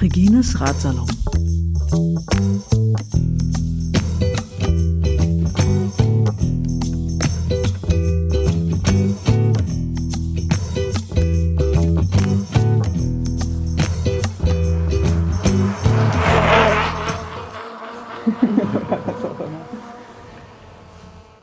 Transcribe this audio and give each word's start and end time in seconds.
Regines 0.00 0.54
Ratsalon. 0.58 1.06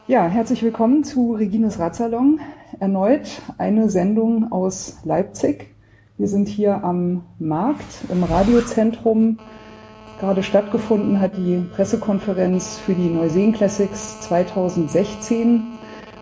Ja, 0.10 0.26
herzlich 0.28 0.64
willkommen 0.64 1.04
zu 1.04 1.34
Regines 1.34 1.80
Radsalon. 1.80 2.40
Erneut 2.80 3.42
eine 3.58 3.90
Sendung 3.90 4.54
aus 4.54 5.00
Leipzig. 5.04 5.76
Wir 6.18 6.30
sind 6.30 6.48
hier 6.48 6.82
am 6.86 7.26
Markt 7.40 8.06
im 8.10 8.24
Radiozentrum. 8.24 9.38
Gerade 10.22 10.44
stattgefunden 10.44 11.20
hat 11.20 11.36
die 11.36 11.62
Pressekonferenz 11.76 12.78
für 12.78 12.94
die 12.94 13.10
Neuseen 13.10 13.52
Classics 13.52 14.22
2016. 14.22 15.64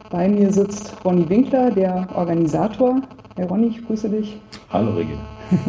Bei 0.09 0.29
mir 0.29 0.51
sitzt 0.51 1.05
Ronny 1.05 1.29
Winkler, 1.29 1.69
der 1.69 2.07
Organisator. 2.15 3.03
Herr 3.35 3.49
Ronny, 3.49 3.67
ich 3.67 3.85
grüße 3.85 4.09
dich. 4.09 4.41
Hallo 4.71 4.95
Regine. 4.95 5.21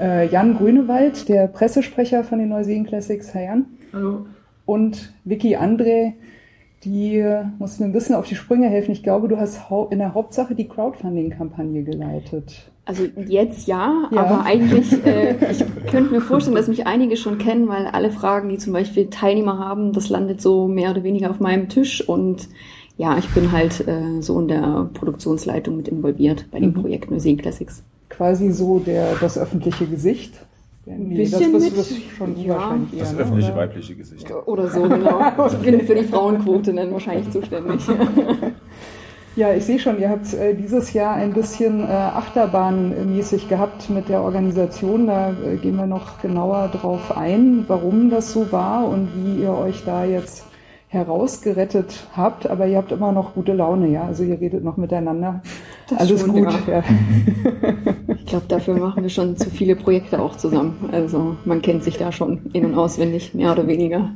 Äh, 0.00 0.26
Jan 0.30 0.56
Grünewald, 0.56 1.28
der 1.28 1.46
Pressesprecher 1.46 2.24
von 2.24 2.40
den 2.40 2.48
Neuseen 2.48 2.84
Classics. 2.84 3.32
Herr 3.34 3.44
Jan. 3.44 3.66
Hallo. 3.92 4.26
Und 4.64 5.12
Vicky 5.24 5.56
André, 5.56 6.14
die 6.84 7.24
muss 7.58 7.78
mir 7.78 7.86
ein 7.86 7.92
bisschen 7.92 8.14
auf 8.14 8.26
die 8.26 8.34
Sprünge 8.34 8.68
helfen. 8.68 8.92
Ich 8.92 9.02
glaube, 9.02 9.28
du 9.28 9.38
hast 9.38 9.60
in 9.90 9.98
der 9.98 10.14
Hauptsache 10.14 10.54
die 10.54 10.66
Crowdfunding-Kampagne 10.68 11.82
geleitet. 11.82 12.70
Also 12.84 13.04
jetzt 13.28 13.68
ja, 13.68 14.08
Ja. 14.10 14.20
aber 14.24 14.44
eigentlich, 14.44 14.92
äh, 15.06 15.36
ich 15.52 15.64
könnte 15.86 16.12
mir 16.12 16.20
vorstellen, 16.20 16.56
dass 16.56 16.66
mich 16.66 16.86
einige 16.86 17.16
schon 17.16 17.38
kennen, 17.38 17.68
weil 17.68 17.86
alle 17.86 18.10
Fragen, 18.10 18.48
die 18.48 18.58
zum 18.58 18.72
Beispiel 18.72 19.06
Teilnehmer 19.08 19.58
haben, 19.58 19.92
das 19.92 20.08
landet 20.08 20.40
so 20.40 20.66
mehr 20.66 20.90
oder 20.90 21.04
weniger 21.04 21.30
auf 21.30 21.38
meinem 21.38 21.68
Tisch 21.68 22.06
und 22.08 22.48
ja, 22.98 23.16
ich 23.18 23.28
bin 23.30 23.52
halt 23.52 23.86
äh, 23.86 24.20
so 24.20 24.38
in 24.40 24.48
der 24.48 24.90
Produktionsleitung 24.94 25.76
mit 25.76 25.88
involviert 25.88 26.46
bei 26.50 26.58
dem 26.58 26.70
Mhm. 26.70 26.74
Projekt 26.74 27.10
Museum 27.10 27.36
Classics. 27.38 27.84
Quasi 28.08 28.50
so 28.50 28.80
der, 28.80 29.14
das 29.20 29.38
öffentliche 29.38 29.86
Gesicht. 29.86 30.34
Nee, 30.84 31.16
bisschen 31.18 31.52
das 31.52 31.62
mit. 31.62 31.74
bist 31.76 31.90
du 31.92 31.94
schon 32.16 32.36
Ja. 32.42 32.54
wahrscheinlich 32.56 32.92
eher, 32.94 32.98
Das 33.00 33.12
ne? 33.12 33.18
öffentliche 33.20 33.52
Oder? 33.52 33.60
weibliche 33.60 33.94
Gesicht. 33.94 34.30
Oder 34.46 34.68
so, 34.68 34.82
genau. 34.82 35.20
Ich 35.46 35.58
bin 35.58 35.80
für 35.82 35.94
die 35.94 36.04
Frauenquote 36.04 36.72
dann 36.74 36.92
wahrscheinlich 36.92 37.30
zuständig. 37.30 37.80
Ja, 39.34 39.50
ich 39.54 39.64
sehe 39.64 39.78
schon, 39.78 39.98
ihr 39.98 40.10
habt 40.10 40.34
äh, 40.34 40.54
dieses 40.54 40.92
Jahr 40.92 41.14
ein 41.14 41.32
bisschen 41.32 41.84
äh, 41.84 41.86
Achterbahnmäßig 41.90 43.48
gehabt 43.48 43.88
mit 43.88 44.10
der 44.10 44.20
Organisation. 44.20 45.06
Da 45.06 45.30
äh, 45.30 45.56
gehen 45.56 45.76
wir 45.76 45.86
noch 45.86 46.20
genauer 46.20 46.68
drauf 46.68 47.16
ein, 47.16 47.64
warum 47.66 48.10
das 48.10 48.32
so 48.34 48.52
war 48.52 48.86
und 48.86 49.08
wie 49.16 49.42
ihr 49.42 49.52
euch 49.54 49.84
da 49.86 50.04
jetzt 50.04 50.44
herausgerettet 50.92 52.06
habt. 52.14 52.48
Aber 52.48 52.66
ihr 52.66 52.76
habt 52.76 52.92
immer 52.92 53.12
noch 53.12 53.34
gute 53.34 53.54
Laune, 53.54 53.88
ja? 53.88 54.04
Also 54.04 54.24
ihr 54.24 54.38
redet 54.40 54.62
noch 54.62 54.76
miteinander. 54.76 55.42
Das 55.88 56.00
Alles 56.00 56.20
schon, 56.20 56.32
gut. 56.32 56.52
ja. 56.68 56.74
Ja. 56.78 56.84
Ich 58.24 58.26
glaube, 58.26 58.46
dafür 58.48 58.78
machen 58.78 59.02
wir 59.02 59.10
schon 59.10 59.36
zu 59.36 59.50
viele 59.50 59.74
Projekte 59.76 60.18
auch 60.20 60.36
zusammen. 60.36 60.88
Also 60.92 61.36
man 61.44 61.60
kennt 61.60 61.82
sich 61.84 61.98
da 61.98 62.12
schon 62.12 62.46
in- 62.52 62.64
und 62.64 62.74
auswendig, 62.76 63.34
mehr 63.34 63.52
oder 63.52 63.66
weniger. 63.66 64.10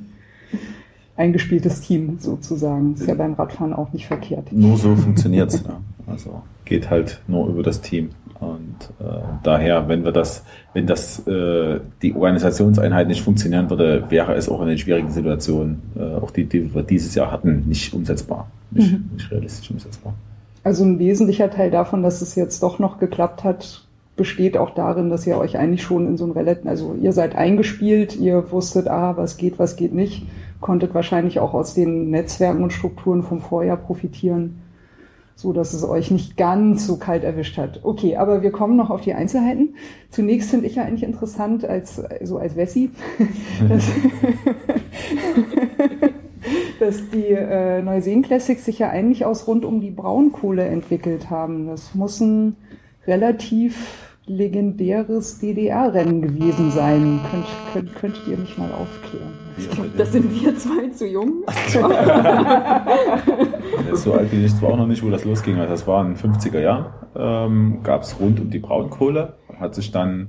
Eingespieltes 1.16 1.80
Team 1.82 2.16
sozusagen. 2.18 2.94
Ist 2.94 3.06
ja 3.06 3.14
beim 3.14 3.34
Radfahren 3.34 3.74
auch 3.74 3.92
nicht 3.92 4.06
verkehrt. 4.06 4.52
Nur 4.52 4.78
so 4.78 4.94
funktioniert's. 4.94 5.62
Ne? 5.64 5.80
Also 6.06 6.40
geht 6.64 6.88
halt 6.88 7.20
nur 7.26 7.48
über 7.48 7.62
das 7.62 7.80
Team. 7.82 8.10
Und 8.40 8.76
äh, 9.00 9.04
daher, 9.42 9.88
wenn 9.88 10.04
wir 10.04 10.12
das, 10.12 10.44
wenn 10.72 10.86
das 10.86 11.26
äh, 11.26 11.80
die 12.02 12.14
Organisationseinheit 12.14 13.08
nicht 13.08 13.22
funktionieren 13.22 13.70
würde, 13.70 14.04
wäre 14.08 14.34
es 14.34 14.48
auch 14.48 14.60
in 14.62 14.68
den 14.68 14.78
schwierigen 14.78 15.10
Situationen, 15.10 15.82
äh, 15.96 16.16
auch 16.16 16.30
die, 16.30 16.44
die 16.44 16.74
wir 16.74 16.82
dieses 16.82 17.14
Jahr 17.14 17.30
hatten, 17.30 17.64
nicht 17.66 17.94
umsetzbar, 17.94 18.48
nicht, 18.70 18.94
nicht 19.12 19.30
realistisch 19.30 19.70
umsetzbar. 19.70 20.14
Also 20.64 20.84
ein 20.84 20.98
wesentlicher 20.98 21.50
Teil 21.50 21.70
davon, 21.70 22.02
dass 22.02 22.22
es 22.22 22.34
jetzt 22.34 22.62
doch 22.62 22.78
noch 22.78 22.98
geklappt 22.98 23.44
hat, 23.44 23.86
besteht 24.16 24.56
auch 24.56 24.70
darin, 24.70 25.10
dass 25.10 25.26
ihr 25.26 25.38
euch 25.38 25.58
eigentlich 25.58 25.82
schon 25.82 26.06
in 26.08 26.16
so 26.16 26.24
ein 26.24 26.32
relativ, 26.32 26.66
also 26.66 26.96
ihr 27.00 27.12
seid 27.12 27.36
eingespielt, 27.36 28.16
ihr 28.16 28.50
wusstet, 28.50 28.88
ah, 28.88 29.16
was 29.16 29.36
geht, 29.36 29.58
was 29.58 29.76
geht 29.76 29.94
nicht, 29.94 30.26
konntet 30.60 30.94
wahrscheinlich 30.94 31.38
auch 31.38 31.54
aus 31.54 31.74
den 31.74 32.10
Netzwerken 32.10 32.62
und 32.62 32.72
Strukturen 32.72 33.22
vom 33.22 33.40
Vorjahr 33.40 33.76
profitieren, 33.76 34.62
so 35.36 35.52
dass 35.52 35.74
es 35.74 35.84
euch 35.84 36.10
nicht 36.10 36.38
ganz 36.38 36.86
so 36.86 36.96
kalt 36.96 37.22
erwischt 37.22 37.58
hat. 37.58 37.80
Okay, 37.84 38.16
aber 38.16 38.42
wir 38.42 38.50
kommen 38.50 38.74
noch 38.74 38.88
auf 38.88 39.02
die 39.02 39.12
Einzelheiten. 39.12 39.74
Zunächst 40.10 40.50
finde 40.50 40.66
ich 40.66 40.76
ja 40.76 40.84
eigentlich 40.84 41.02
interessant 41.02 41.64
als, 41.64 42.02
so 42.22 42.38
als 42.38 42.56
Wessi, 42.56 42.90
dass, 43.68 43.84
dass 46.80 47.10
die 47.10 47.26
äh, 47.26 47.82
Neuseen 47.82 48.22
Classics 48.22 48.64
sich 48.64 48.78
ja 48.78 48.88
eigentlich 48.88 49.26
aus 49.26 49.46
rund 49.46 49.66
um 49.66 49.82
die 49.82 49.90
Braunkohle 49.90 50.64
entwickelt 50.64 51.28
haben. 51.28 51.66
Das 51.66 51.94
muss 51.94 52.18
ein 52.20 52.56
relativ 53.06 54.16
legendäres 54.24 55.38
DDR-Rennen 55.38 56.22
gewesen 56.22 56.70
sein. 56.70 57.20
Könnt, 57.30 57.46
könnt, 57.74 57.94
könntet 57.94 58.22
ihr 58.26 58.38
mich 58.38 58.56
mal 58.56 58.72
aufklären? 58.72 59.45
Das 59.96 60.12
sind 60.12 60.34
wir 60.34 60.56
zwei 60.56 60.88
zu 60.90 61.06
jung. 61.06 61.44
So 63.94 64.12
alt 64.12 64.30
bin 64.30 64.44
ich 64.44 64.54
zwar 64.54 64.70
auch 64.70 64.76
noch 64.76 64.86
nicht, 64.86 65.02
wo 65.02 65.10
das 65.10 65.24
losging. 65.24 65.58
Also 65.58 65.70
Das 65.70 65.86
war 65.86 66.04
in 66.04 66.14
den 66.14 66.16
50er 66.16 66.60
Jahren. 66.60 66.86
Ähm, 67.16 67.78
Gab 67.82 68.02
es 68.02 68.20
rund 68.20 68.38
um 68.40 68.50
die 68.50 68.58
Braunkohle. 68.58 69.34
Hat 69.58 69.74
sich 69.74 69.90
dann 69.90 70.28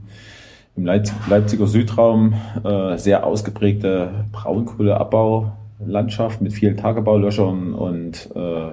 im 0.76 0.86
Leipz 0.86 1.12
Leipziger 1.30 1.68
Südraum 1.68 2.34
äh, 2.64 2.98
sehr 2.98 3.26
ausgeprägte 3.26 4.26
Braunkohleabbaulandschaft 4.32 6.42
mit 6.42 6.54
vielen 6.54 6.78
Tagebaulöschern 6.78 7.74
und 7.74 8.30
äh, 8.36 8.72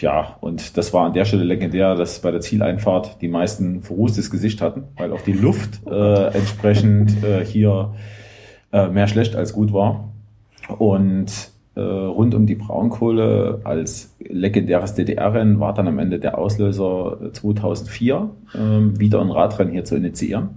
ja, 0.00 0.36
und 0.40 0.76
das 0.76 0.92
war 0.92 1.06
an 1.06 1.12
der 1.12 1.24
Stelle 1.24 1.44
legendär, 1.44 1.94
dass 1.94 2.18
bei 2.18 2.32
der 2.32 2.40
Zieleinfahrt 2.40 3.18
die 3.20 3.28
meisten 3.28 3.82
verrußtes 3.82 4.30
Gesicht 4.30 4.60
hatten, 4.60 4.84
weil 4.96 5.12
auch 5.12 5.22
die 5.22 5.32
Luft 5.32 5.86
äh, 5.86 6.26
entsprechend 6.34 7.22
äh, 7.22 7.44
hier 7.44 7.94
äh, 8.74 8.88
mehr 8.88 9.06
schlecht 9.06 9.36
als 9.36 9.52
gut 9.52 9.72
war. 9.72 10.08
Und 10.78 11.50
äh, 11.76 11.80
rund 11.80 12.34
um 12.34 12.46
die 12.46 12.56
Braunkohle 12.56 13.60
als 13.62 14.14
legendäres 14.18 14.94
DDR-Rennen 14.94 15.60
war 15.60 15.74
dann 15.74 15.86
am 15.86 15.98
Ende 15.98 16.18
der 16.18 16.38
Auslöser 16.38 17.18
äh, 17.22 17.32
2004, 17.32 18.30
ähm, 18.54 18.98
wieder 18.98 19.20
ein 19.20 19.30
Radrennen 19.30 19.72
hier 19.72 19.84
zu 19.84 19.96
initiieren. 19.96 20.48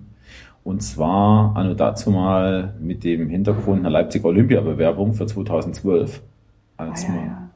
Und 0.64 0.82
zwar 0.82 1.56
anno 1.56 1.76
dazu 1.76 2.10
mal 2.12 2.74
mit 2.82 3.04
dem 3.04 3.30
Hintergrund 3.30 3.80
einer 3.80 3.90
Leipziger 3.90 4.26
Olympiabewerbung 4.26 5.14
für 5.14 5.26
2012. 5.26 6.22
Als 6.76 7.06
Ah, 7.06 7.08
ja, 7.08 7.16
ja. 7.16 7.47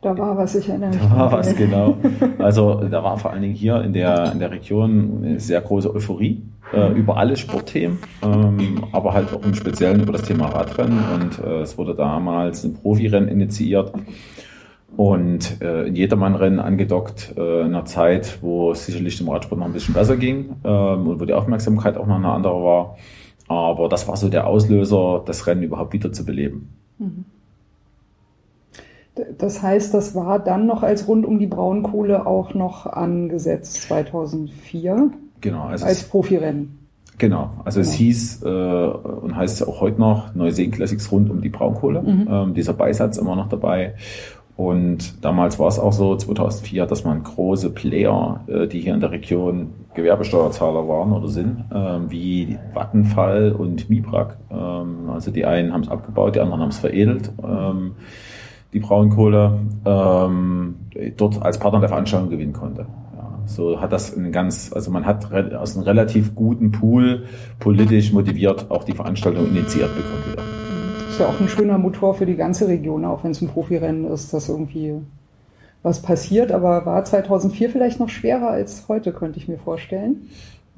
Da 0.00 0.16
war 0.16 0.36
was, 0.36 0.54
ich 0.54 0.68
erinnere 0.68 0.90
mich. 0.90 1.00
da 1.00 1.16
war 1.16 1.32
was, 1.32 1.56
genau. 1.56 1.96
Also 2.38 2.84
da 2.88 3.02
war 3.02 3.18
vor 3.18 3.32
allen 3.32 3.42
Dingen 3.42 3.54
hier 3.54 3.82
in 3.82 3.92
der, 3.92 4.32
in 4.32 4.38
der 4.38 4.50
Region 4.52 5.24
eine 5.24 5.40
sehr 5.40 5.60
große 5.60 5.92
Euphorie 5.92 6.42
äh, 6.72 6.92
über 6.92 7.16
alle 7.16 7.36
Sportthemen, 7.36 7.98
ähm, 8.22 8.84
aber 8.92 9.12
halt 9.12 9.32
auch 9.32 9.42
im 9.42 9.54
Speziellen 9.54 10.00
über 10.00 10.12
das 10.12 10.22
Thema 10.22 10.46
Radrennen. 10.46 11.02
Und 11.14 11.44
äh, 11.44 11.62
es 11.62 11.76
wurde 11.76 11.96
damals 11.96 12.62
ein 12.62 12.74
Profirennen 12.74 13.28
initiiert 13.28 13.92
und 14.96 15.60
äh, 15.60 15.86
in 15.88 15.96
Jedermann-Rennen 15.96 16.60
angedockt 16.60 17.34
äh, 17.36 17.60
in 17.62 17.66
einer 17.66 17.84
Zeit, 17.84 18.38
wo 18.40 18.72
es 18.72 18.86
sicherlich 18.86 19.18
dem 19.18 19.28
Radsport 19.28 19.58
noch 19.58 19.66
ein 19.66 19.72
bisschen 19.72 19.94
besser 19.94 20.16
ging 20.16 20.56
ähm, 20.64 21.08
und 21.08 21.20
wo 21.20 21.24
die 21.24 21.34
Aufmerksamkeit 21.34 21.96
auch 21.96 22.06
noch 22.06 22.16
eine 22.16 22.30
andere 22.30 22.62
war. 22.62 22.96
Aber 23.48 23.88
das 23.88 24.06
war 24.06 24.16
so 24.16 24.28
der 24.28 24.46
Auslöser, 24.46 25.22
das 25.24 25.46
Rennen 25.46 25.62
überhaupt 25.62 25.92
wieder 25.92 26.12
zu 26.12 26.24
beleben. 26.24 26.68
Das 29.38 29.62
heißt, 29.62 29.92
das 29.94 30.14
war 30.14 30.38
dann 30.38 30.66
noch 30.66 30.82
als 30.82 31.08
rund 31.08 31.26
um 31.26 31.38
die 31.38 31.46
Braunkohle 31.46 32.26
auch 32.26 32.54
noch 32.54 32.86
angesetzt 32.86 33.82
2004 33.82 35.10
Genau, 35.40 35.64
also 35.64 35.84
als 35.86 36.02
es- 36.02 36.08
Profirennen. 36.08 36.74
Genau, 37.18 37.50
also 37.64 37.80
es 37.80 37.88
Genau. 37.88 37.98
hieß 37.98 38.42
äh, 38.44 38.48
und 38.48 39.34
heißt 39.34 39.60
ja 39.60 39.66
auch 39.66 39.80
heute 39.80 39.98
noch 40.00 40.34
Neuseen 40.36 40.70
Classics 40.70 41.10
rund 41.10 41.30
um 41.30 41.40
die 41.40 41.48
Braunkohle. 41.48 42.04
Ähm, 42.06 42.54
dieser 42.54 42.74
Beisatz 42.74 43.16
immer 43.18 43.34
noch 43.34 43.48
dabei. 43.48 43.94
Und 44.56 45.24
damals 45.24 45.58
war 45.58 45.68
es 45.68 45.78
auch 45.80 45.92
so, 45.92 46.16
2004, 46.16 46.86
dass 46.86 47.04
man 47.04 47.22
große 47.22 47.70
Player, 47.70 48.40
äh, 48.48 48.66
die 48.68 48.80
hier 48.80 48.94
in 48.94 49.00
der 49.00 49.10
Region 49.12 49.70
Gewerbesteuerzahler 49.94 50.86
waren 50.88 51.12
oder 51.12 51.28
sind, 51.28 51.64
ähm, 51.74 52.06
wie 52.08 52.56
Vattenfall 52.72 53.52
und 53.52 53.88
Mibrak. 53.90 54.36
Ähm, 54.50 55.10
also 55.12 55.30
die 55.32 55.44
einen 55.44 55.72
haben 55.72 55.82
es 55.82 55.88
abgebaut, 55.88 56.36
die 56.36 56.40
anderen 56.40 56.60
haben 56.62 56.70
es 56.70 56.78
veredelt. 56.78 57.30
Ähm, 57.42 57.92
die 58.72 58.80
Braunkohle 58.80 59.58
ähm, 59.84 60.76
dort 61.16 61.42
als 61.42 61.58
Partner 61.58 61.80
der 61.80 61.88
Veranstaltung 61.88 62.30
gewinnen 62.30 62.52
konnte. 62.52 62.86
Ja, 63.16 63.38
so 63.46 63.80
hat 63.80 63.92
das 63.92 64.16
einen 64.16 64.32
ganz, 64.32 64.72
also 64.72 64.90
man 64.90 65.06
hat 65.06 65.32
aus 65.54 65.76
einem 65.76 65.84
relativ 65.84 66.34
guten 66.34 66.70
Pool 66.70 67.24
politisch 67.58 68.12
motiviert 68.12 68.70
auch 68.70 68.84
die 68.84 68.92
Veranstaltung 68.92 69.48
initiiert 69.48 69.94
bekommen 69.94 70.32
wieder. 70.32 70.42
Ist 71.08 71.20
ja 71.20 71.26
auch 71.26 71.40
ein 71.40 71.48
schöner 71.48 71.78
Motor 71.78 72.14
für 72.14 72.26
die 72.26 72.36
ganze 72.36 72.68
Region, 72.68 73.04
auch 73.04 73.24
wenn 73.24 73.30
es 73.30 73.40
ein 73.40 73.48
Profirennen 73.48 74.04
ist, 74.04 74.32
das 74.34 74.48
irgendwie 74.48 75.00
was 75.82 76.02
passiert, 76.02 76.52
aber 76.52 76.84
war 76.86 77.04
2004 77.04 77.70
vielleicht 77.70 78.00
noch 78.00 78.08
schwerer 78.08 78.50
als 78.50 78.84
heute, 78.88 79.12
könnte 79.12 79.38
ich 79.38 79.48
mir 79.48 79.58
vorstellen. 79.58 80.28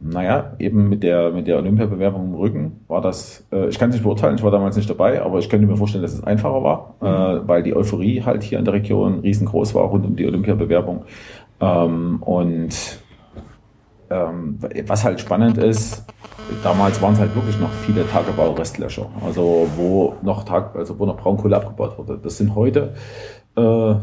Naja, 0.03 0.55
eben 0.59 0.89
mit 0.89 1.03
der, 1.03 1.31
mit 1.31 1.47
der 1.47 1.59
Olympiabewerbung 1.59 2.29
im 2.29 2.35
Rücken 2.35 2.81
war 2.89 3.03
das, 3.03 3.47
äh, 3.53 3.69
ich 3.69 3.79
kann 3.79 3.91
es 3.91 3.97
nicht 3.97 4.03
beurteilen, 4.03 4.37
ich 4.37 4.43
war 4.43 4.51
damals 4.51 4.77
nicht 4.77 4.89
dabei, 4.89 5.21
aber 5.21 5.39
ich 5.39 5.51
könnte 5.51 5.67
mir 5.67 5.77
vorstellen, 5.77 6.01
dass 6.01 6.15
es 6.15 6.25
einfacher 6.25 6.63
war, 6.63 6.95
mhm. 7.01 7.07
äh, 7.07 7.49
weil 7.49 7.63
die 7.63 7.77
Euphorie 7.77 8.23
halt 8.23 8.43
hier 8.43 8.59
in 8.59 8.65
der 8.65 8.73
Region 8.73 9.21
riesengroß 9.21 9.75
war 9.75 9.85
rund 9.85 10.07
um 10.07 10.17
die 10.17 10.27
Olympiabewerbung. 10.27 11.05
Ähm, 11.61 12.23
und 12.23 13.01
ähm, 14.09 14.59
was 14.87 15.05
halt 15.05 15.21
spannend 15.21 15.59
ist, 15.59 16.03
damals 16.63 17.01
waren 17.03 17.13
es 17.13 17.21
halt 17.21 17.35
wirklich 17.35 17.61
noch 17.61 17.71
viele 17.71 18.09
Tagebau-Restlöcher, 18.09 19.07
also 19.23 19.69
wo 19.77 20.15
noch 20.23 20.45
Tag, 20.45 20.75
also 20.77 20.99
wo 20.99 21.05
noch 21.05 21.19
Braunkohle 21.19 21.57
abgebaut 21.57 21.99
wurde. 21.99 22.19
Das 22.23 22.39
sind 22.39 22.55
heute 22.55 22.95
äh, 23.57 23.95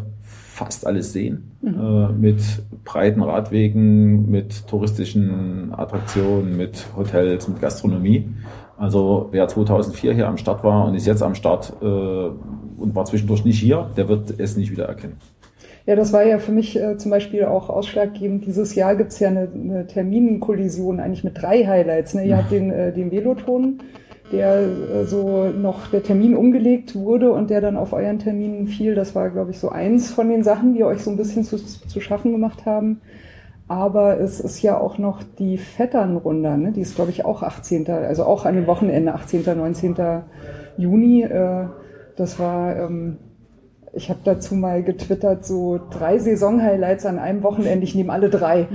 fast 0.57 0.87
alles 0.87 1.13
Seen 1.13 1.51
mhm. 1.61 1.79
äh, 1.79 2.11
mit 2.13 2.41
breiten 2.83 3.21
Radwegen, 3.21 4.29
mit 4.29 4.67
touristischen 4.67 5.71
Attraktionen, 5.71 6.57
mit 6.57 6.87
Hotels, 6.95 7.47
mit 7.47 7.61
Gastronomie. 7.61 8.27
Also 8.75 9.29
wer 9.31 9.47
2004 9.47 10.13
hier 10.13 10.27
am 10.27 10.37
Start 10.37 10.63
war 10.63 10.85
und 10.85 10.95
ist 10.95 11.05
jetzt 11.05 11.21
am 11.21 11.35
Start 11.35 11.73
äh, 11.81 11.85
und 11.85 12.95
war 12.95 13.05
zwischendurch 13.05 13.45
nicht 13.45 13.59
hier, 13.59 13.89
der 13.95 14.07
wird 14.07 14.39
es 14.39 14.57
nicht 14.57 14.71
wieder 14.71 14.85
erkennen. 14.85 15.17
Ja, 15.85 15.95
das 15.95 16.11
war 16.11 16.25
ja 16.25 16.39
für 16.39 16.51
mich 16.51 16.77
äh, 16.77 16.97
zum 16.97 17.11
Beispiel 17.11 17.45
auch 17.45 17.69
ausschlaggebend. 17.69 18.45
Dieses 18.45 18.75
Jahr 18.75 18.95
gibt's 18.95 19.19
ja 19.19 19.29
eine, 19.29 19.47
eine 19.53 19.87
Terminkollision 19.87 20.99
eigentlich 20.99 21.23
mit 21.23 21.41
drei 21.41 21.65
Highlights. 21.65 22.13
Ne? 22.13 22.25
Ihr 22.25 22.37
habt 22.37 22.51
den, 22.51 22.71
äh, 22.71 22.91
den 22.91 23.11
Veloton, 23.11 23.79
der 24.31 24.59
äh, 24.59 25.05
so 25.05 25.45
noch 25.45 25.87
der 25.87 26.03
Termin 26.03 26.35
umgelegt 26.35 26.95
wurde 26.95 27.31
und 27.31 27.49
der 27.49 27.61
dann 27.61 27.77
auf 27.77 27.93
euren 27.93 28.19
Termin 28.19 28.67
fiel. 28.67 28.95
Das 28.95 29.15
war, 29.15 29.29
glaube 29.29 29.51
ich, 29.51 29.59
so 29.59 29.69
eins 29.69 30.11
von 30.11 30.29
den 30.29 30.43
Sachen, 30.43 30.73
die 30.73 30.83
euch 30.83 31.03
so 31.03 31.11
ein 31.11 31.17
bisschen 31.17 31.43
zu, 31.43 31.57
zu 31.57 31.99
schaffen 32.01 32.31
gemacht 32.31 32.65
haben. 32.65 33.01
Aber 33.67 34.19
es 34.19 34.39
ist 34.39 34.61
ja 34.61 34.79
auch 34.79 34.97
noch 34.97 35.23
die 35.39 35.57
Vetternrunde, 35.57 36.57
ne? 36.57 36.71
die 36.71 36.81
ist, 36.81 36.95
glaube 36.95 37.11
ich, 37.11 37.25
auch 37.25 37.43
18., 37.43 37.89
also 37.89 38.23
auch 38.23 38.45
an 38.45 38.55
dem 38.55 38.65
Wochenende, 38.65 39.13
18., 39.13 39.43
19. 39.43 39.95
Juni. 40.77 41.23
Äh, 41.23 41.67
das 42.15 42.39
war 42.39 42.75
ähm, 42.75 43.17
ich 43.93 44.09
habe 44.09 44.19
dazu 44.23 44.53
mal 44.55 44.83
getwittert, 44.83 45.45
so 45.45 45.79
drei 45.89 46.19
Saison-Highlights 46.19 47.05
an 47.05 47.19
einem 47.19 47.41
Wochenende, 47.43 47.83
ich 47.83 47.95
nehme 47.95 48.11
alle 48.11 48.29
drei. 48.29 48.67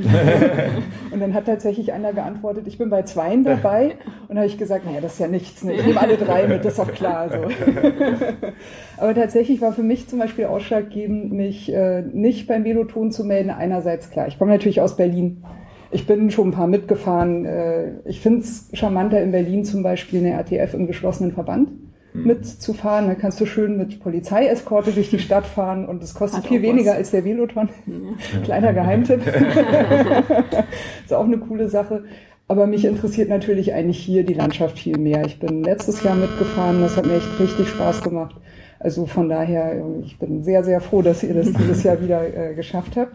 und 1.11 1.20
dann 1.20 1.35
hat 1.35 1.47
tatsächlich 1.47 1.93
einer 1.93 2.12
geantwortet, 2.12 2.67
ich 2.67 2.79
bin 2.79 2.91
bei 2.91 3.03
zweien 3.03 3.44
dabei. 3.44 3.97
Und 4.23 4.31
dann 4.31 4.38
habe 4.38 4.47
ich 4.47 4.59
gesagt, 4.59 4.85
naja, 4.85 5.00
das 5.00 5.14
ist 5.14 5.19
ja 5.19 5.29
nichts, 5.29 5.62
ne? 5.62 5.75
ich 5.75 5.87
nehme 5.87 6.00
alle 6.00 6.17
drei 6.17 6.47
mit, 6.47 6.64
das 6.64 6.73
ist 6.73 6.79
doch 6.79 6.93
klar. 6.93 7.29
So. 7.29 7.37
Aber 8.97 9.14
tatsächlich 9.14 9.61
war 9.61 9.73
für 9.73 9.82
mich 9.82 10.09
zum 10.09 10.19
Beispiel 10.19 10.47
ausschlaggebend, 10.47 11.32
mich 11.32 11.73
äh, 11.73 12.03
nicht 12.03 12.47
beim 12.47 12.65
Veloton 12.65 13.12
zu 13.12 13.25
melden. 13.25 13.50
Einerseits 13.50 14.11
klar, 14.11 14.29
ich 14.29 14.38
komme 14.38 14.53
natürlich 14.53 14.81
aus 14.81 14.97
Berlin. 14.97 15.44
Ich 15.91 16.06
bin 16.06 16.31
schon 16.31 16.49
ein 16.49 16.53
paar 16.53 16.69
mitgefahren. 16.69 17.44
Äh, 17.44 18.00
ich 18.06 18.20
finde 18.20 18.41
es 18.41 18.70
charmanter 18.73 19.23
in 19.23 19.31
Berlin 19.31 19.65
zum 19.65 19.82
Beispiel 19.82 20.20
eine 20.20 20.31
RTF 20.31 20.75
im 20.75 20.87
geschlossenen 20.87 21.32
Verband. 21.32 21.69
Mitzufahren. 22.14 23.09
Dann 23.09 23.19
kannst 23.19 23.41
du 23.41 23.47
schön 23.47 23.76
mit 23.76 24.00
Polizeieskorte 24.00 24.93
durch 24.93 25.11
die 25.11 25.19
Stadt 25.19 25.47
fahren 25.47 25.87
und 25.87 26.03
es 26.03 26.14
kostet 26.14 26.43
Hat 26.43 26.49
viel 26.49 26.62
weniger 26.62 26.93
was. 26.93 26.99
als 26.99 27.11
der 27.11 27.25
Veloton. 27.25 27.69
Ja. 27.87 28.41
Kleiner 28.44 28.73
Geheimtipp. 28.73 29.20
ist 31.05 31.12
auch 31.12 31.25
eine 31.25 31.38
coole 31.38 31.69
Sache. 31.69 32.05
Aber 32.49 32.67
mich 32.67 32.85
interessiert 32.85 33.29
natürlich 33.29 33.73
eigentlich 33.73 33.99
hier 33.99 34.25
die 34.25 34.35
Landschaft 34.35 34.79
viel 34.79 34.99
mehr. 34.99 35.25
Ich 35.25 35.38
bin 35.38 35.62
letztes 35.64 36.03
Jahr 36.03 36.14
mitgefahren, 36.14 36.82
das 36.82 36.97
hat 36.97 37.06
mir 37.06 37.17
echt 37.17 37.41
richtig 37.41 37.69
Spaß 37.69 38.03
gemacht. 38.03 38.37
Also 38.79 39.06
von 39.06 39.29
daher, 39.29 39.82
ich 40.05 40.19
bin 40.19 40.43
sehr, 40.43 40.65
sehr 40.65 40.81
froh, 40.81 41.03
dass 41.03 41.23
ihr 41.23 41.35
das 41.35 41.53
dieses 41.53 41.82
Jahr 41.85 42.03
wieder 42.03 42.50
äh, 42.50 42.55
geschafft 42.55 42.97
habt. 42.97 43.15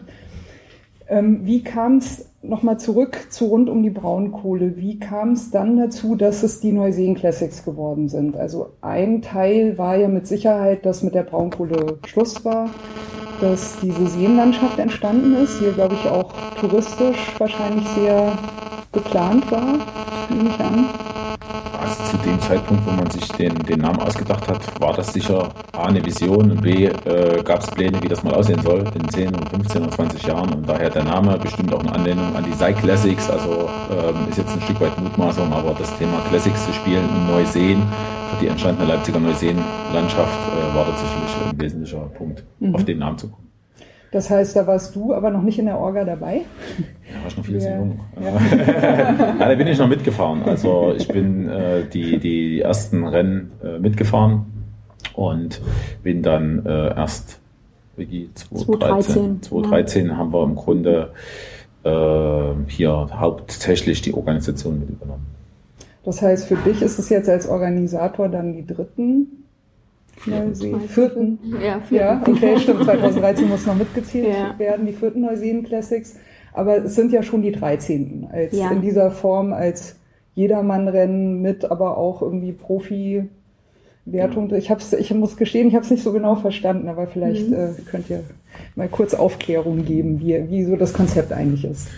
Ähm, 1.08 1.40
wie 1.44 1.62
kam 1.62 1.96
es 1.96 2.26
nochmal 2.42 2.78
zurück 2.78 3.28
zu 3.30 3.46
rund 3.46 3.70
um 3.70 3.82
die 3.82 3.90
Braunkohle? 3.90 4.76
Wie 4.76 4.98
kam 4.98 5.32
es 5.32 5.50
dann 5.50 5.78
dazu, 5.78 6.16
dass 6.16 6.42
es 6.42 6.60
die 6.60 6.72
Neuseen 6.72 7.14
Classics 7.14 7.64
geworden 7.64 8.08
sind? 8.08 8.36
Also 8.36 8.74
ein 8.82 9.22
Teil 9.22 9.78
war 9.78 9.96
ja 9.96 10.08
mit 10.08 10.26
Sicherheit, 10.26 10.84
dass 10.84 11.02
mit 11.02 11.14
der 11.14 11.22
Braunkohle 11.22 11.98
Schluss 12.06 12.44
war, 12.44 12.68
dass 13.40 13.78
diese 13.80 14.06
Seenlandschaft 14.06 14.78
entstanden 14.78 15.34
ist, 15.36 15.58
hier 15.58 15.72
glaube 15.72 15.94
ich 15.94 16.10
auch 16.10 16.32
touristisch 16.60 17.34
wahrscheinlich 17.38 17.86
sehr 17.88 18.36
geplant 18.92 19.50
war, 19.50 19.78
nehme 20.28 20.50
ich 20.50 20.60
an. 20.60 20.86
Dem 22.28 22.40
Zeitpunkt, 22.42 22.84
wo 22.84 22.90
man 22.90 23.08
sich 23.10 23.26
den, 23.28 23.54
den 23.54 23.80
Namen 23.80 24.00
ausgedacht 24.00 24.46
hat, 24.48 24.80
war 24.82 24.92
das 24.92 25.14
sicher 25.14 25.48
A 25.72 25.84
eine 25.86 26.04
Vision 26.04 26.50
und 26.50 26.60
B 26.60 26.84
äh, 26.84 27.42
gab 27.42 27.60
es 27.60 27.70
Pläne, 27.70 28.02
wie 28.02 28.08
das 28.08 28.22
mal 28.22 28.34
aussehen 28.34 28.60
soll 28.60 28.84
in 28.94 29.08
10 29.08 29.34
und 29.34 29.48
15 29.48 29.82
und 29.82 29.94
20 29.94 30.22
Jahren 30.26 30.52
und 30.52 30.68
daher 30.68 30.90
der 30.90 31.04
Name 31.04 31.38
bestimmt 31.38 31.72
auch 31.72 31.80
eine 31.80 31.92
Anlehnung 31.92 32.36
an 32.36 32.44
die 32.44 32.52
Sai 32.52 32.74
Classics, 32.74 33.30
also 33.30 33.70
ähm, 33.90 34.28
ist 34.28 34.36
jetzt 34.36 34.52
ein 34.52 34.60
Stück 34.60 34.78
weit 34.78 35.00
Mutmaßung, 35.00 35.50
aber 35.50 35.74
das 35.78 35.96
Thema 35.96 36.20
Classics 36.28 36.66
zu 36.66 36.72
spielen 36.74 37.08
in 37.08 37.26
Neuseen 37.28 37.82
für 38.30 38.44
die 38.44 38.48
entstandene 38.48 38.86
Leipziger 38.86 39.20
Neuseen-Landschaft 39.20 40.38
äh, 40.52 40.74
war 40.76 40.84
tatsächlich 40.84 41.50
ein 41.50 41.58
wesentlicher 41.58 42.10
Punkt, 42.18 42.44
mhm. 42.60 42.74
auf 42.74 42.84
den 42.84 42.98
Namen 42.98 43.16
zu 43.16 43.30
kommen. 43.30 43.47
Das 44.10 44.30
heißt, 44.30 44.56
da 44.56 44.66
warst 44.66 44.96
du 44.96 45.12
aber 45.12 45.30
noch 45.30 45.42
nicht 45.42 45.58
in 45.58 45.66
der 45.66 45.78
Orga 45.78 46.04
dabei? 46.04 46.42
Ja, 47.08 47.20
war 47.20 47.28
ich 47.28 47.36
noch 47.36 47.44
viel 47.44 47.60
zu 47.60 47.68
jung. 47.68 48.00
Ja. 48.20 49.36
ja, 49.38 49.48
da 49.48 49.54
bin 49.54 49.66
ich 49.66 49.78
noch 49.78 49.88
mitgefahren. 49.88 50.42
Also 50.44 50.94
ich 50.96 51.08
bin 51.08 51.48
äh, 51.48 51.84
die, 51.92 52.18
die 52.18 52.60
ersten 52.60 53.06
Rennen 53.06 53.52
äh, 53.62 53.78
mitgefahren 53.78 54.46
und 55.14 55.60
bin 56.02 56.22
dann 56.22 56.64
äh, 56.64 56.94
erst 56.94 57.40
wie 57.96 58.30
2013, 58.34 59.42
2013 59.42 60.16
haben 60.16 60.32
wir 60.32 60.44
im 60.44 60.54
Grunde 60.54 61.12
äh, 61.84 62.52
hier 62.68 63.08
hauptsächlich 63.12 64.02
die 64.02 64.14
Organisation 64.14 64.80
mit 64.80 64.90
übernommen. 64.90 65.26
Das 66.04 66.22
heißt, 66.22 66.46
für 66.46 66.56
dich 66.56 66.80
ist 66.80 66.98
es 66.98 67.08
jetzt 67.08 67.28
als 67.28 67.46
Organisator 67.48 68.28
dann 68.28 68.54
die 68.54 68.66
dritten 68.66 69.37
Neusee, 70.26 70.74
vierten. 70.88 71.38
Ja, 71.62 71.80
vierten. 71.80 71.94
ja, 71.94 72.22
okay, 72.26 72.58
stimmt. 72.58 72.84
2013 72.84 73.48
muss 73.48 73.66
noch 73.66 73.76
mitgezählt 73.76 74.28
ja. 74.28 74.58
werden, 74.58 74.86
die 74.86 74.92
vierten 74.92 75.22
Neuseen 75.22 75.64
Classics. 75.64 76.16
Aber 76.52 76.84
es 76.84 76.94
sind 76.94 77.12
ja 77.12 77.22
schon 77.22 77.42
die 77.42 77.52
13. 77.52 78.28
Als, 78.30 78.56
ja. 78.56 78.70
In 78.70 78.80
dieser 78.80 79.10
Form 79.10 79.52
als 79.52 79.96
Jedermannrennen 80.34 81.40
mit, 81.40 81.70
aber 81.70 81.96
auch 81.96 82.22
irgendwie 82.22 82.52
Profi. 82.52 83.28
Wertung. 84.12 84.52
Ich, 84.54 84.70
hab's, 84.70 84.92
ich 84.92 85.12
muss 85.12 85.36
gestehen, 85.36 85.68
ich 85.68 85.74
habe 85.74 85.84
es 85.84 85.90
nicht 85.90 86.02
so 86.02 86.12
genau 86.12 86.34
verstanden, 86.36 86.88
aber 86.88 87.06
vielleicht 87.06 87.48
mhm. 87.48 87.54
äh, 87.54 87.68
könnt 87.90 88.08
ihr 88.10 88.24
mal 88.74 88.88
kurz 88.88 89.14
Aufklärung 89.14 89.84
geben, 89.84 90.20
wie, 90.20 90.48
wie 90.48 90.64
so 90.64 90.76
das 90.76 90.92
Konzept 90.92 91.32
eigentlich 91.32 91.64
ist. 91.64 91.88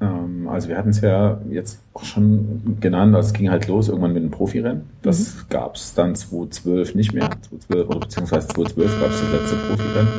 Ähm, 0.00 0.48
also 0.48 0.68
wir 0.68 0.78
hatten 0.78 0.90
es 0.90 1.00
ja 1.00 1.40
jetzt 1.50 1.82
auch 1.92 2.04
schon 2.04 2.78
genannt, 2.80 3.14
also 3.14 3.28
es 3.28 3.32
ging 3.32 3.50
halt 3.50 3.68
los 3.68 3.88
irgendwann 3.88 4.12
mit 4.12 4.22
dem 4.22 4.30
Profirennen. 4.30 4.82
Das 5.02 5.34
mhm. 5.34 5.38
gab 5.50 5.76
es 5.76 5.94
dann 5.94 6.14
2012 6.14 6.94
nicht 6.94 7.12
mehr. 7.12 7.30
2012 7.48 7.88
oder 7.88 8.00
beziehungsweise 8.00 8.48
2012 8.48 9.00
gab 9.00 9.10
es 9.10 9.20
das 9.20 9.32
letzte 9.32 9.56
Profirennen, 9.56 10.12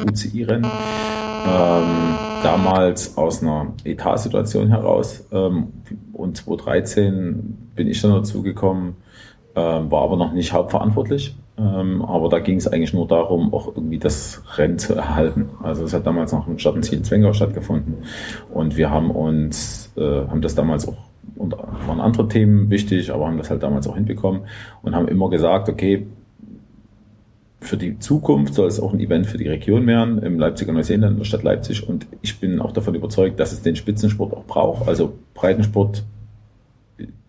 ähm, 0.00 0.08
UCI-Rennen. 0.08 0.70
Ähm, 1.46 2.14
damals 2.42 3.16
aus 3.16 3.42
einer 3.42 3.72
Etatsituation 3.84 4.68
heraus. 4.68 5.24
Ähm, 5.32 5.68
und 6.12 6.36
2013 6.36 7.70
bin 7.74 7.88
ich 7.88 8.00
dann 8.02 8.12
dazu 8.12 8.42
gekommen, 8.42 8.96
ähm, 9.54 9.90
war 9.90 10.02
aber 10.02 10.16
noch 10.16 10.32
nicht 10.32 10.52
hauptverantwortlich. 10.52 11.36
Ähm, 11.58 12.02
aber 12.02 12.28
da 12.28 12.38
ging 12.38 12.56
es 12.56 12.68
eigentlich 12.68 12.92
nur 12.94 13.06
darum, 13.08 13.52
auch 13.52 13.68
irgendwie 13.74 13.98
das 13.98 14.42
Rennen 14.56 14.78
zu 14.78 14.94
erhalten. 14.94 15.50
Also 15.62 15.84
es 15.84 15.92
hat 15.92 16.06
damals 16.06 16.32
noch 16.32 16.46
im 16.46 16.58
Stadtziel 16.58 17.02
Zwengau 17.02 17.32
stattgefunden. 17.32 17.96
Und 18.52 18.76
wir 18.76 18.90
haben 18.90 19.10
uns, 19.10 19.92
äh, 19.96 20.00
haben 20.28 20.40
das 20.40 20.54
damals 20.54 20.86
auch, 20.86 20.96
und 21.36 21.54
waren 21.86 22.00
andere 22.00 22.28
Themen 22.28 22.70
wichtig, 22.70 23.12
aber 23.12 23.26
haben 23.26 23.38
das 23.38 23.50
halt 23.50 23.62
damals 23.62 23.86
auch 23.86 23.94
hinbekommen 23.94 24.42
und 24.82 24.94
haben 24.94 25.08
immer 25.08 25.30
gesagt, 25.30 25.68
okay, 25.68 26.06
für 27.60 27.76
die 27.76 27.98
Zukunft 27.98 28.54
soll 28.54 28.68
es 28.68 28.80
auch 28.80 28.92
ein 28.92 29.00
Event 29.00 29.26
für 29.26 29.36
die 29.36 29.48
Region 29.48 29.86
werden, 29.86 30.18
im 30.22 30.38
Leipziger 30.38 30.72
Neuseeland, 30.72 31.12
in 31.12 31.18
der 31.18 31.24
Stadt 31.24 31.42
Leipzig. 31.42 31.88
Und 31.88 32.06
ich 32.22 32.38
bin 32.38 32.60
auch 32.60 32.72
davon 32.72 32.94
überzeugt, 32.94 33.40
dass 33.40 33.52
es 33.52 33.62
den 33.62 33.74
Spitzensport 33.74 34.32
auch 34.32 34.44
braucht. 34.44 34.88
Also 34.88 35.14
Breitensport, 35.34 36.04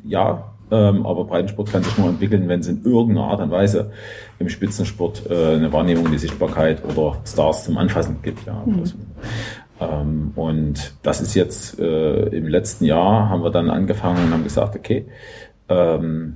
ja, 0.03 0.49
ähm, 0.71 1.05
aber 1.05 1.25
Breitensport 1.25 1.71
kann 1.71 1.83
sich 1.83 1.97
nur 1.97 2.09
entwickeln, 2.09 2.47
wenn 2.47 2.59
es 2.59 2.67
in 2.67 2.83
irgendeiner 2.83 3.27
Art 3.27 3.41
und 3.41 3.51
Weise 3.51 3.91
im 4.38 4.49
Spitzensport 4.49 5.23
äh, 5.29 5.55
eine 5.55 5.73
Wahrnehmung, 5.73 6.11
die 6.11 6.17
Sichtbarkeit 6.17 6.83
oder 6.85 7.17
Stars 7.25 7.65
zum 7.65 7.77
Anfassen 7.77 8.17
gibt. 8.21 8.45
Ja. 8.45 8.63
Mhm. 8.65 8.79
Also, 8.79 8.95
ähm, 9.79 10.31
und 10.35 10.93
das 11.01 11.21
ist 11.21 11.33
jetzt 11.33 11.79
äh, 11.79 12.27
im 12.27 12.47
letzten 12.47 12.85
Jahr 12.85 13.29
haben 13.29 13.43
wir 13.43 13.49
dann 13.49 13.69
angefangen 13.69 14.25
und 14.25 14.33
haben 14.33 14.43
gesagt, 14.43 14.75
okay, 14.75 15.05
ähm, 15.69 16.35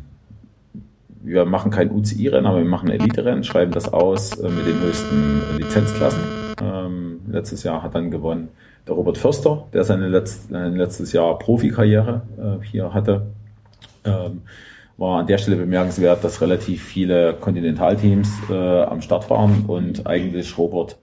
wir 1.21 1.45
machen 1.45 1.71
kein 1.71 1.91
UCI-Rennen, 1.91 2.45
aber 2.45 2.57
wir 2.57 2.65
machen 2.65 2.89
ein 2.89 2.99
Elite-Rennen, 2.99 3.43
schreiben 3.43 3.71
das 3.71 3.91
aus 3.93 4.37
äh, 4.39 4.49
mit 4.49 4.65
den 4.65 4.79
höchsten 4.81 5.57
Lizenzklassen. 5.57 6.19
Letztes 7.27 7.63
Jahr 7.63 7.81
hat 7.81 7.95
dann 7.95 8.11
gewonnen 8.11 8.49
der 8.87 8.93
Robert 8.93 9.17
Förster, 9.17 9.65
der 9.73 9.83
seine, 9.83 10.25
seine 10.25 10.77
letztes 10.77 11.11
Jahr 11.11 11.39
Profikarriere 11.39 12.21
hier 12.61 12.93
hatte 12.93 13.25
ähm, 14.05 14.41
war 14.98 15.19
an 15.19 15.27
der 15.27 15.38
Stelle 15.38 15.57
bemerkenswert, 15.57 16.24
dass 16.24 16.41
relativ 16.41 16.83
viele 16.83 17.33
Kontinentalteams 17.33 18.29
äh, 18.50 18.81
am 18.83 19.01
Start 19.01 19.29
waren 19.29 19.65
und 19.67 20.05
eigentlich 20.05 20.57
Robert 20.57 20.98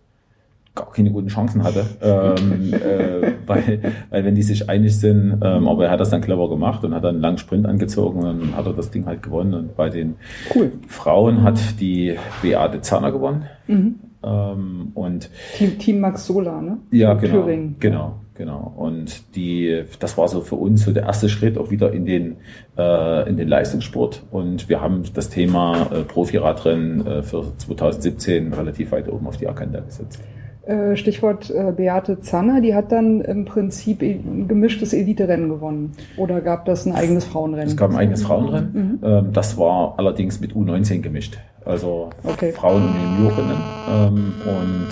gar 0.74 0.92
keine 0.92 1.10
guten 1.10 1.28
Chancen 1.28 1.64
hatte, 1.64 1.84
ähm, 2.00 2.72
äh, 2.72 3.32
weil, 3.46 3.80
weil 4.10 4.24
wenn 4.24 4.34
die 4.34 4.42
sich 4.42 4.70
einig 4.70 4.96
sind, 4.96 5.40
ähm, 5.42 5.68
aber 5.68 5.86
er 5.86 5.90
hat 5.90 6.00
das 6.00 6.10
dann 6.10 6.20
clever 6.20 6.48
gemacht 6.48 6.84
und 6.84 6.94
hat 6.94 7.04
dann 7.04 7.16
einen 7.16 7.22
langen 7.22 7.38
Sprint 7.38 7.66
angezogen 7.66 8.20
und 8.20 8.24
dann 8.24 8.56
hat 8.56 8.66
er 8.66 8.72
das 8.72 8.90
Ding 8.90 9.06
halt 9.06 9.22
gewonnen 9.22 9.54
und 9.54 9.76
bei 9.76 9.88
den 9.88 10.14
cool. 10.54 10.72
Frauen 10.86 11.42
hat 11.42 11.58
die 11.80 12.16
Beate 12.40 12.80
Zahner 12.82 13.10
gewonnen 13.10 13.46
mhm. 13.66 13.96
ähm, 14.22 14.92
und 14.94 15.28
Team, 15.56 15.78
Team 15.78 16.00
Max 16.00 16.26
Sola, 16.26 16.62
ne? 16.62 16.78
Ja, 16.92 17.14
genau, 17.14 17.42
Thüringen. 17.42 17.76
genau. 17.80 18.20
Genau. 18.40 18.72
Und 18.74 19.36
die, 19.36 19.84
das 19.98 20.16
war 20.16 20.26
so 20.26 20.40
für 20.40 20.56
uns 20.56 20.86
so 20.86 20.92
der 20.92 21.02
erste 21.02 21.28
Schritt 21.28 21.58
auch 21.58 21.70
wieder 21.70 21.92
in 21.92 22.06
den, 22.06 22.36
äh, 22.78 23.28
in 23.28 23.36
den 23.36 23.48
Leistungssport. 23.48 24.22
Und 24.30 24.70
wir 24.70 24.80
haben 24.80 25.02
das 25.12 25.28
Thema 25.28 25.90
äh, 25.92 26.04
Profiradrennen 26.04 27.06
äh, 27.06 27.22
für 27.22 27.52
2017 27.58 28.54
relativ 28.54 28.92
weit 28.92 29.10
oben 29.10 29.26
auf 29.26 29.36
die 29.36 29.46
Agenda 29.46 29.80
gesetzt. 29.80 30.22
Äh, 30.62 30.96
Stichwort 30.96 31.50
äh, 31.50 31.72
Beate 31.76 32.20
Zanner, 32.20 32.62
die 32.62 32.74
hat 32.74 32.92
dann 32.92 33.20
im 33.20 33.44
Prinzip 33.44 34.00
ein 34.00 34.48
gemischtes 34.48 34.94
Elite-Rennen 34.94 35.50
gewonnen. 35.50 35.92
Oder 36.16 36.40
gab 36.40 36.64
das 36.64 36.86
ein 36.86 36.94
eigenes 36.94 37.26
Frauenrennen? 37.26 37.68
Es 37.68 37.76
gab 37.76 37.90
ein 37.90 37.96
eigenes 37.96 38.22
Frauenrennen. 38.22 38.72
Mhm. 38.72 38.98
Ähm, 39.02 39.32
das 39.34 39.58
war 39.58 39.96
allerdings 39.98 40.40
mit 40.40 40.52
U19 40.52 41.02
gemischt. 41.02 41.38
Also 41.66 42.08
okay. 42.24 42.52
Frauen 42.52 42.84
und 42.84 42.94
Juniorinnen. 43.18 43.56
Ähm, 43.90 44.32
und 44.46 44.88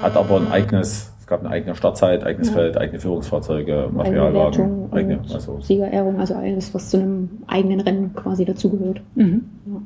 hat 0.00 0.16
aber 0.16 0.36
ein 0.36 0.52
eigenes 0.52 1.13
es 1.24 1.28
gab 1.28 1.40
eine 1.40 1.48
eigene 1.48 1.74
Startzeit, 1.74 2.22
eigenes 2.22 2.48
ja. 2.48 2.54
Feld, 2.54 2.76
eigene 2.76 3.00
Führungsfahrzeuge, 3.00 3.88
Materialwagen, 3.90 4.92
eigene, 4.92 5.20
also 5.32 5.58
Siegerehrung, 5.58 6.20
also 6.20 6.34
alles, 6.34 6.74
was 6.74 6.90
zu 6.90 6.98
einem 6.98 7.30
eigenen 7.46 7.80
Rennen 7.80 8.14
quasi 8.14 8.44
dazugehört. 8.44 9.00
Mhm. 9.14 9.44
Ja. 9.64 9.80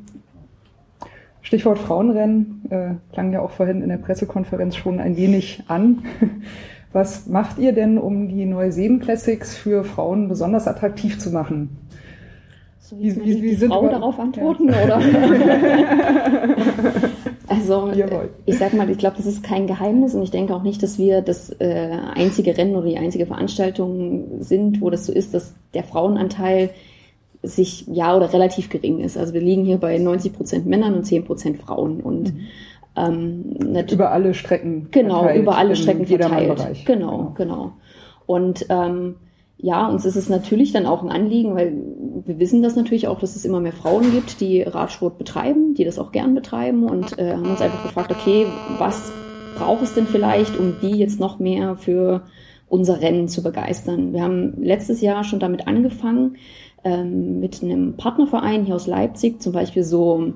Stichwort 1.42 1.78
Frauenrennen 1.78 2.62
äh, 2.70 2.94
klang 3.12 3.32
ja 3.32 3.40
auch 3.40 3.52
vorhin 3.52 3.82
in 3.82 3.88
der 3.88 3.98
Pressekonferenz 3.98 4.74
schon 4.74 4.98
ein 4.98 5.16
wenig 5.16 5.62
an. 5.68 6.02
Was 6.92 7.28
macht 7.28 7.58
ihr 7.58 7.72
denn, 7.72 7.98
um 7.98 8.26
die 8.26 8.44
Neuseen 8.44 8.98
Classics 8.98 9.56
für 9.56 9.84
Frauen 9.84 10.26
besonders 10.26 10.66
attraktiv 10.66 11.20
zu 11.20 11.30
machen? 11.30 11.76
Soll 12.80 12.98
wie, 12.98 13.14
wie, 13.14 13.42
wie 13.42 13.54
die 13.54 13.66
Frau 13.66 13.88
darauf 13.88 14.18
antworten, 14.18 14.70
ja. 14.70 14.84
oder? 14.84 15.00
Also 17.48 17.90
ich 18.44 18.58
sag 18.58 18.74
mal, 18.74 18.90
ich 18.90 18.98
glaube, 18.98 19.16
das 19.16 19.26
ist 19.26 19.42
kein 19.42 19.66
Geheimnis 19.66 20.14
und 20.14 20.22
ich 20.22 20.30
denke 20.30 20.54
auch 20.54 20.62
nicht, 20.62 20.82
dass 20.82 20.98
wir 20.98 21.22
das 21.22 21.50
äh, 21.60 21.96
einzige 22.14 22.56
Rennen 22.56 22.76
oder 22.76 22.86
die 22.86 22.98
einzige 22.98 23.26
Veranstaltung 23.26 24.42
sind, 24.42 24.80
wo 24.82 24.90
das 24.90 25.06
so 25.06 25.12
ist, 25.12 25.32
dass 25.32 25.54
der 25.72 25.82
Frauenanteil 25.82 26.70
sich 27.42 27.86
ja 27.86 28.14
oder 28.16 28.32
relativ 28.32 28.68
gering 28.68 29.00
ist. 29.00 29.16
Also 29.16 29.32
wir 29.32 29.40
liegen 29.40 29.64
hier 29.64 29.78
bei 29.78 29.96
90 29.96 30.32
Prozent 30.34 30.66
Männern 30.66 30.94
und 30.94 31.04
10 31.04 31.24
Prozent 31.24 31.58
Frauen 31.58 32.00
und 32.00 32.34
mhm. 32.34 32.40
ähm, 32.96 33.84
über 33.90 34.10
alle 34.10 34.34
Strecken 34.34 34.88
genau 34.90 35.32
über 35.32 35.56
alle 35.56 35.76
Strecken 35.76 36.06
verteilt. 36.06 36.84
Genau, 36.84 37.32
genau, 37.34 37.34
genau. 37.36 37.72
Und 38.26 38.66
ähm, 38.68 39.14
ja, 39.60 39.88
uns 39.88 40.04
ist 40.04 40.16
es 40.16 40.28
natürlich 40.28 40.72
dann 40.72 40.86
auch 40.86 41.02
ein 41.02 41.10
Anliegen, 41.10 41.56
weil 41.56 41.74
wir 42.24 42.38
wissen 42.38 42.62
das 42.62 42.76
natürlich 42.76 43.08
auch, 43.08 43.18
dass 43.18 43.34
es 43.34 43.44
immer 43.44 43.60
mehr 43.60 43.72
Frauen 43.72 44.12
gibt, 44.12 44.40
die 44.40 44.62
Radsport 44.62 45.18
betreiben, 45.18 45.74
die 45.74 45.84
das 45.84 45.98
auch 45.98 46.12
gern 46.12 46.34
betreiben 46.34 46.84
und 46.84 47.18
äh, 47.18 47.32
haben 47.32 47.50
uns 47.50 47.60
einfach 47.60 47.82
gefragt, 47.82 48.12
okay, 48.12 48.46
was 48.78 49.12
braucht 49.56 49.82
es 49.82 49.94
denn 49.94 50.06
vielleicht, 50.06 50.56
um 50.56 50.76
die 50.80 50.96
jetzt 50.96 51.18
noch 51.18 51.40
mehr 51.40 51.74
für 51.74 52.22
unser 52.68 53.00
Rennen 53.00 53.26
zu 53.26 53.42
begeistern? 53.42 54.12
Wir 54.12 54.22
haben 54.22 54.62
letztes 54.62 55.00
Jahr 55.00 55.24
schon 55.24 55.40
damit 55.40 55.66
angefangen, 55.66 56.36
ähm, 56.84 57.40
mit 57.40 57.60
einem 57.60 57.96
Partnerverein 57.96 58.64
hier 58.64 58.76
aus 58.76 58.86
Leipzig 58.86 59.42
zum 59.42 59.52
Beispiel 59.52 59.82
so 59.82 60.34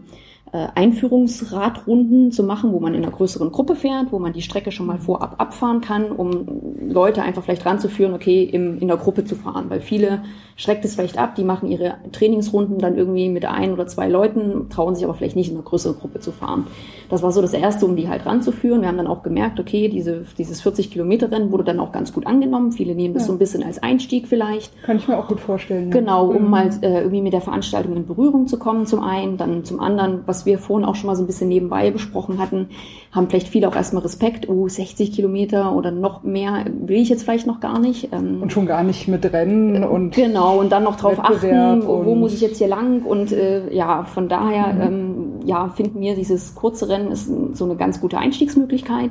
Einführungsradrunden 0.52 2.30
zu 2.30 2.44
machen, 2.44 2.72
wo 2.72 2.80
man 2.80 2.94
in 2.94 3.02
einer 3.02 3.12
größeren 3.12 3.50
Gruppe 3.50 3.74
fährt, 3.74 4.12
wo 4.12 4.18
man 4.18 4.34
die 4.34 4.42
Strecke 4.42 4.70
schon 4.70 4.86
mal 4.86 4.98
vorab 4.98 5.36
abfahren 5.38 5.80
kann, 5.80 6.12
um 6.12 6.44
Leute 6.88 7.22
einfach 7.22 7.42
vielleicht 7.42 7.64
ranzuführen, 7.64 8.12
okay, 8.12 8.42
im, 8.44 8.78
in 8.78 8.88
der 8.88 8.98
Gruppe 8.98 9.24
zu 9.24 9.34
fahren. 9.34 9.66
Weil 9.68 9.80
viele 9.80 10.22
schreckt 10.56 10.84
es 10.84 10.94
vielleicht 10.94 11.16
ab, 11.16 11.34
die 11.36 11.44
machen 11.44 11.70
ihre 11.70 11.94
Trainingsrunden 12.12 12.78
dann 12.78 12.96
irgendwie 12.96 13.30
mit 13.30 13.46
ein 13.46 13.72
oder 13.72 13.86
zwei 13.86 14.08
Leuten, 14.08 14.68
trauen 14.68 14.94
sich 14.94 15.04
aber 15.04 15.14
vielleicht 15.14 15.36
nicht 15.36 15.48
in 15.48 15.56
einer 15.56 15.64
größeren 15.64 15.98
Gruppe 15.98 16.20
zu 16.20 16.32
fahren. 16.32 16.66
Das 17.08 17.22
war 17.22 17.32
so 17.32 17.42
das 17.42 17.52
Erste, 17.52 17.84
um 17.84 17.96
die 17.96 18.08
halt 18.08 18.26
ranzuführen. 18.26 18.82
Wir 18.82 18.88
haben 18.88 18.96
dann 18.96 19.06
auch 19.06 19.22
gemerkt, 19.22 19.60
okay, 19.60 19.88
diese, 19.88 20.24
dieses 20.38 20.60
40 20.60 20.90
Kilometer 20.90 21.30
Rennen 21.30 21.50
wurde 21.50 21.64
dann 21.64 21.80
auch 21.80 21.92
ganz 21.92 22.12
gut 22.12 22.26
angenommen. 22.26 22.72
Viele 22.72 22.94
nehmen 22.94 23.14
das 23.14 23.24
ja. 23.24 23.26
so 23.28 23.32
ein 23.32 23.38
bisschen 23.38 23.62
als 23.62 23.82
Einstieg 23.82 24.28
vielleicht. 24.28 24.82
Kann 24.82 24.96
ich 24.96 25.08
mir 25.08 25.18
auch 25.18 25.28
gut 25.28 25.40
vorstellen. 25.40 25.90
Ja. 25.90 25.98
Genau, 25.98 26.28
um 26.28 26.44
mhm. 26.44 26.50
mal 26.50 26.70
äh, 26.82 26.98
irgendwie 27.00 27.22
mit 27.22 27.32
der 27.32 27.40
Veranstaltung 27.40 27.96
in 27.96 28.06
Berührung 28.06 28.46
zu 28.46 28.58
kommen 28.58 28.86
zum 28.86 29.02
einen, 29.02 29.36
dann 29.36 29.64
zum 29.64 29.80
anderen, 29.80 30.20
was 30.26 30.41
wir 30.46 30.58
vorhin 30.58 30.86
auch 30.86 30.94
schon 30.94 31.06
mal 31.06 31.16
so 31.16 31.22
ein 31.22 31.26
bisschen 31.26 31.48
nebenbei 31.48 31.90
besprochen 31.90 32.38
hatten, 32.38 32.68
haben 33.10 33.28
vielleicht 33.28 33.48
viele 33.48 33.68
auch 33.68 33.76
erstmal 33.76 34.02
Respekt, 34.02 34.48
oh, 34.48 34.68
60 34.68 35.12
Kilometer 35.12 35.74
oder 35.74 35.90
noch 35.90 36.22
mehr 36.22 36.64
will 36.80 36.98
ich 36.98 37.08
jetzt 37.08 37.22
vielleicht 37.22 37.46
noch 37.46 37.60
gar 37.60 37.78
nicht. 37.78 38.12
Ähm, 38.12 38.42
und 38.42 38.52
schon 38.52 38.66
gar 38.66 38.82
nicht 38.82 39.08
mit 39.08 39.24
Rennen 39.32 39.84
und 39.84 40.14
genau 40.14 40.58
und 40.58 40.70
dann 40.70 40.84
noch 40.84 40.96
drauf 40.96 41.18
achten, 41.18 41.86
wo 41.86 42.14
muss 42.14 42.34
ich 42.34 42.40
jetzt 42.40 42.58
hier 42.58 42.68
lang 42.68 43.02
und 43.02 43.32
äh, 43.32 43.72
ja, 43.74 44.04
von 44.04 44.28
daher 44.28 44.72
mhm. 44.72 44.80
ähm, 44.80 45.40
ja 45.44 45.68
finden 45.68 46.00
wir 46.00 46.14
dieses 46.14 46.54
kurze 46.54 46.88
Rennen 46.88 47.10
ist 47.10 47.30
so 47.54 47.64
eine 47.64 47.76
ganz 47.76 48.00
gute 48.00 48.18
Einstiegsmöglichkeit 48.18 49.10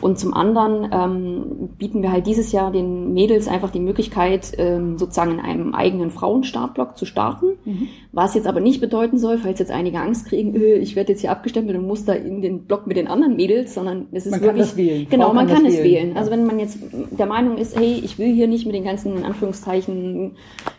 und 0.00 0.18
zum 0.18 0.34
anderen 0.34 0.88
ähm, 0.92 1.68
bieten 1.78 2.02
wir 2.02 2.12
halt 2.12 2.26
dieses 2.26 2.52
Jahr 2.52 2.70
den 2.70 3.12
Mädels 3.12 3.48
einfach 3.48 3.70
die 3.70 3.80
Möglichkeit, 3.80 4.52
ähm, 4.58 4.98
sozusagen 4.98 5.32
in 5.32 5.40
einem 5.40 5.74
eigenen 5.74 6.10
Frauenstartblock 6.10 6.96
zu 6.96 7.04
starten. 7.04 7.46
Mhm. 7.64 7.88
Was 8.12 8.34
jetzt 8.34 8.46
aber 8.46 8.60
nicht 8.60 8.80
bedeuten 8.80 9.18
soll, 9.18 9.38
falls 9.38 9.58
jetzt 9.58 9.70
einige 9.70 10.00
Angst 10.00 10.26
kriegen, 10.26 10.54
öh, 10.54 10.76
ich 10.76 10.96
werde 10.96 11.12
jetzt 11.12 11.20
hier 11.20 11.30
abgestempelt 11.30 11.76
und 11.78 11.86
muss 11.86 12.04
da 12.04 12.12
in 12.14 12.42
den 12.42 12.64
Block 12.64 12.86
mit 12.86 12.96
den 12.96 13.08
anderen 13.08 13.36
Mädels, 13.36 13.74
sondern 13.74 14.06
es 14.12 14.26
ist 14.26 14.32
man 14.32 14.40
wirklich. 14.42 14.68
Kann 14.68 14.76
das 14.76 14.76
wählen. 14.76 15.06
Genau, 15.10 15.26
Frau 15.26 15.34
man 15.34 15.46
kann, 15.46 15.56
kann 15.56 15.66
es 15.66 15.74
wählen. 15.74 15.84
wählen. 15.84 16.16
Also 16.16 16.30
wenn 16.30 16.46
man 16.46 16.58
jetzt 16.58 16.78
der 17.10 17.26
Meinung 17.26 17.58
ist, 17.58 17.78
hey, 17.78 18.00
ich 18.02 18.18
will 18.18 18.32
hier 18.32 18.48
nicht 18.48 18.66
mit 18.66 18.74
den 18.74 18.84
ganzen 18.84 19.18
in 19.18 19.24
Anführungszeichen 19.24 20.32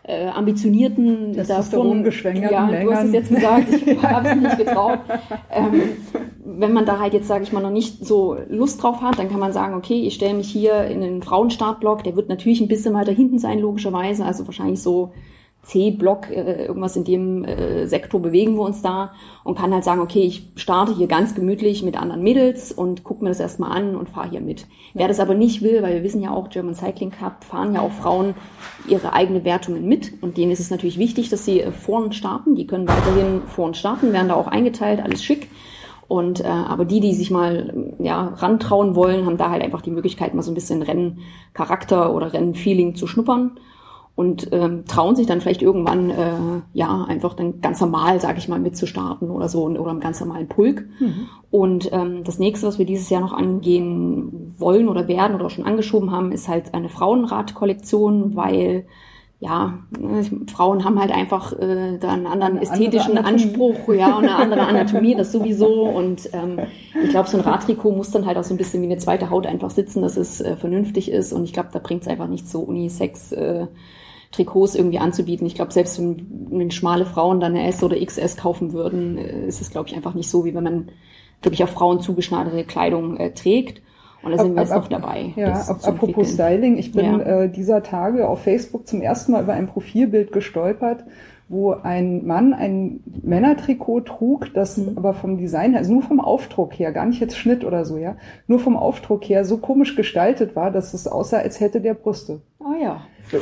äh, 0.04 0.28
ambitionierten 0.28 1.36
davon, 1.36 2.04
ja, 2.50 2.68
Längern. 2.68 2.86
du 2.86 2.94
hast 2.94 3.06
es 3.06 3.14
jetzt 3.14 3.30
gesagt, 3.30 3.68
ich 3.86 4.04
habe 4.04 4.30
es 4.30 4.36
nicht 4.36 4.58
getraut. 4.58 5.00
Ähm, 5.52 5.82
wenn 6.58 6.74
man 6.74 6.86
da 6.86 7.00
halt 7.00 7.14
jetzt, 7.14 7.28
sage 7.28 7.44
ich 7.44 7.52
mal, 7.52 7.62
noch 7.62 7.70
nicht 7.70 8.06
so 8.06 8.38
Lust 8.50 8.82
drauf 8.82 9.02
hat, 9.02 9.20
dann 9.20 9.30
kann 9.30 9.40
man 9.40 9.54
sagen, 9.54 9.76
okay, 9.76 10.02
ich 10.08 10.16
stelle 10.16 10.34
mich 10.34 10.50
hier 10.50 10.86
in 10.86 11.02
den 11.02 11.22
Frauenstartblock, 11.22 12.04
der 12.04 12.16
wird 12.16 12.30
natürlich 12.30 12.62
ein 12.62 12.68
bisschen 12.68 12.94
weiter 12.94 13.12
hinten 13.12 13.40
sein, 13.40 13.60
logischerweise, 13.60 14.26
also 14.26 14.46
wahrscheinlich 14.48 14.82
so 14.82 15.12
C-Block, 15.64 16.30
äh, 16.32 16.66
irgendwas 16.66 16.96
in 16.96 17.04
dem 17.04 17.44
äh, 17.44 17.86
Sektor 17.86 18.22
bewegen 18.22 18.56
wir 18.56 18.62
uns 18.62 18.82
da 18.82 19.12
und 19.44 19.58
kann 19.58 19.74
halt 19.74 19.84
sagen, 19.84 20.02
okay, 20.02 20.22
ich 20.22 20.48
starte 20.56 20.96
hier 20.96 21.08
ganz 21.08 21.36
gemütlich 21.36 21.84
mit 21.84 21.98
anderen 21.98 22.24
Mädels 22.24 22.72
und 22.72 23.04
gucke 23.04 23.24
mir 23.24 23.30
das 23.30 23.42
erstmal 23.42 23.72
an 23.78 23.96
und 23.96 24.10
fahre 24.10 24.30
hier 24.30 24.42
mit. 24.42 24.68
Wer 24.94 25.08
das 25.08 25.20
aber 25.20 25.36
nicht 25.36 25.62
will, 25.62 25.84
weil 25.84 25.96
wir 25.96 26.04
wissen 26.04 26.22
ja 26.22 26.32
auch, 26.32 26.50
German 26.50 26.76
Cycling 26.76 27.12
Cup 27.12 27.44
fahren 27.44 27.76
ja 27.76 27.82
auch 27.82 27.92
Frauen 27.92 28.36
ihre 28.88 29.14
eigene 29.14 29.44
Wertungen 29.44 29.86
mit 29.86 30.14
und 30.22 30.38
denen 30.38 30.52
ist 30.52 30.62
es 30.62 30.72
natürlich 30.72 30.98
wichtig, 30.98 31.30
dass 31.30 31.46
sie 31.46 31.60
äh, 31.62 31.72
vorn 31.72 32.14
starten. 32.14 32.56
Die 32.56 32.66
können 32.66 32.88
weiterhin 32.88 33.42
vorn 33.48 33.74
starten, 33.74 34.14
werden 34.14 34.30
da 34.30 34.36
auch 34.36 34.48
eingeteilt, 34.48 35.02
alles 35.04 35.24
schick. 35.24 35.50
Und 36.10 36.44
äh, 36.44 36.48
aber 36.48 36.86
die, 36.86 37.02
die 37.02 37.14
sich 37.14 37.30
mal 37.30 37.94
ja 38.00 38.30
rantrauen 38.30 38.96
wollen, 38.96 39.28
haben 39.28 39.38
da 39.38 39.52
halt 39.52 39.62
einfach 39.62 39.84
die 39.84 39.92
Möglichkeit, 39.92 40.34
mal 40.34 40.42
so 40.42 40.52
ein 40.52 40.56
bisschen 40.56 40.82
Renncharakter 40.82 42.16
oder 42.16 42.34
Rennfeeling 42.34 42.96
zu 42.96 43.06
schnuppern 43.06 43.60
und 44.16 44.50
ähm, 44.52 44.86
trauen 44.86 45.16
sich 45.16 45.28
dann 45.28 45.40
vielleicht 45.40 45.62
irgendwann 45.62 46.10
äh, 46.10 46.62
ja 46.74 47.06
einfach 47.08 47.36
dann 47.36 47.62
ganz 47.62 47.80
normal, 47.80 48.20
sage 48.20 48.40
ich 48.40 48.50
mal, 48.50 48.60
mitzustarten 48.60 49.30
oder 49.30 49.48
so 49.48 49.66
oder 49.66 49.92
im 49.92 50.00
ganz 50.00 50.20
normalen 50.20 50.50
Pulk. 50.50 50.90
Mhm. 51.00 51.28
Und 51.52 51.90
ähm, 51.94 52.24
das 52.24 52.40
nächste, 52.40 52.66
was 52.66 52.80
wir 52.80 52.86
dieses 52.86 53.10
Jahr 53.12 53.22
noch 53.22 53.32
angehen 53.32 54.56
wollen 54.58 54.90
oder 54.90 55.08
werden 55.08 55.36
oder 55.36 55.46
auch 55.46 55.52
schon 55.52 55.66
angeschoben 55.66 56.12
haben, 56.12 56.32
ist 56.32 56.50
halt 56.50 56.74
eine 56.74 56.90
Frauenradkollektion, 56.90 58.36
weil 58.36 58.88
ja, 59.42 59.80
ne, 59.98 60.24
Frauen 60.52 60.84
haben 60.84 61.00
halt 61.00 61.12
einfach 61.12 61.54
äh, 61.54 61.98
da 61.98 62.10
einen 62.10 62.28
anderen 62.28 62.58
eine 62.58 62.62
ästhetischen 62.62 63.18
Anspruch, 63.18 63.88
ja, 63.94 64.18
und 64.18 64.26
eine 64.26 64.36
andere 64.36 64.62
Anatomie, 64.68 65.16
das 65.16 65.32
sowieso. 65.32 65.84
Und 65.84 66.30
ähm, 66.34 66.60
ich 67.02 67.12
glaube, 67.12 67.30
so 67.30 67.38
ein 67.38 67.44
Radtrikot 67.44 67.92
muss 67.92 68.12
dann 68.12 68.26
halt 68.26 68.38
auch 68.38 68.44
so 68.44 68.54
ein 68.54 68.58
bisschen 68.58 68.82
wie 68.82 68.88
eine 68.88 68.98
zweite 68.98 69.30
Haut 69.30 69.48
einfach 69.48 69.70
sitzen, 69.70 70.02
dass 70.02 70.18
es 70.18 70.42
äh, 70.42 70.58
vernünftig 70.58 71.10
ist. 71.10 71.32
Und 71.32 71.46
ich 71.46 71.54
glaube, 71.54 71.70
da 71.72 71.80
bringt 71.80 72.02
es 72.02 72.08
einfach 72.10 72.28
nicht 72.28 72.50
so 72.50 72.60
Unisex. 72.60 73.32
Äh, 73.32 73.68
Trikots 74.32 74.76
irgendwie 74.76 75.00
anzubieten. 75.00 75.48
Ich 75.48 75.56
glaube, 75.56 75.72
selbst 75.72 76.00
wenn, 76.00 76.48
wenn 76.52 76.70
schmale 76.70 77.06
Frauen 77.06 77.40
dann 77.40 77.56
eine 77.56 77.68
S 77.68 77.82
oder 77.82 77.98
XS 78.00 78.38
kaufen 78.38 78.74
würden, 78.74 79.18
äh, 79.18 79.48
ist 79.48 79.62
es, 79.62 79.72
glaube 79.72 79.90
ich, 79.90 79.96
einfach 79.96 80.14
nicht 80.14 80.30
so, 80.30 80.46
wie 80.46 80.54
wenn 80.54 80.64
man 80.64 80.92
wirklich 81.42 81.64
auf 81.64 81.72
Frauen 81.72 82.02
zugeschneiderte 82.02 82.64
Kleidung 82.64 83.18
äh, 83.18 83.34
trägt. 83.34 83.82
Und 84.22 84.32
da 84.32 84.38
sind 84.38 84.52
ab, 84.52 84.56
wir 84.56 84.64
jetzt 84.64 84.72
ab, 84.72 84.82
noch 84.84 84.90
dabei. 84.90 85.34
Ja, 85.36 85.54
ab, 85.54 85.80
apropos 85.82 86.34
Styling, 86.34 86.78
ich 86.78 86.92
bin 86.92 87.06
ja. 87.06 87.44
äh, 87.44 87.50
dieser 87.50 87.84
Tage 87.84 88.28
auf 88.28 88.44
Facebook 88.44 88.88
zum 88.88 89.02
ersten 89.02 89.32
Mal 89.32 89.44
über 89.44 89.54
ein 89.54 89.68
Profilbild 89.68 90.32
gestolpert, 90.32 91.06
wo 91.50 91.72
ein 91.72 92.26
Mann 92.26 92.54
ein 92.54 93.02
Männertrikot 93.24 94.02
trug, 94.02 94.54
das 94.54 94.78
mhm. 94.78 94.94
aber 94.98 95.14
vom 95.14 95.38
Design 95.38 95.72
her, 95.72 95.80
also 95.80 95.92
nur 95.94 96.04
vom 96.04 96.20
Aufdruck 96.20 96.74
her, 96.78 96.92
gar 96.92 97.06
nicht 97.08 97.20
jetzt 97.20 97.36
Schnitt 97.38 97.66
oder 97.66 97.86
so, 97.86 97.98
ja, 97.98 98.16
nur 98.48 98.60
vom 98.60 98.78
Aufdruck 98.78 99.24
her 99.26 99.44
so 99.46 99.58
komisch 99.58 99.96
gestaltet 99.96 100.56
war, 100.56 100.70
dass 100.72 100.94
es 100.94 101.08
aussah, 101.08 101.38
als 101.40 101.60
hätte 101.60 101.82
der 101.82 101.96
Brüste. 101.96 102.42
Oh 102.60 102.74
ja. 102.82 103.02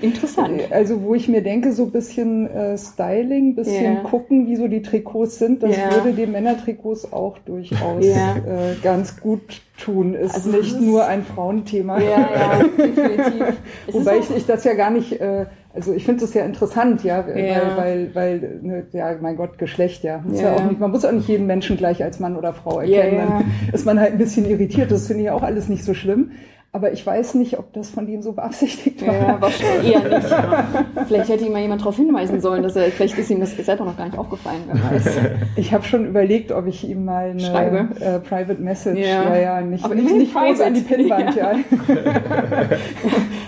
Interessant. 0.00 0.60
Also 0.70 1.02
wo 1.02 1.14
ich 1.14 1.28
mir 1.28 1.42
denke, 1.42 1.72
so 1.72 1.84
ein 1.84 1.92
bisschen 1.92 2.48
äh, 2.50 2.76
Styling, 2.76 3.54
bisschen 3.54 3.94
Ja. 3.96 4.00
gucken, 4.00 4.46
wie 4.46 4.56
so 4.56 4.68
die 4.68 4.82
Trikots 4.82 5.38
sind, 5.38 5.62
das 5.62 5.76
Ja. 5.76 5.92
würde 5.92 6.12
den 6.12 6.32
Männertrikots 6.32 7.12
auch 7.12 7.38
durchaus 7.38 8.04
Ja. 8.04 8.36
äh, 8.36 8.74
ganz 8.82 9.20
gut 9.20 9.62
tun. 9.78 10.14
Ist 10.14 10.34
Also 10.34 10.50
nicht 10.50 10.72
ist- 10.72 10.80
nur 10.80 11.06
ein 11.06 11.22
Frauenthema. 11.22 11.98
Ja, 12.00 12.08
ja, 12.18 12.58
definitiv. 12.64 13.56
Wobei 13.92 14.18
ich, 14.18 14.30
ich 14.36 14.46
das 14.46 14.64
ja 14.64 14.74
gar 14.74 14.90
nicht, 14.90 15.20
äh, 15.20 15.46
also 15.76 15.92
ich 15.92 16.04
finde 16.04 16.22
das 16.22 16.34
ja 16.34 16.44
interessant, 16.44 17.04
ja, 17.04 17.18
Ja. 17.28 17.76
weil, 17.76 18.10
weil, 18.14 18.14
weil, 18.14 18.58
ne, 18.62 18.86
ja, 18.92 19.14
mein 19.20 19.36
Gott, 19.36 19.58
Geschlecht, 19.58 20.02
ja. 20.02 20.22
Muss 20.26 20.40
ja. 20.40 20.60
Nicht, 20.62 20.80
man 20.80 20.90
muss 20.90 21.04
auch 21.04 21.12
nicht 21.12 21.28
jeden 21.28 21.46
Menschen 21.46 21.76
gleich 21.76 22.02
als 22.02 22.18
Mann 22.18 22.36
oder 22.36 22.52
Frau 22.52 22.80
erkennen. 22.80 23.18
Dann 23.28 23.44
ist 23.72 23.84
man 23.86 24.00
halt 24.00 24.12
ein 24.12 24.18
bisschen 24.18 24.46
irritiert. 24.46 24.90
Das 24.90 25.06
finde 25.06 25.24
ich 25.24 25.30
auch 25.30 25.42
alles 25.42 25.68
nicht 25.68 25.84
so 25.84 25.94
schlimm. 25.94 26.32
Aber 26.76 26.92
ich 26.92 27.06
weiß 27.06 27.36
nicht, 27.36 27.58
ob 27.58 27.72
das 27.72 27.88
von 27.88 28.06
dem 28.06 28.20
so 28.20 28.32
beabsichtigt 28.32 29.06
war. 29.06 29.14
Ja, 29.14 29.40
wahrscheinlich 29.40 29.94
eher 29.94 30.18
nicht. 30.18 30.30
Ja. 30.30 30.64
Vielleicht 31.08 31.30
hätte 31.30 31.46
ihm 31.46 31.52
mal 31.52 31.62
jemand 31.62 31.80
darauf 31.80 31.96
hinweisen 31.96 32.38
sollen, 32.42 32.62
dass 32.62 32.76
er, 32.76 32.90
vielleicht 32.90 33.16
ist 33.16 33.30
ihm 33.30 33.40
das 33.40 33.56
selber 33.56 33.86
noch 33.86 33.96
gar 33.96 34.04
nicht 34.04 34.18
aufgefallen, 34.18 34.60
wer 34.70 34.90
weiß. 34.90 35.16
Ich 35.56 35.72
habe 35.72 35.84
schon 35.84 36.04
überlegt, 36.06 36.52
ob 36.52 36.66
ich 36.66 36.86
ihm 36.86 37.06
mal 37.06 37.30
eine 37.30 37.40
Schreibe. 37.40 37.88
Äh, 37.98 38.18
Private 38.18 38.60
Message, 38.60 39.00
Ja. 39.00 39.22
ja, 39.24 39.36
ja, 39.36 39.60
nicht, 39.62 39.86
Aber 39.86 39.94
nicht, 39.94 40.14
nicht 40.14 40.34
groß 40.34 40.60
an 40.60 40.74
die. 40.74 40.80
Pinnwand, 40.82 41.34
ja. 41.34 41.52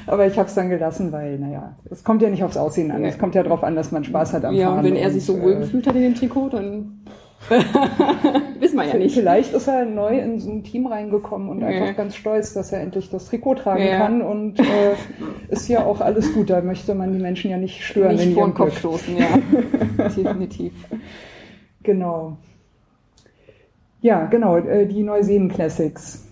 Aber 0.06 0.26
ich 0.26 0.38
habe 0.38 0.48
es 0.48 0.54
dann 0.54 0.70
gelassen, 0.70 1.12
weil, 1.12 1.38
naja, 1.38 1.76
es 1.90 2.02
kommt 2.02 2.22
ja 2.22 2.30
nicht 2.30 2.42
aufs 2.44 2.56
Aussehen 2.56 2.90
an. 2.90 3.02
Ja. 3.02 3.08
Es 3.08 3.18
kommt 3.18 3.34
ja 3.34 3.42
darauf 3.42 3.62
an, 3.62 3.76
dass 3.76 3.92
man 3.92 4.04
Spaß 4.04 4.32
hat 4.32 4.46
am 4.46 4.54
Ja, 4.54 4.68
Fahren. 4.68 4.78
und 4.78 4.84
wenn 4.84 4.96
er 4.96 5.10
sich 5.10 5.26
so 5.26 5.38
wohl 5.42 5.52
äh, 5.52 5.56
gefühlt 5.56 5.86
hat 5.86 5.94
in 5.96 6.00
dem 6.02 6.14
Trikot, 6.14 6.48
dann 6.48 7.00
wissen 8.60 8.76
wir 8.76 8.84
ja 8.86 8.94
nicht. 8.98 9.14
Vielleicht 9.14 9.54
ist 9.54 9.68
er 9.68 9.84
neu 9.84 10.18
in 10.18 10.38
so 10.40 10.50
ein 10.50 10.64
Team 10.64 10.86
reingekommen 10.86 11.48
und 11.48 11.60
Ja. 11.60 11.68
einfach 11.68 11.96
ganz 11.96 12.16
stolz, 12.16 12.52
dass 12.52 12.72
er 12.72 12.80
endlich 12.80 13.10
das 13.10 13.26
Trikot 13.26 13.54
tragen 13.56 13.84
Ja. 13.86 13.98
kann 13.98 14.20
und 14.22 14.58
äh, 14.60 14.64
ist 15.48 15.68
ja 15.68 15.84
auch 15.84 16.00
alles 16.00 16.32
gut. 16.34 16.50
Da 16.50 16.60
möchte 16.60 16.94
man 16.94 17.12
die 17.12 17.20
Menschen 17.20 17.50
ja 17.50 17.56
nicht 17.56 17.82
stören. 17.84 18.16
Nicht 18.16 18.26
in 18.26 18.34
vor 18.34 18.44
den 18.48 18.54
Kopf 18.54 18.68
Glück. 18.70 18.78
stoßen, 18.78 19.16
ja. 19.16 19.26
Definitiv. 20.08 20.72
Genau. 21.82 22.36
Ja, 24.00 24.26
genau, 24.26 24.58
äh, 24.58 24.86
die 24.86 25.02
Neuseen 25.02 25.48
Classics. 25.48 26.27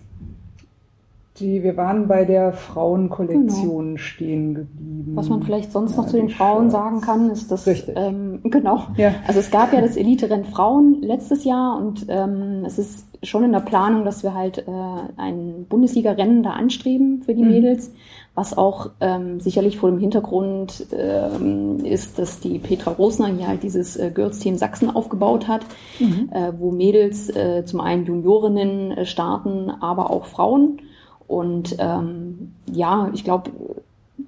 Die, 1.39 1.63
wir 1.63 1.77
waren 1.77 2.09
bei 2.09 2.25
der 2.25 2.53
Frauenkollektion 2.53 3.99
stehen 3.99 4.55
geblieben. 4.55 5.05
Genau. 5.07 5.17
Was 5.19 5.29
man 5.29 5.43
vielleicht 5.43 5.71
sonst 5.73 5.97
noch 5.97 6.05
Ja, 6.05 6.11
zu 6.11 6.17
den 6.17 6.29
Frauen 6.31 6.63
Shirts. 6.71 6.73
sagen 6.73 7.01
kann, 7.03 7.31
ist, 7.31 7.51
dass 7.51 7.67
ähm, 7.95 8.41
genau. 8.45 8.85
Ja. 8.97 9.13
Also 9.27 9.41
es 9.41 9.51
gab 9.51 9.73
ja 9.73 9.81
das 9.81 9.97
Elite-Rennen 9.97 10.45
Frauen 10.47 11.03
letztes 11.03 11.45
Jahr 11.45 11.77
und 11.79 12.07
ähm, 12.09 12.63
es 12.65 12.79
ist 12.79 13.07
schon 13.23 13.45
in 13.45 13.53
der 13.53 13.61
Planung, 13.61 14.05
dass 14.05 14.23
wir 14.23 14.35
halt 14.35 14.59
äh, 14.59 14.71
ein 15.17 15.67
Bundesliga-Rennen 15.69 16.43
da 16.43 16.51
anstreben 16.51 17.23
für 17.23 17.35
die 17.35 17.43
Mhm. 17.43 17.51
Mädels, 17.51 17.93
was 18.35 18.57
auch 18.57 18.91
ähm, 19.01 19.41
sicherlich 19.41 19.79
vor 19.79 19.91
dem 19.91 19.99
Hintergrund 19.99 20.87
ähm, 20.97 21.85
ist, 21.85 22.19
dass 22.19 22.41
die 22.41 22.59
Petra 22.59 22.93
Rosner 22.93 23.27
hier 23.29 23.49
halt 23.49 23.63
dieses 23.63 23.97
äh, 23.97 24.11
Girls-Team 24.15 24.57
Sachsen 24.57 24.95
aufgebaut 24.95 25.49
hat, 25.49 25.63
Mhm. 25.99 26.29
äh, 26.33 26.53
wo 26.59 26.71
Mädels 26.71 27.29
äh, 27.35 27.65
zum 27.65 27.81
einen 27.81 28.05
Juniorinnen 28.07 28.93
äh, 28.93 29.07
starten, 29.07 29.71
aber 29.81 30.11
auch 30.11 30.27
Frauen. 30.27 30.79
Und 31.27 31.77
ähm, 31.79 32.53
ja, 32.71 33.11
ich 33.13 33.25
glaube, 33.25 33.51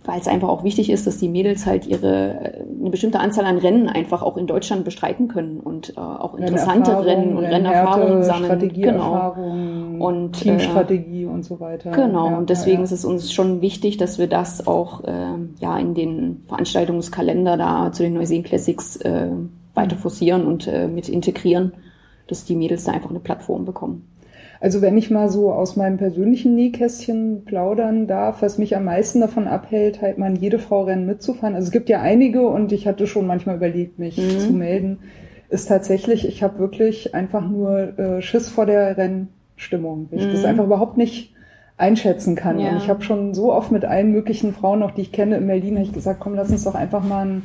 weil 0.05 0.21
es 0.21 0.28
einfach 0.28 0.49
auch 0.49 0.64
wichtig 0.64 0.90
ist, 0.90 1.07
dass 1.07 1.19
die 1.19 1.28
Mädels 1.28 1.67
halt 1.67 1.87
ihre 1.87 2.64
eine 2.81 2.90
bestimmte 2.90 3.21
Anzahl 3.21 3.47
an 3.47 3.59
Rennen 3.59 3.88
einfach 3.88 4.23
auch 4.23 4.37
in 4.37 4.47
Deutschland 4.47 4.85
bestreiten 4.85 5.28
können 5.28 5.61
und 5.61 5.97
äh, 5.97 6.00
auch 6.00 6.35
interessante 6.35 7.05
Rennen 7.05 7.37
und 7.37 7.45
Rennerfahrungen 7.45 8.23
sammeln. 8.23 8.71
Genau. 8.73 9.37
Und, 9.99 10.33
Teamstrategie 10.33 11.26
und 11.26 11.45
so 11.45 11.59
weiter. 11.61 11.90
Genau, 11.90 12.31
Ja, 12.31 12.38
und 12.38 12.50
deswegen 12.50 12.78
ja, 12.78 12.85
ist 12.85 12.93
es 12.93 13.05
uns 13.05 13.33
schon 13.33 13.61
wichtig, 13.61 13.97
dass 13.97 14.19
wir 14.19 14.28
das 14.28 14.67
auch 14.67 15.02
ähm, 15.07 15.55
ja 15.59 15.76
in 15.78 15.95
den 15.95 16.45
Veranstaltungskalender 16.47 17.57
da 17.57 17.90
zu 17.93 18.02
den 18.02 18.14
Neuseen 18.14 18.45
Classics 18.45 18.97
äh, 18.97 19.28
weiter 19.75 19.97
forcieren 19.97 20.47
und 20.47 20.67
äh, 20.67 20.87
mit 20.87 21.09
integrieren, 21.09 21.73
dass 22.28 22.45
die 22.45 22.57
Mädels 22.57 22.85
da 22.85 22.93
einfach 22.93 23.11
eine 23.11 23.21
Plattform 23.21 23.64
bekommen. 23.64 24.07
Also 24.61 24.83
wenn 24.83 24.97
ich 24.99 25.11
mal 25.11 25.29
so 25.31 25.53
aus 25.53 25.77
meinem 25.77 25.99
persönlichen 25.99 26.55
Nähkästchen 26.55 27.44
plaudern 27.44 28.07
darf, 28.09 28.42
was 28.42 28.59
mich 28.59 28.77
am 28.77 28.85
meisten 28.85 29.21
davon 29.21 29.47
abhält, 29.47 30.03
halt 30.03 30.18
mal 30.18 30.37
jede 30.37 30.59
Frau 30.59 30.83
Rennen 30.83 31.07
mitzufahren. 31.07 31.55
Also 31.55 31.66
es 31.66 31.73
gibt 31.73 31.88
ja 31.88 32.01
einige 32.01 32.47
und 32.49 32.73
ich 32.73 32.87
hatte 32.88 33.07
schon 33.07 33.27
manchmal 33.27 33.57
überlegt, 33.57 33.99
mich 33.99 34.16
Mhm. 34.16 34.38
zu 34.38 34.53
melden, 34.53 34.99
ist 35.49 35.66
tatsächlich, 35.68 36.27
ich 36.27 36.42
habe 36.42 36.59
wirklich 36.59 37.14
einfach 37.14 37.49
nur 37.49 37.99
äh, 37.99 38.21
Schiss 38.23 38.49
vor 38.49 38.66
der 38.66 38.97
Rennstimmung. 38.97 40.09
Ich 40.11 40.29
das 40.29 40.42
Mhm. 40.42 40.49
einfach 40.49 40.64
überhaupt 40.64 40.97
nicht 40.97 41.35
einschätzen 41.77 42.35
kann. 42.35 42.59
Ja. 42.59 42.71
Und 42.71 42.77
ich 42.77 42.90
habe 42.90 43.03
schon 43.03 43.35
so 43.35 43.53
oft 43.53 43.71
mit 43.71 43.85
allen 43.85 44.11
möglichen 44.11 44.53
Frauen, 44.53 44.83
auch 44.83 44.90
die 44.90 45.03
ich 45.03 45.12
kenne 45.12 45.37
in 45.37 45.47
Berlin, 45.47 45.77
habe 45.77 45.85
ich 45.87 45.92
gesagt, 45.92 46.18
komm, 46.21 46.35
lass 46.35 46.51
uns 46.51 46.64
doch 46.64 46.75
einfach 46.75 47.05
mal 47.05 47.25
ein, 47.27 47.42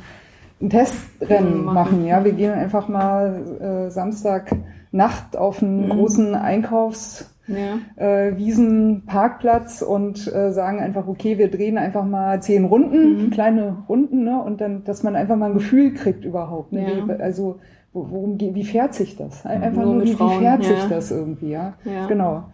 ein 0.60 0.70
Testrennen 0.70 1.58
Mhm, 1.60 1.64
machen. 1.64 1.74
machen. 1.74 2.06
Ja, 2.06 2.24
wir 2.24 2.32
gehen 2.32 2.52
einfach 2.52 2.88
mal 2.88 3.86
äh, 3.86 3.90
Samstag 3.90 4.50
Nacht 4.94 5.36
auf 5.36 5.62
einen 5.62 5.86
Mhm. 5.86 5.90
großen 5.90 6.34
Einkaufs 6.34 7.30
Ja. 7.48 7.78
äh, 7.96 8.36
Wiesenparkplatz 8.38 9.82
und 9.82 10.32
äh, 10.32 10.52
sagen 10.52 10.78
einfach, 10.80 11.06
okay, 11.08 11.36
wir 11.38 11.50
drehen 11.50 11.78
einfach 11.78 12.04
mal 12.04 12.40
zehn 12.40 12.64
Runden, 12.64 13.24
Mhm. 13.26 13.30
kleine 13.30 13.78
Runden, 13.88 14.24
ne? 14.24 14.40
Und 14.42 14.60
dann, 14.60 14.84
dass 14.84 15.02
man 15.02 15.16
einfach 15.16 15.36
mal 15.36 15.46
ein 15.50 15.54
Gefühl 15.54 15.92
kriegt 15.94 16.24
überhaupt. 16.24 16.72
Ne? 16.72 16.82
Ja. 16.82 17.06
Wie, 17.08 17.22
also 17.22 17.56
wo- 17.92 18.06
worum 18.10 18.38
geht, 18.38 18.54
wie 18.54 18.64
fährt 18.64 18.94
sich 18.94 19.16
das? 19.16 19.44
Ein- 19.44 19.62
Einfach 19.62 19.82
Nur 19.84 19.94
nur, 19.96 20.04
wie, 20.04 20.12
Frauen, 20.14 20.40
fährt 20.40 20.64
sich 20.64 20.78
ja. 20.82 20.88
das 20.88 21.10
irgendwie, 21.10 21.50
ja? 21.50 21.74
Ja. 21.84 22.06
Genau. 22.06 22.44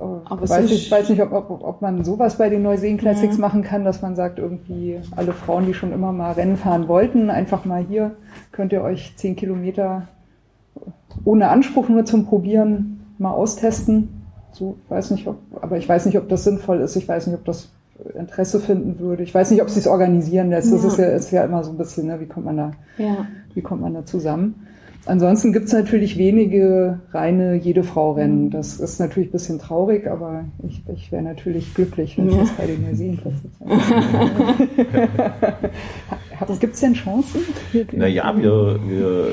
Aber 0.00 0.48
weiß, 0.48 0.70
ich 0.70 0.90
weiß 0.92 1.08
nicht, 1.08 1.20
ob, 1.22 1.32
ob, 1.32 1.50
ob 1.64 1.82
man 1.82 2.04
sowas 2.04 2.38
bei 2.38 2.48
den 2.48 2.62
Neuseen 2.62 2.98
Classics 2.98 3.34
Mhm. 3.34 3.40
machen 3.40 3.62
kann, 3.62 3.84
dass 3.84 4.00
man 4.00 4.14
sagt, 4.14 4.38
irgendwie 4.38 5.00
alle 5.16 5.32
Frauen, 5.32 5.66
die 5.66 5.74
schon 5.74 5.92
immer 5.92 6.12
mal 6.12 6.32
Rennen 6.32 6.56
fahren 6.56 6.86
wollten, 6.86 7.30
einfach 7.30 7.64
mal 7.64 7.82
hier 7.82 8.12
könnt 8.52 8.72
ihr 8.72 8.82
euch 8.82 9.14
zehn 9.16 9.34
Kilometer 9.34 10.06
ohne 11.24 11.48
Anspruch 11.48 11.88
nur 11.88 12.04
zum 12.04 12.26
Probieren 12.26 13.00
mal 13.18 13.32
austesten. 13.32 14.08
So, 14.52 14.76
weiß 14.88 15.10
nicht, 15.12 15.26
ob, 15.26 15.38
aber 15.60 15.76
ich 15.78 15.88
weiß 15.88 16.06
nicht, 16.06 16.18
ob 16.18 16.28
das 16.28 16.44
sinnvoll 16.44 16.78
ist. 16.80 16.94
Ich 16.96 17.08
weiß 17.08 17.26
nicht, 17.26 17.36
ob 17.36 17.44
das 17.44 17.70
Interesse 18.18 18.60
finden 18.60 18.98
würde. 18.98 19.22
Ich 19.24 19.34
weiß 19.34 19.50
nicht, 19.50 19.60
ob 19.62 19.70
sie 19.70 19.80
es 19.80 19.86
organisieren 19.86 20.50
lässt. 20.50 20.72
Das 20.72 20.82
Ja. 20.82 20.88
ist 20.88 20.98
ja, 20.98 21.06
ist 21.08 21.30
ja 21.32 21.44
immer 21.44 21.64
so 21.64 21.70
ein 21.72 21.78
bisschen, 21.78 22.06
ne, 22.06 22.20
wie 22.20 22.26
kommt 22.26 22.46
man 22.46 22.56
da, 22.56 22.70
Ja. 22.96 23.26
wie 23.54 23.60
kommt 23.60 23.82
man 23.82 23.94
da 23.94 24.04
zusammen? 24.04 24.54
Ansonsten 25.06 25.52
gibt's 25.54 25.72
natürlich 25.72 26.18
wenige 26.18 26.98
reine 27.12 27.54
jede 27.54 27.82
Frau 27.82 28.12
Rennen. 28.12 28.46
Mhm. 28.46 28.50
Das 28.50 28.78
ist 28.78 29.00
natürlich 29.00 29.30
ein 29.30 29.32
bisschen 29.32 29.58
traurig, 29.58 30.06
aber 30.10 30.44
ich, 30.66 30.82
ich 30.92 31.10
wäre 31.12 31.22
natürlich 31.22 31.72
glücklich, 31.74 32.18
wenn 32.18 32.28
es 32.28 32.34
Ja. 32.34 32.40
das 32.40 32.50
bei 32.52 32.66
den 32.66 32.82
Neuseeland 32.82 33.22
passiert. 33.24 33.52
Gibt's 36.60 36.80
denn 36.80 36.94
Chancen? 36.94 37.40
Naja, 37.92 38.34
wir, 38.36 38.78
wir, 38.86 39.26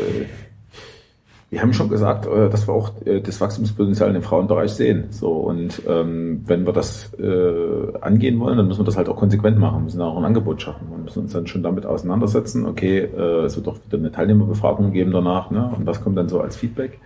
wir 1.56 1.62
haben 1.62 1.72
schon 1.72 1.88
gesagt, 1.88 2.28
äh, 2.28 2.50
dass 2.50 2.68
wir 2.68 2.74
auch 2.74 2.92
äh, 3.06 3.22
das 3.22 3.40
Wachstumspotenzial 3.40 4.14
im 4.14 4.22
Frauenbereich 4.22 4.72
sehen. 4.72 5.06
So 5.12 5.32
und 5.32 5.82
ähm, 5.88 6.42
wenn 6.46 6.66
wir 6.66 6.74
das 6.74 7.14
äh, 7.14 7.98
angehen 8.02 8.42
wollen, 8.42 8.58
dann 8.58 8.68
müssen 8.68 8.82
wir 8.82 8.86
das 8.86 8.98
halt 8.98 9.08
auch 9.08 9.16
konsequent 9.16 9.58
machen. 9.58 9.78
Wir 9.78 9.84
müssen 9.86 10.02
auch 10.02 10.18
ein 10.18 10.26
Angebot 10.26 10.62
schaffen 10.62 10.90
und 10.94 11.06
müssen 11.06 11.24
uns 11.24 11.32
dann 11.32 11.48
schon 11.48 11.64
damit 11.64 11.86
auseinandersetzen. 11.86 12.66
Okay, 12.66 13.00
äh, 13.00 13.46
es 13.46 13.56
wird 13.56 13.68
doch 13.68 13.78
wieder 13.86 13.98
eine 13.98 14.12
Teilnehmerbefragung 14.12 14.92
geben 14.92 15.12
danach, 15.12 15.50
ne? 15.50 15.72
Und 15.78 15.88
was 15.88 16.04
kommt 16.04 16.18
dann 16.18 16.28
so 16.28 16.42
als 16.42 16.58
Feedback? 16.58 17.00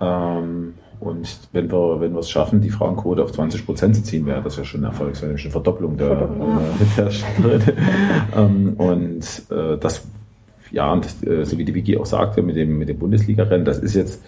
Ähm, 0.00 0.72
und 0.98 1.38
wenn 1.52 1.70
wir, 1.70 2.00
wenn 2.00 2.14
wir 2.14 2.20
es 2.20 2.30
schaffen, 2.30 2.62
die 2.62 2.70
Frauenquote 2.70 3.22
auf 3.22 3.32
20 3.32 3.66
Prozent 3.66 3.94
zu 3.94 4.02
ziehen, 4.02 4.24
wäre 4.24 4.40
das 4.40 4.56
ja 4.56 4.64
schon 4.64 4.80
ein 4.80 4.84
Erfolg, 4.84 5.12
das 5.12 5.20
wäre 5.20 5.32
ja 5.32 5.38
schon 5.38 5.48
eine 5.48 5.52
Verdopplung 5.52 5.98
der, 5.98 6.16
Verdopplung. 6.16 6.56
äh, 6.56 6.96
der 6.96 7.10
Schritte. 7.10 7.74
ähm, 8.36 8.72
und 8.78 9.42
äh, 9.50 9.76
das, 9.76 10.06
ja, 10.70 10.92
und 10.92 11.04
das, 11.04 11.22
äh, 11.22 11.44
so 11.44 11.58
wie 11.58 11.64
die 11.64 11.74
Vicky 11.74 11.96
auch 11.96 12.06
sagte, 12.06 12.42
mit 12.42 12.56
dem, 12.56 12.78
mit 12.78 12.88
dem 12.88 12.98
Bundesliga-Rennen, 12.98 13.64
das 13.64 13.78
ist 13.78 13.94
jetzt, 13.94 14.22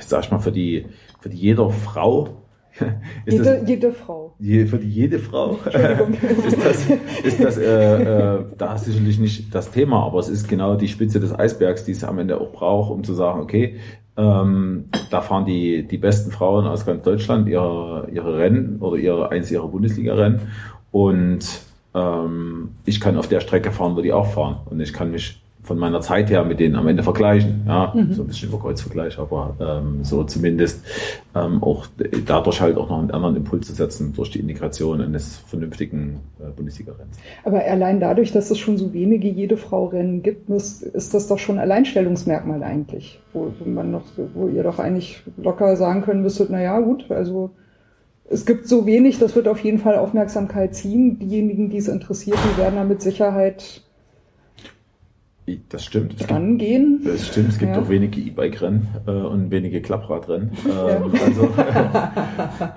sag 0.00 0.24
ich 0.24 0.30
mal, 0.30 0.38
für 0.38 0.52
die, 0.52 0.86
für 1.20 1.28
die 1.28 1.36
jeder 1.36 1.70
Frau, 1.70 2.28
ist 3.26 3.32
Jede, 3.32 3.44
das, 3.44 3.68
jede 3.68 3.92
Frau. 3.92 4.34
je, 4.38 4.66
für 4.66 4.78
die 4.78 4.88
jede 4.88 5.18
Frau 5.18 5.58
ist 5.66 6.64
das, 6.64 6.86
ist 7.24 7.42
das 7.42 7.58
äh, 7.58 8.36
äh, 8.36 8.44
da 8.56 8.78
sicherlich 8.78 9.18
nicht 9.18 9.52
das 9.52 9.72
Thema, 9.72 10.04
aber 10.06 10.20
es 10.20 10.28
ist 10.28 10.48
genau 10.48 10.76
die 10.76 10.86
Spitze 10.86 11.18
des 11.18 11.36
Eisbergs, 11.36 11.84
die 11.84 11.92
es 11.92 12.04
am 12.04 12.20
Ende 12.20 12.40
auch 12.40 12.52
braucht, 12.52 12.92
um 12.92 13.02
zu 13.02 13.14
sagen, 13.14 13.40
okay, 13.40 13.78
ähm, 14.16 14.86
da 15.10 15.20
fahren 15.20 15.44
die, 15.46 15.86
die 15.86 15.98
besten 15.98 16.30
Frauen 16.30 16.66
aus 16.66 16.84
ganz 16.84 17.02
Deutschland 17.02 17.48
ihre, 17.48 18.08
ihre 18.12 18.36
Rennen 18.36 18.78
oder 18.80 18.96
ihre, 18.96 19.30
eins 19.30 19.50
ihrer 19.50 19.68
Bundesliga-Rennen. 19.68 20.40
Und 20.90 21.67
ähm, 21.98 22.70
ich 22.84 23.00
kann 23.00 23.16
auf 23.16 23.28
der 23.28 23.40
Strecke 23.40 23.72
fahren, 23.72 23.96
wo 23.96 24.00
die 24.00 24.12
auch 24.12 24.26
fahren 24.26 24.58
und 24.70 24.80
ich 24.80 24.92
kann 24.92 25.10
mich 25.10 25.40
von 25.68 25.78
meiner 25.78 26.00
Zeit 26.00 26.30
her 26.30 26.44
mit 26.44 26.60
denen 26.60 26.76
am 26.76 26.88
Ende 26.88 27.02
vergleichen. 27.02 27.64
Ja, 27.66 27.92
so 28.10 28.22
ein 28.22 28.26
bisschen 28.26 28.48
über 28.48 28.58
Kreuzvergleich, 28.58 29.18
aber 29.18 29.54
ähm, 29.60 30.02
so 30.02 30.24
zumindest 30.24 30.82
ähm, 31.34 31.62
auch 31.62 31.86
dadurch 32.24 32.60
halt 32.60 32.78
auch 32.78 32.88
noch 32.88 32.98
einen 32.98 33.10
anderen 33.10 33.36
Impuls 33.36 33.66
zu 33.66 33.74
setzen 33.74 34.14
durch 34.14 34.30
die 34.30 34.40
Integration 34.40 35.02
eines 35.02 35.36
vernünftigen 35.36 36.20
äh, 36.40 36.50
Bundesliga-Rennens. 36.56 37.18
Aber 37.44 37.62
allein 37.62 38.00
dadurch, 38.00 38.32
dass 38.32 38.50
es 38.50 38.58
schon 38.58 38.78
so 38.78 38.94
wenige 38.94 39.28
jede 39.28 39.58
Frau 39.58 39.86
Rennen 39.86 40.22
gibt, 40.22 40.48
muss, 40.48 40.80
ist 40.80 41.12
das 41.12 41.28
doch 41.28 41.38
schon 41.38 41.56
ein 41.56 41.62
Alleinstellungsmerkmal 41.62 42.62
eigentlich, 42.62 43.20
wo, 43.34 43.52
man 43.66 43.90
noch, 43.90 44.04
wo 44.34 44.48
ihr 44.48 44.62
doch 44.62 44.78
eigentlich 44.78 45.22
locker 45.36 45.76
sagen 45.76 46.00
können 46.00 46.22
müsstet, 46.22 46.48
na 46.48 46.62
ja, 46.62 46.80
gut, 46.80 47.10
also 47.10 47.50
es 48.30 48.44
gibt 48.44 48.68
so 48.68 48.86
wenig, 48.86 49.18
das 49.18 49.34
wird 49.34 49.48
auf 49.48 49.60
jeden 49.60 49.78
Fall 49.78 49.96
Aufmerksamkeit 49.96 50.74
ziehen. 50.74 51.18
Diejenigen, 51.18 51.70
die 51.70 51.78
es 51.78 51.88
interessiert, 51.88 52.38
die 52.52 52.60
werden 52.60 52.76
da 52.76 52.84
mit 52.84 53.00
Sicherheit 53.00 53.82
das 55.70 55.84
stimmt. 55.84 56.14
Es 56.20 56.26
dran 56.26 56.58
gehen. 56.58 57.00
Das 57.04 57.26
stimmt. 57.26 57.50
Es 57.50 57.58
gibt 57.58 57.74
ja. 57.74 57.80
auch 57.80 57.88
wenige 57.88 58.20
E-Bike-Rennen 58.20 58.88
äh, 59.06 59.10
und 59.10 59.50
wenige 59.50 59.80
Klappradrennen. 59.80 60.50
Ähm, 60.68 61.12
also, 61.24 61.48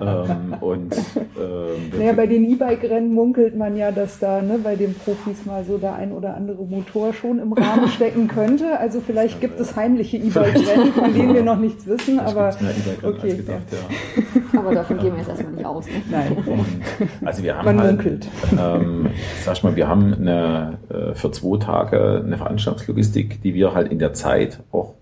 ähm, 0.00 0.54
und 0.60 0.94
ähm, 0.94 1.98
naja, 1.98 2.12
bei 2.14 2.26
den 2.26 2.50
E-Bike-Rennen 2.50 3.12
munkelt 3.12 3.56
man 3.56 3.76
ja, 3.76 3.92
dass 3.92 4.18
da 4.18 4.42
ne, 4.42 4.58
bei 4.62 4.76
den 4.76 4.94
Profis 4.94 5.44
mal 5.44 5.64
so 5.64 5.78
der 5.78 5.94
ein 5.94 6.12
oder 6.12 6.36
andere 6.36 6.64
Motor 6.64 7.12
schon 7.12 7.38
im 7.38 7.52
Rahmen 7.52 7.88
stecken 7.94 8.28
könnte. 8.28 8.78
Also 8.78 9.00
vielleicht 9.00 9.40
gibt 9.40 9.60
es 9.60 9.76
heimliche 9.76 10.16
E-Bike-Rennen, 10.16 10.92
von 10.92 11.14
denen 11.14 11.34
wir 11.34 11.42
noch 11.42 11.58
nichts 11.58 11.86
wissen. 11.86 12.18
aber 12.18 12.56
okay, 13.02 13.36
gedacht, 13.36 13.62
ja. 13.70 14.40
Aber 14.56 14.74
davon 14.74 14.98
gehen 14.98 15.12
wir 15.12 15.18
jetzt 15.18 15.28
erstmal 15.28 15.52
nicht 15.52 15.66
aus. 15.66 15.86
Ne? 15.86 15.92
Nein. 16.10 16.36
Also 17.24 17.42
wir 17.42 17.56
haben 17.56 17.64
man 17.64 17.80
halt, 17.80 17.96
munkelt. 17.96 18.28
Ähm, 18.52 19.06
sag 19.44 19.56
ich 19.56 19.62
mal, 19.62 19.76
wir 19.76 19.88
haben 19.88 20.14
eine, 20.14 20.78
äh, 20.88 21.14
für 21.14 21.30
zwei 21.30 21.58
Tage 21.58 22.22
eine 22.24 22.36
Veranstaltung 22.36 22.62
Veranstaltungslogistik, 22.62 23.42
die 23.42 23.54
wir 23.54 23.74
halt 23.74 23.90
in 23.90 23.98
der 23.98 24.12
Zeit 24.12 24.60
auch 24.72 24.94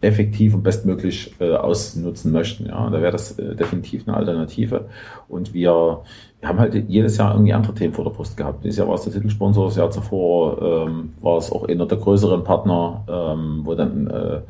effektiv 0.00 0.54
und 0.54 0.62
bestmöglich 0.62 1.34
äh, 1.40 1.54
ausnutzen 1.54 2.30
möchten. 2.30 2.66
Ja, 2.66 2.88
da 2.90 3.00
wäre 3.00 3.12
das 3.12 3.38
äh, 3.38 3.54
definitiv 3.54 4.06
eine 4.06 4.16
Alternative. 4.16 4.86
Und 5.28 5.54
wir, 5.54 6.02
wir 6.40 6.48
haben 6.48 6.58
halt 6.58 6.74
jedes 6.88 7.16
Jahr 7.16 7.32
irgendwie 7.32 7.54
andere 7.54 7.74
Themen 7.74 7.94
vor 7.94 8.04
der 8.04 8.12
Brust 8.12 8.36
gehabt. 8.36 8.62
Dieses 8.62 8.78
Jahr 8.78 8.88
war 8.88 8.96
es 8.96 9.02
der 9.02 9.14
Titelsponsor, 9.14 9.66
das 9.66 9.76
Jahr 9.76 9.90
zuvor 9.90 10.86
ähm, 10.86 11.14
war 11.20 11.38
es 11.38 11.50
auch 11.50 11.66
einer 11.66 11.86
der 11.86 11.98
größeren 11.98 12.44
Partner, 12.44 13.04
ähm, 13.08 13.62
wo 13.64 13.74
dann, 13.74 14.06
äh, 14.08 14.40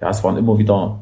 ja, 0.00 0.10
es 0.10 0.22
waren 0.22 0.36
immer 0.36 0.58
wieder 0.58 0.98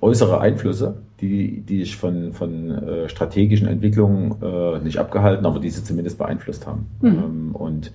äußere 0.00 0.40
Einflüsse, 0.40 0.96
die, 1.20 1.62
die 1.62 1.80
sich 1.80 1.96
von, 1.96 2.32
von 2.32 2.70
äh, 2.70 3.08
strategischen 3.08 3.68
Entwicklungen 3.68 4.36
äh, 4.42 4.78
nicht 4.80 4.98
abgehalten, 4.98 5.46
aber 5.46 5.60
diese 5.60 5.82
zumindest 5.82 6.18
beeinflusst 6.18 6.66
haben. 6.66 6.86
Mhm. 7.00 7.08
Ähm, 7.08 7.50
und 7.54 7.92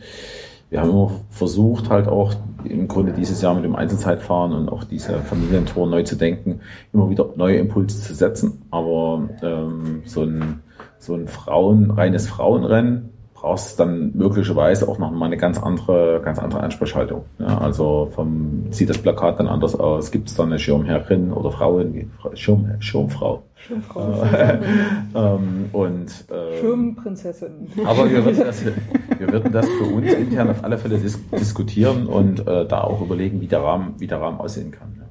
wir 0.70 0.80
haben 0.80 0.90
immer 0.90 1.12
versucht, 1.30 1.90
halt 1.90 2.08
auch 2.08 2.34
im 2.64 2.88
Grunde 2.88 3.12
dieses 3.12 3.42
Jahr 3.42 3.54
mit 3.54 3.66
dem 3.66 3.76
Einzelzeitfahren 3.76 4.54
und 4.54 4.70
auch 4.70 4.86
diese 4.86 5.20
Familientour 5.20 5.86
neu 5.88 6.04
zu 6.04 6.16
denken, 6.16 6.62
immer 6.94 7.10
wieder 7.10 7.30
neue 7.36 7.58
Impulse 7.58 8.00
zu 8.00 8.14
setzen. 8.14 8.62
Aber 8.72 9.30
ähm, 9.44 10.04
so 10.06 10.24
ein, 10.24 10.62
so 10.98 11.14
ein 11.14 11.28
Frauen, 11.28 11.92
reines 11.92 12.28
Frauenrennen 12.28 13.10
brauchst 13.41 13.80
dann 13.80 14.12
möglicherweise 14.13 14.88
auch 14.88 14.99
noch 14.99 15.10
mal 15.10 15.25
eine 15.25 15.38
ganz 15.38 15.58
andere, 15.62 16.21
ganz 16.23 16.38
andere 16.38 16.62
Ansprechhaltung. 16.62 17.25
Ja, 17.39 17.58
also 17.58 18.12
vom, 18.13 18.71
sieht 18.71 18.91
das 18.91 18.99
Plakat 18.99 19.39
dann 19.39 19.47
anders 19.47 19.75
aus? 19.75 20.12
Gibt 20.12 20.30
es 20.30 20.36
dann 20.36 20.47
eine 20.47 20.60
Schirmherrin 20.60 21.34
oder 21.34 21.51
Frauen, 21.51 22.12
Schirm, 22.36 22.69
Schirmfrau? 22.80 23.41
Schirmfrau. 23.56 24.23
ähm, 25.15 25.69
und, 25.71 26.08
äh, 26.30 26.60
Schirmprinzessin. 26.60 27.67
Aber 27.84 28.12
wir 28.12 28.23
würden, 28.23 28.43
das, 28.45 28.63
wir 29.17 29.32
würden 29.32 29.51
das 29.51 29.67
für 29.67 29.86
uns 29.86 30.13
intern 30.13 30.51
auf 30.51 30.63
alle 30.63 30.77
Fälle 30.77 30.99
dis 30.99 31.19
diskutieren 31.32 32.06
und 32.06 32.47
äh, 32.47 32.67
da 32.67 32.82
auch 32.82 33.01
überlegen, 33.01 33.41
wie 33.41 33.47
der 33.47 33.63
Rahmen, 33.63 33.95
wie 33.97 34.08
der 34.08 34.21
Rahmen 34.21 34.39
aussehen 34.39 34.69
kann. 34.69 34.95
Ja. 34.99 35.06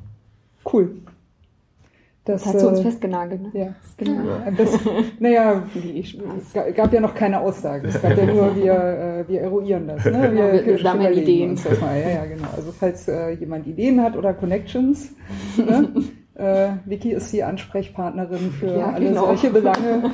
Cool. 0.72 0.92
Das, 2.32 2.44
das 2.44 2.54
hat 2.54 2.60
zu 2.60 2.68
uns 2.68 2.80
äh, 2.80 2.82
festgenagelt, 2.82 3.42
ne? 3.42 3.50
Ja. 3.52 3.74
Genau. 3.96 4.22
Das, 4.56 4.78
naja, 5.18 5.62
es 6.38 6.74
gab 6.74 6.92
ja 6.92 7.00
noch 7.00 7.14
keine 7.14 7.40
Aussagen. 7.40 7.86
Es 7.86 8.00
gab 8.00 8.16
ja 8.16 8.24
nur, 8.24 8.56
wir, 8.56 8.72
äh, 8.72 9.28
wir 9.28 9.40
eruieren 9.42 9.88
das. 9.88 10.04
Ne? 10.04 10.12
Genau, 10.12 10.52
wir, 10.52 10.66
wir 10.66 10.78
sammeln 10.78 11.12
Ideen. 11.12 11.58
Das 11.62 11.80
mal. 11.80 11.98
Ja, 12.00 12.10
ja, 12.10 12.24
genau. 12.24 12.48
Also 12.56 12.72
falls 12.72 13.08
äh, 13.08 13.30
jemand 13.32 13.66
Ideen 13.66 14.02
hat 14.02 14.16
oder 14.16 14.32
Connections, 14.34 15.10
ne? 15.56 15.88
äh, 16.34 16.68
Vicky 16.86 17.12
ist 17.12 17.32
die 17.32 17.42
Ansprechpartnerin 17.42 18.50
für 18.52 18.78
ja, 18.78 18.92
alle 18.92 19.08
genau. 19.08 19.26
solche 19.26 19.50
Belange. 19.50 20.10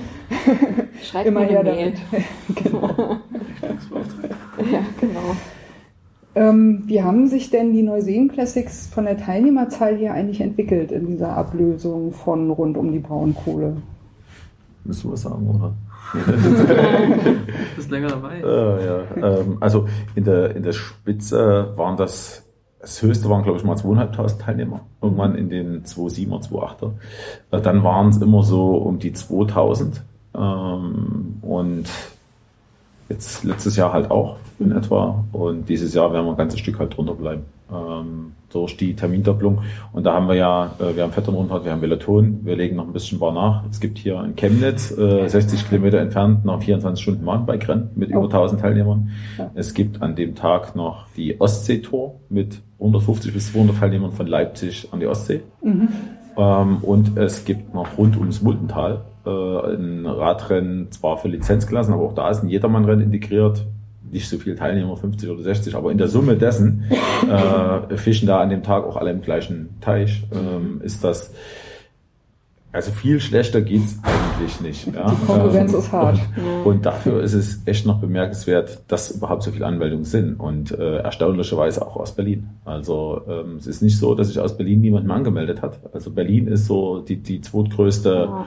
Schreibt 1.02 1.26
immer 1.28 1.42
her 1.42 1.62
damit. 1.62 1.94
genau. 2.62 3.18
ja, 4.72 4.80
genau. 5.00 5.36
Ähm, 6.36 6.82
wie 6.84 7.02
haben 7.02 7.28
sich 7.28 7.48
denn 7.48 7.72
die 7.72 7.82
Neuseen 7.82 8.28
Classics 8.28 8.88
von 8.88 9.06
der 9.06 9.16
Teilnehmerzahl 9.16 9.96
hier 9.96 10.12
eigentlich 10.12 10.42
entwickelt 10.42 10.92
in 10.92 11.06
dieser 11.06 11.34
Ablösung 11.34 12.12
von 12.12 12.50
rund 12.50 12.76
um 12.76 12.92
die 12.92 12.98
Braunkohle? 12.98 13.78
Müssen 14.84 15.08
wir 15.08 15.12
was 15.14 15.22
sagen, 15.22 15.48
oder? 15.48 15.74
du 16.14 17.76
bist 17.76 17.90
länger 17.90 18.08
dabei. 18.08 18.40
Äh, 18.40 18.86
ja. 18.86 19.00
ähm, 19.16 19.56
also 19.60 19.88
in 20.14 20.24
der, 20.24 20.54
in 20.54 20.62
der 20.62 20.72
Spitze 20.72 21.72
waren 21.74 21.96
das, 21.96 22.44
das 22.80 23.00
höchste 23.00 23.30
waren 23.30 23.42
glaube 23.42 23.58
ich 23.58 23.64
mal 23.64 23.74
2.500 23.74 24.38
Teilnehmer, 24.38 24.82
irgendwann 25.00 25.36
in 25.36 25.48
den 25.48 25.84
2.7er, 25.84 26.50
2.8er. 26.50 26.92
Äh, 27.50 27.62
dann 27.62 27.82
waren 27.82 28.10
es 28.10 28.18
immer 28.18 28.42
so 28.42 28.76
um 28.76 28.98
die 28.98 29.12
2.000 29.12 30.02
ähm, 30.36 31.38
und 31.40 31.86
jetzt 33.08 33.44
letztes 33.44 33.76
Jahr 33.76 33.92
halt 33.92 34.10
auch 34.10 34.36
in 34.58 34.72
etwa. 34.72 35.24
Und 35.32 35.68
dieses 35.68 35.94
Jahr 35.94 36.12
werden 36.12 36.26
wir 36.26 36.32
ein 36.32 36.36
ganzes 36.36 36.60
Stück 36.60 36.78
halt 36.78 36.96
drunter 36.96 37.14
bleiben. 37.14 37.44
Ähm, 37.72 38.32
durch 38.52 38.76
die 38.76 38.94
Termindopplung. 38.94 39.62
Und 39.92 40.04
da 40.04 40.14
haben 40.14 40.28
wir 40.28 40.34
ja, 40.34 40.70
äh, 40.78 40.94
wir 40.94 41.02
haben 41.02 41.12
Vetternrundfahrt, 41.12 41.64
wir 41.64 41.72
haben 41.72 41.82
Veloton, 41.82 42.40
wir 42.44 42.56
legen 42.56 42.76
noch 42.76 42.86
ein 42.86 42.92
bisschen 42.92 43.18
Bar 43.18 43.32
nach. 43.32 43.64
Es 43.68 43.80
gibt 43.80 43.98
hier 43.98 44.22
in 44.22 44.36
Chemnitz, 44.36 44.96
äh, 44.96 45.28
60 45.28 45.68
Kilometer 45.68 45.98
entfernt, 45.98 46.44
noch 46.44 46.62
24 46.62 47.02
Stunden 47.02 47.24
Mountainbike-Rennen 47.24 47.90
mit 47.96 48.10
über 48.10 48.22
1000 48.22 48.60
Teilnehmern. 48.60 49.10
Ja. 49.36 49.50
Es 49.54 49.74
gibt 49.74 50.00
an 50.00 50.14
dem 50.14 50.34
Tag 50.36 50.76
noch 50.76 51.06
die 51.16 51.40
Ostsee-Tour 51.40 52.20
mit 52.28 52.62
150 52.78 53.32
bis 53.32 53.52
200 53.52 53.78
Teilnehmern 53.78 54.12
von 54.12 54.26
Leipzig 54.26 54.88
an 54.92 55.00
die 55.00 55.06
Ostsee. 55.06 55.42
Mhm. 55.62 55.88
Ähm, 56.36 56.78
und 56.82 57.16
es 57.18 57.44
gibt 57.44 57.74
noch 57.74 57.98
rund 57.98 58.16
ums 58.16 58.42
Multental 58.42 59.02
äh, 59.26 59.74
ein 59.74 60.06
Radrennen, 60.06 60.90
zwar 60.92 61.18
für 61.18 61.28
Lizenzklassen, 61.28 61.92
aber 61.92 62.04
auch 62.04 62.14
da 62.14 62.30
ist 62.30 62.42
ein 62.42 62.48
Jedermann-Rennen 62.48 63.02
integriert 63.02 63.66
nicht 64.10 64.28
so 64.28 64.38
viele 64.38 64.56
Teilnehmer, 64.56 64.96
50 64.96 65.28
oder 65.30 65.42
60, 65.42 65.74
aber 65.74 65.90
in 65.90 65.98
der 65.98 66.08
Summe 66.08 66.36
dessen 66.36 66.84
äh, 67.28 67.96
fischen 67.96 68.26
da 68.26 68.40
an 68.40 68.50
dem 68.50 68.62
Tag 68.62 68.84
auch 68.84 68.96
alle 68.96 69.10
im 69.10 69.22
gleichen 69.22 69.80
Teich. 69.80 70.22
Ähm, 70.32 70.80
ist 70.82 71.02
das 71.02 71.32
also 72.72 72.90
viel 72.90 73.20
schlechter 73.20 73.62
geht's 73.62 73.98
eigentlich 74.02 74.60
nicht. 74.60 74.94
Ja. 74.94 75.10
Die 75.10 75.26
Konkurrenz 75.26 75.72
ähm, 75.72 75.78
ist 75.78 75.92
hart. 75.92 76.20
Und, 76.36 76.64
und, 76.66 76.86
dafür 76.86 77.22
ist 77.22 77.32
es 77.32 77.62
echt 77.64 77.86
noch 77.86 78.00
bemerkenswert, 78.00 78.82
dass 78.88 79.12
überhaupt 79.12 79.44
so 79.44 79.50
viele 79.50 79.64
Anmeldungen 79.64 80.04
sind. 80.04 80.38
Und 80.38 80.72
äh, 80.72 80.98
erstaunlicherweise 80.98 81.80
auch 81.80 81.96
aus 81.96 82.14
Berlin. 82.14 82.50
Also 82.66 83.22
ähm, 83.28 83.56
es 83.56 83.66
ist 83.66 83.80
nicht 83.80 83.98
so, 83.98 84.14
dass 84.14 84.28
sich 84.28 84.38
aus 84.38 84.58
Berlin 84.58 84.82
niemand 84.82 85.06
mehr 85.06 85.16
angemeldet 85.16 85.62
hat. 85.62 85.80
Also 85.94 86.10
Berlin 86.10 86.48
ist 86.48 86.66
so 86.66 87.00
die, 87.00 87.16
die 87.16 87.40
zweitgrößte 87.40 88.10
ja 88.10 88.46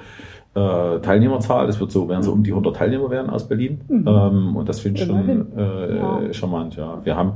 äh, 0.55 0.99
Teilnehmerzahl. 0.99 1.67
Das 1.67 1.79
wird 1.79 1.91
so, 1.91 2.09
werden 2.09 2.23
so 2.23 2.31
um 2.31 2.43
die 2.43 2.51
100 2.51 2.75
Teilnehmer 2.75 3.09
werden 3.09 3.29
aus 3.29 3.47
Berlin. 3.47 3.81
Mhm. 3.87 4.07
Ähm, 4.07 4.55
und 4.55 4.69
das 4.69 4.79
finde 4.79 5.01
ich 5.01 5.07
schon 5.07 5.57
äh, 5.57 5.97
ja. 5.97 6.33
charmant. 6.33 6.75
Ja, 6.75 6.99
wir 7.03 7.15
haben, 7.15 7.33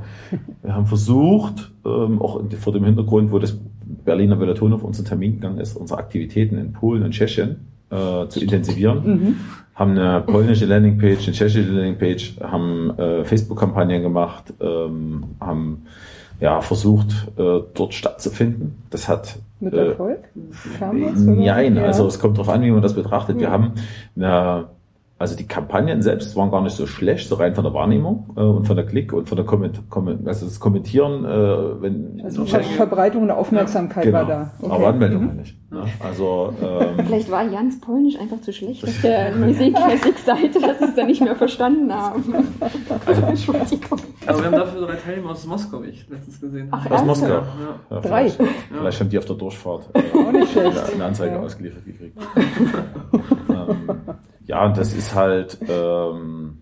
wir 0.61 0.75
haben 0.75 0.85
versucht, 0.85 1.71
ähm, 1.85 2.21
auch 2.21 2.41
vor 2.59 2.73
dem 2.73 2.85
Hintergrund, 2.85 3.31
wo 3.31 3.39
das 3.39 3.57
Berliner 4.05 4.39
Veloton 4.39 4.73
auf 4.73 4.83
unseren 4.83 5.05
Termin 5.05 5.35
gegangen 5.35 5.59
ist, 5.59 5.75
unsere 5.75 5.99
Aktivitäten 5.99 6.57
in 6.57 6.73
Polen 6.73 7.03
und 7.03 7.11
Tschechien 7.11 7.67
äh, 7.89 8.27
zu 8.27 8.39
intensivieren. 8.39 9.05
Mhm. 9.05 9.35
Haben 9.75 9.91
eine 9.91 10.21
polnische 10.21 10.65
Landingpage, 10.65 11.27
eine 11.27 11.35
tschechische 11.35 11.71
Landingpage, 11.71 12.39
haben 12.41 12.97
äh, 12.97 13.23
Facebook-Kampagnen 13.23 14.01
gemacht, 14.01 14.53
ähm, 14.61 15.23
haben 15.39 15.83
ja, 16.39 16.61
versucht, 16.61 17.27
äh, 17.37 17.61
dort 17.73 17.93
stattzufinden. 17.93 18.83
Das 18.89 19.07
hat 19.07 19.39
mit 19.63 19.73
Erfolg? 19.73 20.19
Äh, 20.79 21.11
nein, 21.15 21.77
also 21.77 22.07
es 22.07 22.19
kommt 22.19 22.37
darauf 22.37 22.49
an, 22.49 22.61
wie 22.61 22.71
man 22.71 22.81
das 22.81 22.93
betrachtet. 22.93 23.37
Ja. 23.37 23.41
Wir 23.41 23.51
haben 23.51 23.73
eine 24.15 24.69
also 25.23 25.37
die 25.37 25.47
Kampagnen 25.47 26.01
selbst 26.01 26.35
waren 26.35 26.51
gar 26.51 26.61
nicht 26.61 26.75
so 26.75 26.85
schlecht, 26.85 27.29
so 27.29 27.35
rein 27.35 27.55
von 27.55 27.63
der 27.63 27.73
Wahrnehmung 27.73 28.33
äh, 28.35 28.41
und 28.41 28.67
von 28.67 28.75
der 28.75 28.85
Klick 28.85 29.13
und 29.13 29.29
von 29.29 29.37
der 29.37 29.45
Komment 29.45 29.89
Komment 29.89 30.27
also 30.27 30.45
das 30.45 30.59
Kommentieren, 30.59 31.23
äh, 31.23 31.81
wenn 31.81 32.21
also 32.25 32.43
Ver 32.43 32.61
Verbreitung 32.61 33.23
und 33.23 33.31
Aufmerksamkeit 33.31 34.03
genau. 34.03 34.17
war 34.17 34.25
da. 34.25 34.51
Okay. 34.59 34.71
Aber 34.71 34.87
Anmeldungen 34.87 35.31
mhm. 35.31 35.39
nicht. 35.39 35.71
Ne? 35.71 35.85
Also 36.05 36.53
ähm, 36.61 37.05
vielleicht 37.05 37.31
war 37.31 37.49
Jans 37.49 37.79
Polnisch 37.79 38.19
einfach 38.19 38.41
zu 38.41 38.51
schlecht 38.51 38.83
auf 38.83 39.01
der 39.01 39.33
Musikklassik-Seite, 39.35 40.59
dass 40.59 40.79
sie 40.79 40.85
es 40.85 40.95
dann 40.95 41.07
nicht 41.07 41.21
mehr 41.21 41.37
verstanden 41.37 41.93
haben. 41.93 42.21
Also, 43.05 43.21
Entschuldigung. 43.27 43.99
Also 44.27 44.41
wir 44.41 44.51
haben 44.51 44.57
dafür 44.57 44.85
drei 44.85 44.95
Teilnehmer 44.95 45.31
aus 45.31 45.45
Moskau, 45.45 45.81
wie 45.83 45.87
ich 45.87 46.09
letztens 46.09 46.41
gesehen 46.41 46.69
habe. 46.69 46.93
Aus 46.93 47.05
Moskau. 47.05 47.27
Ja. 47.27 47.43
Ja, 47.89 47.99
Drei. 48.01 48.29
Vielleicht, 48.29 48.53
vielleicht 48.69 48.99
haben 48.99 49.09
die 49.09 49.17
auf 49.17 49.25
der 49.25 49.35
Durchfahrt 49.37 49.89
äh, 49.93 50.17
Auch 50.17 50.31
nicht 50.33 50.51
schlecht. 50.51 50.93
eine 50.93 51.05
Anzeige 51.05 51.39
ausgeliefert 51.39 51.85
gekriegt. 51.85 52.17
ähm, 53.49 54.01
ja, 54.45 54.65
und 54.65 54.77
das 54.77 54.93
ist 54.93 55.15
halt, 55.15 55.57
ähm, 55.67 56.59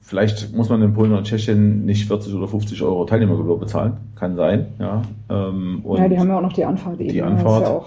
vielleicht 0.00 0.54
muss 0.54 0.68
man 0.68 0.82
in 0.82 0.92
Polen 0.94 1.12
und 1.12 1.24
Tschechien 1.24 1.84
nicht 1.84 2.06
40 2.06 2.34
oder 2.34 2.48
50 2.48 2.82
Euro 2.82 3.04
Teilnehmergebühr 3.04 3.58
bezahlen. 3.58 3.96
Kann 4.14 4.36
sein, 4.36 4.74
ja. 4.78 5.02
Ähm, 5.28 5.84
ja, 5.96 6.08
die 6.08 6.18
haben 6.18 6.28
ja 6.28 6.38
auch 6.38 6.42
noch 6.42 6.52
die 6.52 6.64
Anfahrt 6.64 7.00
eben. 7.00 7.12
Die 7.12 7.22
Anfahrt. 7.22 7.62
Ja 7.62 7.68
auch, 7.70 7.86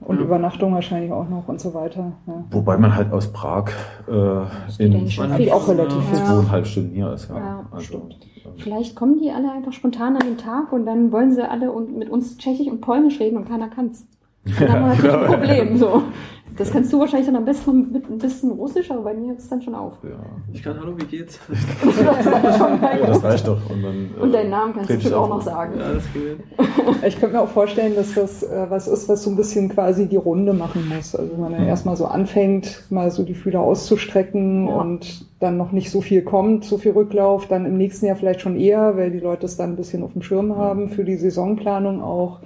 und 0.00 0.16
ja. 0.16 0.22
Übernachtung 0.22 0.72
wahrscheinlich 0.72 1.12
auch 1.12 1.28
noch 1.28 1.46
und 1.46 1.60
so 1.60 1.74
weiter. 1.74 2.12
Ja. 2.26 2.44
Wobei 2.50 2.78
man 2.78 2.94
halt 2.94 3.12
aus 3.12 3.32
Prag 3.32 3.70
äh, 4.08 4.82
in 4.82 5.50
auch 5.52 5.68
relativ 5.68 6.02
ja. 6.12 6.24
zweieinhalb 6.24 6.66
Stunden 6.66 6.94
hier 6.94 7.12
ist. 7.12 7.28
Ja. 7.28 7.36
ja 7.36 7.66
also, 7.70 7.94
ähm, 7.94 8.52
Vielleicht 8.56 8.96
kommen 8.96 9.18
die 9.18 9.30
alle 9.30 9.52
einfach 9.52 9.72
spontan 9.72 10.16
an 10.16 10.26
den 10.26 10.38
Tag 10.38 10.72
und 10.72 10.86
dann 10.86 11.12
wollen 11.12 11.32
sie 11.32 11.48
alle 11.48 11.70
mit 11.80 12.08
uns 12.08 12.38
Tschechisch 12.38 12.68
und 12.68 12.80
Polnisch 12.80 13.20
reden 13.20 13.36
und 13.36 13.48
keiner 13.48 13.68
kann's. 13.68 14.06
Dann 14.58 14.72
haben 14.72 14.82
wir 14.82 14.88
natürlich 14.88 15.14
ein 15.14 15.26
Problem. 15.26 15.76
So. 15.76 16.02
Das 16.56 16.70
kannst 16.70 16.92
du 16.92 16.98
wahrscheinlich 16.98 17.26
dann 17.26 17.36
am 17.36 17.44
besten 17.44 17.92
mit 17.92 18.10
ein 18.10 18.18
bisschen 18.18 18.50
Russisch, 18.50 18.90
aber 18.90 19.02
bei 19.02 19.14
mir 19.14 19.28
hört 19.28 19.38
es 19.38 19.48
dann 19.48 19.62
schon 19.62 19.74
auf. 19.74 19.94
Ja. 20.02 20.10
Ich 20.52 20.62
kann, 20.62 20.78
hallo, 20.78 20.92
wie 20.96 21.04
geht's? 21.04 21.38
ja, 22.04 23.06
das 23.06 23.22
reicht 23.22 23.46
doch. 23.46 23.58
Und, 23.70 23.82
dann, 23.82 24.10
Und 24.20 24.32
deinen 24.32 24.50
Namen 24.50 24.74
kannst 24.74 24.90
du 24.90 24.94
bestimmt 24.94 25.14
auch 25.14 25.28
noch 25.28 25.40
sagen. 25.42 25.78
Ja, 25.78 25.92
das 25.94 26.04
geht. 26.12 26.38
Ich 27.06 27.18
könnte 27.18 27.36
mir 27.36 27.42
auch 27.42 27.48
vorstellen, 27.48 27.94
dass 27.94 28.14
das 28.14 28.42
äh, 28.42 28.66
was 28.68 28.86
ist, 28.88 29.08
was 29.08 29.22
so 29.22 29.30
ein 29.30 29.36
bisschen 29.36 29.68
quasi 29.68 30.06
die 30.06 30.16
Runde 30.16 30.52
machen 30.52 30.88
muss. 30.94 31.14
Also 31.14 31.32
wenn 31.32 31.40
man 31.40 31.52
dann 31.52 31.66
erstmal 31.66 31.96
so 31.96 32.06
anfängt, 32.06 32.84
mal 32.90 33.10
so 33.10 33.22
die 33.22 33.34
Fühler 33.34 33.60
auszustrecken 33.60 34.68
Ja. 34.68 34.74
und 34.74 35.24
dann 35.40 35.56
noch 35.56 35.72
nicht 35.72 35.90
so 35.90 36.00
viel 36.00 36.22
kommt, 36.22 36.64
so 36.64 36.76
viel 36.78 36.92
Rücklauf, 36.92 37.46
dann 37.46 37.64
im 37.64 37.76
nächsten 37.76 38.06
Jahr 38.06 38.16
vielleicht 38.16 38.40
schon 38.42 38.56
eher, 38.56 38.96
weil 38.96 39.10
die 39.10 39.20
Leute 39.20 39.46
es 39.46 39.56
dann 39.56 39.70
ein 39.70 39.76
bisschen 39.76 40.02
auf 40.02 40.12
dem 40.12 40.22
Schirm 40.22 40.56
haben 40.56 40.88
für 40.90 41.04
die 41.04 41.16
Saisonplanung 41.16 42.02
auch. 42.02 42.40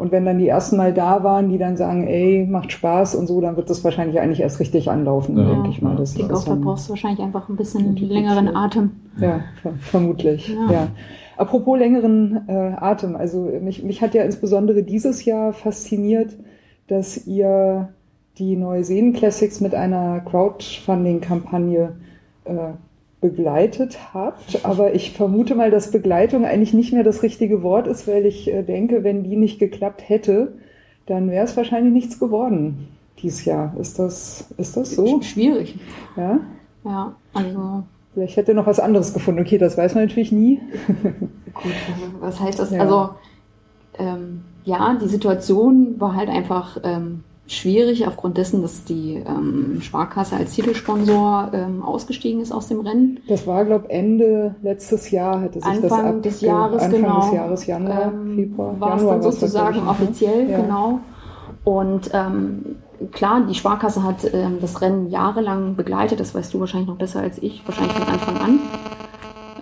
Und 0.00 0.12
wenn 0.12 0.24
dann 0.24 0.38
die 0.38 0.48
ersten 0.48 0.78
Mal 0.78 0.94
da 0.94 1.22
waren, 1.24 1.50
die 1.50 1.58
dann 1.58 1.76
sagen, 1.76 2.06
ey, 2.06 2.46
macht 2.48 2.72
Spaß 2.72 3.14
und 3.16 3.26
so, 3.26 3.42
dann 3.42 3.58
wird 3.58 3.68
das 3.68 3.84
wahrscheinlich 3.84 4.18
eigentlich 4.18 4.40
erst 4.40 4.58
richtig 4.58 4.90
anlaufen, 4.90 5.36
Ja. 5.36 5.44
denke 5.44 5.68
ich 5.68 5.82
mal. 5.82 5.94
Das 5.94 6.16
Ich 6.16 6.24
auch, 6.24 6.42
da 6.42 6.54
brauchst 6.54 6.86
du 6.86 6.90
wahrscheinlich 6.92 7.20
einfach 7.20 7.50
ein 7.50 7.56
bisschen 7.56 7.94
längeren 7.96 8.56
Atem. 8.56 8.92
Ja, 9.18 9.40
ver 9.60 9.74
vermutlich. 9.78 10.48
Ja. 10.48 10.72
Ja. 10.72 10.88
Apropos 11.36 11.78
längeren 11.78 12.48
äh, 12.48 12.72
Atem, 12.80 13.14
also 13.14 13.50
mich, 13.60 13.82
mich 13.82 14.00
hat 14.00 14.14
ja 14.14 14.22
insbesondere 14.22 14.82
dieses 14.82 15.26
Jahr 15.26 15.52
fasziniert, 15.52 16.34
dass 16.86 17.26
ihr 17.26 17.90
die 18.38 18.56
Neuseen 18.56 19.12
Classics 19.12 19.60
mit 19.60 19.74
einer 19.74 20.20
Crowdfunding-Kampagne 20.20 21.92
äh, 22.44 22.54
begleitet 23.20 23.98
habt. 24.14 24.64
Aber 24.64 24.94
ich 24.94 25.12
vermute 25.12 25.54
mal, 25.54 25.70
dass 25.70 25.90
Begleitung 25.90 26.44
eigentlich 26.44 26.72
nicht 26.72 26.92
mehr 26.92 27.04
das 27.04 27.22
richtige 27.22 27.62
Wort 27.62 27.86
ist, 27.86 28.08
weil 28.08 28.26
ich 28.26 28.50
äh, 28.52 28.62
denke, 28.62 29.04
wenn 29.04 29.24
die 29.24 29.36
nicht 29.36 29.58
geklappt 29.58 30.08
hätte, 30.08 30.54
dann 31.06 31.30
wäre 31.30 31.44
es 31.44 31.56
wahrscheinlich 31.56 31.92
nichts 31.92 32.18
geworden 32.18 32.88
dieses 33.22 33.44
Jahr. 33.44 33.74
Ist 33.78 33.98
das, 33.98 34.46
ist 34.56 34.76
das 34.76 34.92
so? 34.92 35.20
Schwierig. 35.22 35.78
Ja? 36.16 36.40
Ja, 36.84 37.14
also 37.34 37.84
Vielleicht 38.14 38.36
hätte 38.36 38.54
noch 38.54 38.66
was 38.66 38.80
anderes 38.80 39.14
gefunden. 39.14 39.40
Okay, 39.40 39.58
das 39.58 39.76
weiß 39.76 39.94
man 39.94 40.04
natürlich 40.04 40.32
nie. 40.32 40.60
gut, 41.54 41.72
was 42.20 42.40
heißt 42.40 42.58
das? 42.58 42.72
Ja. 42.72 42.80
Also 42.80 43.10
ähm, 43.98 44.42
ja, 44.64 44.98
die 45.00 45.08
Situation 45.08 46.00
war 46.00 46.16
halt 46.16 46.28
einfach 46.28 46.78
ähm, 46.82 47.22
schwierig 47.50 48.06
aufgrund 48.06 48.36
dessen, 48.36 48.62
dass 48.62 48.84
die 48.84 49.16
ähm, 49.26 49.78
Sparkasse 49.80 50.36
als 50.36 50.52
Titelsponsor 50.52 51.50
ähm, 51.52 51.82
ausgestiegen 51.82 52.40
ist 52.40 52.52
aus 52.52 52.68
dem 52.68 52.80
Rennen. 52.80 53.18
Das 53.28 53.46
war, 53.46 53.64
glaube 53.64 53.86
ich, 53.88 53.94
Ende 53.94 54.54
letztes 54.62 55.10
Jahr 55.10 55.40
hätte 55.40 55.60
sich 55.60 55.80
das 55.80 55.90
Anfang 55.92 56.06
abge- 56.06 56.20
des 56.22 56.40
Jahres, 56.40 56.82
Anfang 56.82 57.02
genau. 57.02 57.20
des 57.20 57.32
Jahres, 57.32 57.66
Januar, 57.66 58.12
ähm, 58.12 58.34
Februar. 58.36 58.80
War 58.80 58.96
es 58.96 59.04
dann 59.06 59.22
sozusagen 59.22 59.84
ne? 59.84 59.90
offiziell, 59.90 60.48
Ja. 60.50 60.60
genau. 60.60 61.00
Und 61.64 62.10
ähm, 62.14 62.76
klar, 63.12 63.42
die 63.48 63.54
Sparkasse 63.54 64.02
hat 64.02 64.32
ähm, 64.32 64.58
das 64.60 64.80
Rennen 64.80 65.10
jahrelang 65.10 65.74
begleitet, 65.76 66.20
das 66.20 66.34
weißt 66.34 66.54
du 66.54 66.60
wahrscheinlich 66.60 66.88
noch 66.88 66.96
besser 66.96 67.20
als 67.20 67.38
ich, 67.42 67.62
wahrscheinlich 67.66 67.96
von 67.96 68.08
Anfang 68.08 68.36
an. 68.38 68.58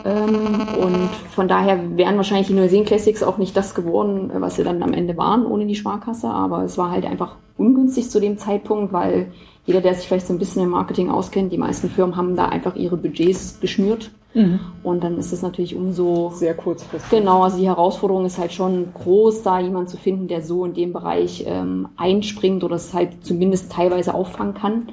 Ähm, 0.04 0.60
und 0.80 1.08
von 1.34 1.48
daher 1.48 1.96
wären 1.96 2.16
wahrscheinlich 2.16 2.46
die 2.46 2.54
Neuseen 2.54 2.84
Classics 2.84 3.22
auch 3.22 3.36
nicht 3.38 3.56
das 3.56 3.74
geworden, 3.74 4.30
was 4.34 4.56
sie 4.56 4.62
dann 4.62 4.82
am 4.82 4.92
Ende 4.92 5.16
waren 5.16 5.44
ohne 5.44 5.66
die 5.66 5.74
Sparkasse. 5.74 6.28
Aber 6.28 6.62
es 6.62 6.78
war 6.78 6.90
halt 6.92 7.04
einfach 7.04 7.34
ungünstig 7.58 8.10
zu 8.10 8.20
dem 8.20 8.38
Zeitpunkt, 8.38 8.92
weil 8.92 9.32
jeder, 9.66 9.82
der 9.82 9.94
sich 9.94 10.08
vielleicht 10.08 10.26
so 10.26 10.32
ein 10.32 10.38
bisschen 10.38 10.62
im 10.62 10.70
Marketing 10.70 11.10
auskennt, 11.10 11.52
die 11.52 11.58
meisten 11.58 11.90
Firmen 11.90 12.16
haben 12.16 12.36
da 12.36 12.46
einfach 12.46 12.74
ihre 12.74 12.96
Budgets 12.96 13.60
geschnürt. 13.60 14.10
Mhm. 14.32 14.60
Und 14.82 15.04
dann 15.04 15.18
ist 15.18 15.32
es 15.32 15.42
natürlich 15.42 15.74
umso 15.74 16.30
Sehr 16.34 16.54
kurzfristig. 16.54 17.10
Genau, 17.10 17.42
also 17.42 17.58
die 17.58 17.66
Herausforderung 17.66 18.24
ist 18.24 18.38
halt 18.38 18.52
schon 18.52 18.88
groß, 18.94 19.42
da 19.42 19.58
jemand 19.58 19.90
zu 19.90 19.96
finden, 19.96 20.28
der 20.28 20.42
so 20.42 20.64
in 20.64 20.74
dem 20.74 20.92
Bereich 20.92 21.44
ähm, 21.46 21.88
einspringt 21.96 22.64
oder 22.64 22.76
es 22.76 22.94
halt 22.94 23.24
zumindest 23.24 23.72
teilweise 23.72 24.14
auffangen 24.14 24.54
kann. 24.54 24.88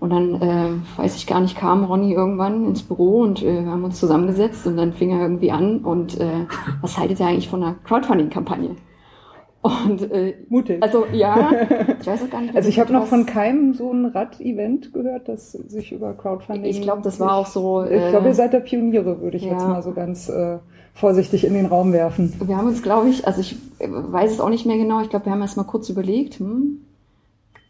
Und 0.00 0.10
dann, 0.10 0.42
äh, 0.42 0.70
weiß 0.96 1.14
ich 1.14 1.28
gar 1.28 1.40
nicht, 1.40 1.56
kam 1.56 1.84
Ronny 1.84 2.12
irgendwann 2.12 2.66
ins 2.66 2.82
Büro 2.82 3.20
und 3.20 3.40
äh, 3.40 3.64
wir 3.64 3.70
haben 3.70 3.84
uns 3.84 4.00
zusammengesetzt 4.00 4.66
und 4.66 4.76
dann 4.76 4.92
fing 4.94 5.10
er 5.10 5.20
irgendwie 5.20 5.52
an 5.52 5.78
und 5.78 6.18
äh, 6.18 6.46
was 6.80 6.98
haltet 6.98 7.20
ihr 7.20 7.26
eigentlich 7.26 7.48
von 7.48 7.62
einer 7.62 7.76
Crowdfunding-Kampagne? 7.84 8.70
Und 9.62 10.10
äh, 10.10 10.34
Mutig. 10.48 10.82
also 10.82 11.06
ja, 11.12 11.52
ich 12.00 12.06
weiß 12.06 12.24
auch 12.24 12.30
gar 12.30 12.40
nicht. 12.40 12.56
Also 12.56 12.68
ich 12.68 12.80
habe 12.80 12.92
noch 12.92 13.06
von 13.06 13.26
keinem 13.26 13.74
so 13.74 13.92
ein 13.92 14.06
Rad-Event 14.06 14.92
gehört, 14.92 15.28
das 15.28 15.52
sich 15.52 15.92
über 15.92 16.14
Crowdfunding. 16.14 16.64
Ich 16.64 16.82
glaube, 16.82 17.02
das 17.02 17.20
war 17.20 17.36
auch 17.36 17.46
so. 17.46 17.84
Ich 17.84 18.08
glaube, 18.08 18.26
äh, 18.26 18.30
ihr 18.30 18.34
seid 18.34 18.52
der 18.52 18.60
Pioniere, 18.60 19.20
würde 19.20 19.36
ich 19.36 19.44
ja. 19.44 19.52
jetzt 19.52 19.68
mal 19.68 19.80
so 19.80 19.92
ganz 19.92 20.28
äh, 20.28 20.58
vorsichtig 20.94 21.44
in 21.44 21.54
den 21.54 21.66
Raum 21.66 21.92
werfen. 21.92 22.34
Wir 22.44 22.56
haben 22.56 22.66
uns, 22.66 22.82
glaube 22.82 23.08
ich, 23.08 23.24
also 23.24 23.40
ich 23.40 23.54
äh, 23.78 23.86
weiß 23.88 24.32
es 24.32 24.40
auch 24.40 24.50
nicht 24.50 24.66
mehr 24.66 24.78
genau, 24.78 25.00
ich 25.00 25.10
glaube, 25.10 25.26
wir 25.26 25.32
haben 25.32 25.42
erst 25.42 25.56
mal 25.56 25.62
kurz 25.62 25.88
überlegt, 25.88 26.40
hm, 26.40 26.78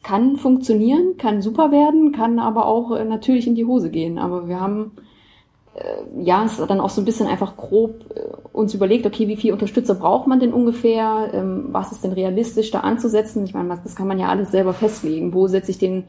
kann 0.03 0.37
funktionieren, 0.37 1.19
kann 1.19 1.43
super 1.43 1.71
werden, 1.73 2.13
kann 2.13 2.39
aber 2.39 2.65
auch 2.65 2.97
äh, 2.97 3.05
natürlich 3.05 3.47
in 3.47 3.55
die 3.55 3.67
Hose 3.67 3.91
gehen. 3.91 4.19
Aber 4.19 4.49
wir 4.49 4.61
haben 4.61 4.93
äh, 4.97 5.01
ja 6.23 6.45
es 6.45 6.57
dann 6.57 6.81
auch 6.81 6.91
so 6.91 7.01
ein 7.01 7.05
bisschen 7.05 7.27
einfach 7.27 7.57
grob 7.57 8.05
äh, 8.15 8.21
uns 8.53 8.75
überlegt, 8.75 9.07
okay, 9.07 9.29
wie 9.29 9.37
viel 9.37 9.53
Unterstützer 9.53 9.95
braucht 9.95 10.27
man 10.27 10.39
denn 10.41 10.53
ungefähr? 10.53 11.31
Ähm, 11.33 11.69
was 11.73 11.93
ist 11.93 12.05
denn 12.05 12.13
realistisch 12.13 12.71
da 12.71 12.81
anzusetzen? 12.81 13.45
Ich 13.45 13.55
meine, 13.55 13.79
das 13.83 13.97
kann 13.97 14.07
man 14.07 14.19
ja 14.19 14.29
alles 14.29 14.51
selber 14.51 14.75
festlegen. 14.75 15.33
Wo 15.33 15.47
setze 15.49 15.71
ich 15.71 15.79
den 15.79 16.05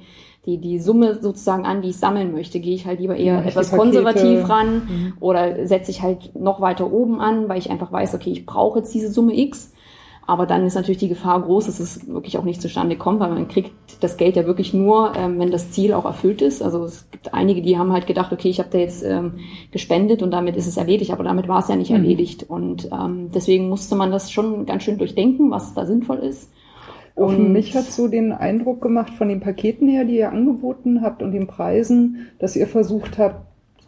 die, 0.46 0.58
die 0.58 0.80
Summe 0.80 1.22
sozusagen 1.22 1.66
an, 1.66 1.82
die 1.82 1.92
ich 1.92 1.98
sammeln 1.98 2.34
möchte, 2.34 2.60
gehe 2.60 2.76
ich 2.76 2.86
halt 2.86 3.00
lieber 3.00 3.16
eher 3.16 3.36
Ja, 3.36 3.42
etwas 3.44 3.70
Pakete. 3.70 3.78
konservativ 3.78 4.50
ran 4.50 4.76
Mhm. 4.76 5.14
oder 5.22 5.66
setze 5.68 5.90
ich 5.92 6.02
halt 6.02 6.36
noch 6.38 6.60
weiter 6.60 6.92
oben 6.92 7.22
an, 7.22 7.48
weil 7.48 7.60
ich 7.60 7.72
einfach 7.72 7.94
weiß, 7.94 8.14
okay, 8.14 8.32
ich 8.32 8.46
brauche 8.46 8.80
jetzt 8.80 8.94
diese 8.94 9.10
Summe 9.10 9.38
X. 9.40 9.72
Aber 10.26 10.46
dann 10.46 10.66
ist 10.66 10.76
natürlich 10.76 11.00
die 11.00 11.10
Gefahr 11.10 11.42
groß, 11.42 11.66
dass 11.66 11.82
es 11.82 12.08
wirklich 12.08 12.38
auch 12.38 12.46
nicht 12.46 12.62
zustande 12.62 12.96
kommt, 12.96 13.20
weil 13.20 13.32
man 13.32 13.50
kriegt 13.50 13.72
das 14.00 14.16
Geld 14.16 14.38
ja 14.38 14.46
wirklich 14.46 14.74
nur, 14.74 15.12
ähm, 15.18 15.38
wenn 15.38 15.52
das 15.52 15.72
Ziel 15.72 15.94
auch 15.94 16.06
erfüllt 16.06 16.42
ist. 16.42 16.62
Also 16.62 16.86
es 16.86 17.10
gibt 17.12 17.34
einige, 17.34 17.62
die 17.62 17.78
haben 17.78 17.92
halt 17.92 18.08
gedacht, 18.08 18.32
okay, 18.32 18.48
ich 18.50 18.60
habe 18.60 18.70
da 18.72 18.78
jetzt 18.78 19.04
ähm, 19.04 19.34
gespendet 19.72 20.24
und 20.24 20.32
damit 20.32 20.56
ist 20.56 20.68
es 20.68 20.78
erledigt, 20.78 21.12
aber 21.12 21.26
damit 21.26 21.50
war 21.50 21.60
es 21.60 21.68
ja 21.68 21.76
nicht 21.76 21.90
Mhm. 21.90 21.98
erledigt. 21.98 22.46
Und 22.48 22.90
ähm, 22.94 23.32
deswegen 23.36 23.68
musste 23.68 23.96
man 23.96 24.12
das 24.12 24.32
schon 24.32 24.66
ganz 24.66 24.84
schön 24.84 24.98
durchdenken, 24.98 25.52
was 25.52 25.74
da 25.74 25.86
sinnvoll 25.86 26.20
ist. 26.20 26.52
Auf 27.18 27.38
Und- 27.38 27.52
mich 27.52 27.76
hat 27.76 27.84
so 27.86 28.08
den 28.08 28.32
Eindruck 28.32 28.82
gemacht 28.82 29.12
von 29.14 29.28
den 29.28 29.42
Paketen 29.42 29.88
her, 29.90 30.06
die 30.06 30.18
ihr 30.18 30.32
angeboten 30.32 31.02
habt 31.02 31.22
und 31.22 31.32
den 31.34 31.48
Preisen, 31.48 32.28
dass 32.40 32.56
ihr 32.56 32.66
versucht 32.68 33.18
habt, 33.18 33.46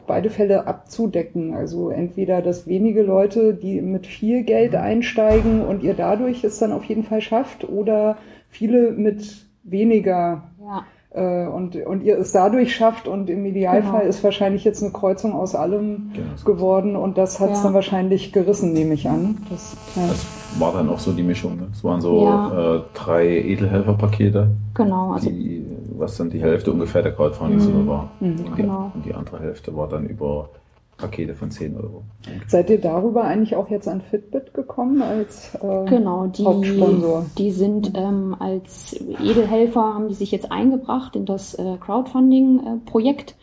beide 0.08 0.30
Fälle 0.30 0.68
abzudecken. 0.68 1.54
Also 1.54 1.90
entweder, 1.90 2.42
dass 2.42 2.68
wenige 2.68 3.02
Leute, 3.04 3.54
die 3.54 3.82
mit 3.82 4.08
viel 4.08 4.44
Geld 4.44 4.76
einsteigen 4.76 5.62
und 5.66 5.84
ihr 5.84 5.94
dadurch 5.94 6.44
es 6.44 6.60
dann 6.60 6.72
auf 6.72 6.84
jeden 6.86 7.04
Fall 7.04 7.22
schafft, 7.22 7.68
oder 7.68 8.18
viele 8.50 8.92
mit 8.92 9.46
weniger 9.64 10.44
Ja. 10.64 10.84
äh, 11.12 11.48
und, 11.48 11.76
und 11.76 12.04
ihr 12.04 12.18
es 12.20 12.32
dadurch 12.32 12.76
schafft 12.76 13.08
und 13.08 13.30
im 13.30 13.46
Idealfall 13.46 14.02
Genau. 14.02 14.10
ist 14.10 14.24
wahrscheinlich 14.24 14.64
jetzt 14.64 14.84
eine 14.84 14.92
Kreuzung 14.92 15.34
aus 15.34 15.56
allem 15.56 16.12
Genau, 16.14 16.28
geworden 16.46 16.96
und 16.96 17.18
das 17.18 17.40
hat 17.40 17.52
es 17.52 17.58
Ja. 17.60 17.64
dann 17.64 17.74
wahrscheinlich 17.74 18.32
gerissen, 18.32 18.74
nehme 18.74 18.94
ich 18.94 19.10
an. 19.10 19.38
Das, 19.50 19.76
ja. 19.96 20.08
Das 20.08 20.26
war 20.60 20.72
dann 20.74 20.88
auch 20.90 21.00
so 21.00 21.12
die 21.14 21.24
Mischung. 21.24 21.56
Ne? 21.58 21.68
Es 21.74 21.84
waren 21.84 22.00
so 22.00 22.24
Ja. 22.26 22.76
äh, 22.76 22.82
drei 22.94 23.28
Edelhelferpakete, 23.28 24.50
Genau, 24.76 25.12
also 25.14 25.30
die, 25.30 25.66
was 26.00 26.18
dann 26.18 26.30
die 26.30 26.42
Hälfte 26.42 26.72
ungefähr 26.72 27.02
der 27.02 27.14
Crowdfunding-Summe 27.14 27.88
war. 27.88 28.12
Mhm. 28.20 28.28
Und, 28.30 28.40
die, 28.58 28.62
Genau. 28.62 28.92
und 28.94 29.06
die 29.06 29.14
andere 29.14 29.40
Hälfte 29.40 29.76
war 29.76 29.88
dann 29.88 30.06
über 30.08 30.50
Pakete 30.98 31.36
von 31.36 31.52
10 31.52 31.76
Euro. 31.76 32.04
Seid 32.48 32.70
ihr 32.70 32.80
darüber 32.80 33.26
eigentlich 33.26 33.56
auch 33.56 33.70
jetzt 33.70 33.88
an 33.88 34.00
Fitbit 34.02 34.54
gekommen 34.54 35.02
als 35.02 35.54
äh, 35.56 35.86
Genau, 35.90 36.28
die, 36.28 36.46
Hauptsponsor? 36.46 37.26
die 37.38 37.52
sind 37.52 37.92
ähm, 37.96 38.36
als 38.40 38.94
Edelhelfer, 39.22 39.82
haben 39.82 40.08
die 40.08 40.14
sich 40.14 40.32
jetzt 40.32 40.52
eingebracht 40.52 41.16
in 41.18 41.26
das 41.26 41.54
äh, 41.56 41.76
Crowdfunding-Projekt. 41.82 43.36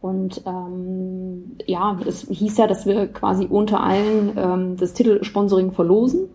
Und 0.00 0.42
ähm, 0.46 1.56
ja, 1.66 1.98
es 2.06 2.26
hieß 2.28 2.56
ja, 2.58 2.66
dass 2.66 2.86
wir 2.86 3.06
quasi 3.08 3.46
unter 3.46 3.82
allen 3.82 4.32
ähm, 4.36 4.76
das 4.76 4.94
Titelsponsoring 4.94 5.72
verlosen. 5.72 6.28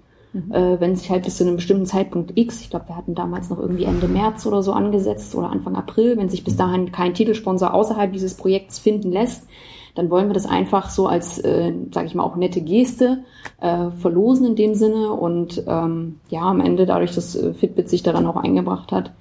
Äh, 0.52 0.80
wenn 0.80 0.96
sich 0.96 1.10
halt 1.10 1.24
bis 1.24 1.38
zu 1.38 1.44
einem 1.46 1.56
bestimmten 1.56 1.86
Zeitpunkt 1.86 2.34
X, 2.36 2.62
ich 2.62 2.70
glaube, 2.70 2.90
wir 2.90 2.96
hatten 2.96 3.16
damals 3.16 3.50
noch 3.50 3.60
irgendwie 3.60 3.86
Ende 3.86 4.08
März 4.08 4.46
oder 4.46 4.62
so 4.64 4.74
angesetzt 4.74 5.36
oder 5.36 5.50
Anfang 5.50 5.76
April, 5.76 6.18
wenn 6.18 6.30
sich 6.30 6.44
bis 6.44 6.56
dahin 6.56 6.92
kein 6.92 7.14
Titelsponsor 7.14 7.74
außerhalb 7.74 8.12
dieses 8.12 8.36
Projekts 8.36 8.80
finden 8.80 9.12
lässt, 9.12 9.48
dann 9.96 10.10
wollen 10.12 10.28
wir 10.28 10.34
das 10.34 10.46
einfach 10.46 10.90
so 10.92 11.08
als, 11.08 11.40
äh, 11.40 11.74
sage 11.92 12.06
ich 12.06 12.14
mal, 12.16 12.24
auch 12.24 12.36
nette 12.36 12.62
Geste 12.62 13.24
äh, 13.60 13.90
verlosen 13.90 14.46
in 14.46 14.56
dem 14.56 14.76
Sinne. 14.76 15.12
Und 15.12 15.64
ähm, 15.68 16.20
ja, 16.30 16.42
am 16.42 16.62
Ende, 16.62 16.86
dadurch, 16.86 17.16
dass 17.16 17.36
äh, 17.36 17.54
Fitbit 17.54 17.90
sich 17.90 18.04
daran 18.04 18.28
auch 18.28 18.36
eingebracht 18.38 18.92
hat, 18.92 19.12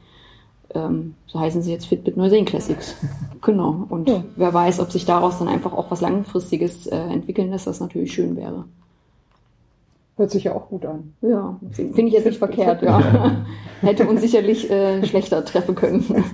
ähm, 0.74 1.14
so 1.26 1.40
heißen 1.40 1.62
sie 1.62 1.72
jetzt 1.72 1.87
Fitbit 1.87 2.18
Neuseen 2.18 2.44
Classics. 2.44 2.94
genau. 3.40 3.87
Und 3.88 4.09
Ja. 4.09 4.22
wer 4.37 4.52
weiß, 4.52 4.81
ob 4.81 4.92
sich 4.92 5.07
daraus 5.07 5.38
dann 5.38 5.48
einfach 5.48 5.72
auch 5.72 5.90
was 5.90 6.02
Langfristiges 6.02 6.87
äh, 6.87 6.96
entwickeln 6.96 7.50
lässt, 7.50 7.66
was 7.66 7.81
natürlich 7.81 8.12
schön 8.12 8.37
wäre. 8.37 8.64
Hört 10.16 10.31
sich 10.31 10.44
ja 10.44 10.55
auch 10.55 10.68
gut 10.68 10.87
an. 10.87 11.12
Ja, 11.20 11.61
finde 11.72 12.02
ich 12.02 12.14
jetzt 12.14 12.24
nicht 12.24 12.38
verkehrt, 12.38 12.83
ja. 12.83 13.44
Hätte 13.83 14.07
uns 14.07 14.22
sicherlich 14.22 14.70
äh, 14.70 15.05
schlechter 15.05 15.44
treffen 15.44 15.74
können. 15.74 16.05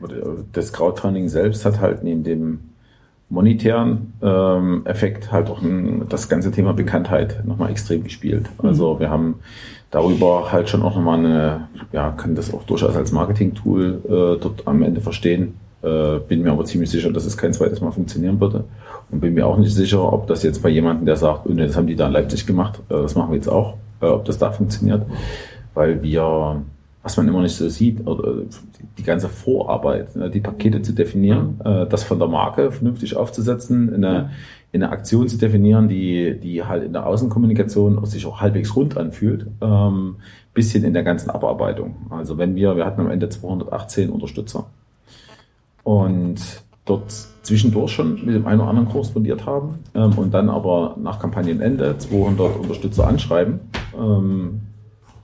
Oder 0.00 0.16
Das 0.52 0.72
Crowdfunding 0.72 1.28
selbst 1.28 1.64
hat 1.64 1.80
halt 1.80 2.02
neben 2.02 2.24
dem 2.24 2.60
monetären 3.30 4.14
ähm, 4.22 4.82
Effekt 4.86 5.30
halt 5.30 5.50
auch 5.50 5.62
ein, 5.62 6.06
das 6.08 6.28
ganze 6.28 6.50
Thema 6.50 6.72
Bekanntheit 6.72 7.44
nochmal 7.44 7.70
extrem 7.70 8.02
gespielt. 8.02 8.48
Also 8.58 8.94
mhm. 8.94 9.00
wir 9.00 9.10
haben 9.10 9.34
darüber 9.90 10.50
halt 10.50 10.68
schon 10.68 10.82
auch 10.82 10.96
nochmal 10.96 11.18
eine, 11.18 11.68
ja, 11.92 12.10
kann 12.10 12.34
das 12.34 12.52
auch 12.52 12.64
durchaus 12.64 12.96
als 12.96 13.12
Marketing-Tool 13.12 14.02
äh, 14.04 14.40
dort 14.40 14.66
am 14.66 14.82
Ende 14.82 15.00
verstehen. 15.00 15.54
Äh, 15.82 16.18
bin 16.26 16.42
mir 16.42 16.52
aber 16.52 16.64
ziemlich 16.64 16.90
sicher, 16.90 17.12
dass 17.12 17.24
es 17.24 17.36
kein 17.36 17.52
zweites 17.52 17.80
Mal 17.80 17.92
funktionieren 17.92 18.40
würde. 18.40 18.64
Und 19.10 19.20
bin 19.20 19.34
mir 19.34 19.46
auch 19.46 19.56
nicht 19.56 19.74
sicher, 19.74 20.12
ob 20.12 20.26
das 20.26 20.42
jetzt 20.42 20.62
bei 20.62 20.68
jemandem, 20.68 21.06
der 21.06 21.16
sagt, 21.16 21.46
oh, 21.46 21.52
das 21.52 21.76
haben 21.76 21.86
die 21.86 21.96
da 21.96 22.06
in 22.06 22.12
Leipzig 22.12 22.46
gemacht, 22.46 22.80
äh, 22.88 22.94
das 22.94 23.14
machen 23.14 23.30
wir 23.30 23.36
jetzt 23.36 23.48
auch, 23.48 23.74
äh, 24.00 24.06
ob 24.06 24.24
das 24.24 24.38
da 24.38 24.50
funktioniert. 24.50 25.02
Weil 25.74 26.02
wir 26.02 26.62
was 27.08 27.16
man 27.16 27.28
immer 27.28 27.40
nicht 27.40 27.56
so 27.56 27.68
sieht, 27.70 28.06
oder 28.06 28.42
die 28.98 29.02
ganze 29.02 29.30
Vorarbeit, 29.30 30.14
ne, 30.14 30.28
die 30.28 30.40
Pakete 30.40 30.82
zu 30.82 30.92
definieren, 30.92 31.58
äh, 31.64 31.86
das 31.86 32.04
von 32.04 32.18
der 32.18 32.28
Marke 32.28 32.70
vernünftig 32.70 33.16
aufzusetzen, 33.16 33.94
eine, 33.94 34.30
eine 34.74 34.90
Aktion 34.90 35.26
zu 35.26 35.38
definieren, 35.38 35.88
die, 35.88 36.38
die 36.38 36.64
halt 36.64 36.84
in 36.84 36.92
der 36.92 37.06
Außenkommunikation 37.06 38.04
sich 38.04 38.26
auch 38.26 38.42
halbwegs 38.42 38.76
rund 38.76 38.98
anfühlt, 38.98 39.46
ähm, 39.62 40.16
bisschen 40.52 40.84
in 40.84 40.92
der 40.92 41.04
ganzen 41.04 41.30
Abarbeitung. 41.30 41.96
Also 42.10 42.36
wenn 42.36 42.56
wir, 42.56 42.76
wir 42.76 42.84
hatten 42.84 43.00
am 43.00 43.10
Ende 43.10 43.30
218 43.30 44.10
Unterstützer 44.10 44.66
und 45.88 46.36
dort 46.84 47.10
zwischendurch 47.42 47.92
schon 47.92 48.24
mit 48.26 48.34
dem 48.34 48.46
einen 48.46 48.60
oder 48.60 48.68
anderen 48.68 48.88
korrespondiert 48.90 49.46
haben 49.46 49.78
ähm, 49.94 50.12
und 50.16 50.34
dann 50.34 50.50
aber 50.50 50.96
nach 51.02 51.18
Kampagnenende 51.18 51.96
200 51.96 52.56
Unterstützer 52.56 53.06
anschreiben, 53.06 53.60
ähm, 53.98 54.60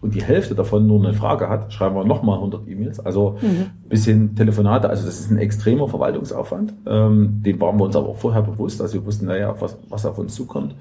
und 0.01 0.15
die 0.15 0.23
Hälfte 0.23 0.55
davon 0.55 0.87
nur 0.87 1.03
eine 1.03 1.15
Frage 1.15 1.49
hat, 1.49 1.73
schreiben 1.73 1.95
wir 1.95 2.05
nochmal 2.05 2.37
100 2.37 2.69
E-Mails. 2.69 3.01
Also 3.01 3.39
mhm. 3.41 3.89
bisschen 3.89 4.37
Telefonate. 4.37 4.91
Also 4.91 5.07
das 5.07 5.19
ist 5.19 5.31
ein 5.31 5.39
extremer 5.39 5.89
Verwaltungsaufwand. 5.89 6.75
Ähm, 6.87 7.43
den 7.43 7.59
waren 7.59 7.79
wir 7.79 7.85
uns 7.85 7.97
aber 7.97 8.09
auch 8.09 8.19
vorher 8.19 8.43
bewusst. 8.43 8.83
Also 8.83 8.95
wir 8.95 9.07
wussten, 9.07 9.25
naja, 9.25 9.55
was, 9.59 9.79
was 9.89 10.05
auf 10.05 10.19
uns 10.19 10.35
zukommt. 10.35 10.75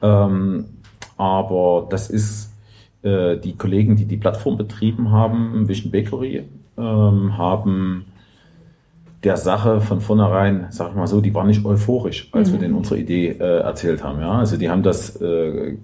Ähm, 0.00 0.64
aber 1.18 1.86
das 1.90 2.08
ist 2.08 2.54
äh, 3.02 3.36
die 3.36 3.58
Kollegen, 3.58 3.96
die 3.96 4.06
die 4.06 4.16
Plattform 4.16 4.56
betrieben 4.56 5.10
haben, 5.10 5.68
Vision 5.68 5.92
Bakery, 5.92 6.44
ähm, 6.78 7.36
haben 7.36 8.06
der 9.24 9.36
Sache 9.36 9.80
von 9.80 10.00
vornherein, 10.00 10.66
sag 10.70 10.90
ich 10.90 10.96
mal 10.96 11.06
so, 11.06 11.20
die 11.20 11.34
war 11.34 11.44
nicht 11.44 11.64
euphorisch, 11.64 12.28
als 12.32 12.48
mhm. 12.48 12.52
wir 12.54 12.60
denen 12.60 12.74
unsere 12.74 12.98
Idee 12.98 13.28
äh, 13.28 13.60
erzählt 13.60 14.02
haben. 14.02 14.20
Ja, 14.20 14.32
also 14.32 14.56
die 14.56 14.68
haben 14.68 14.82
das 14.82 15.16
äh, 15.20 15.76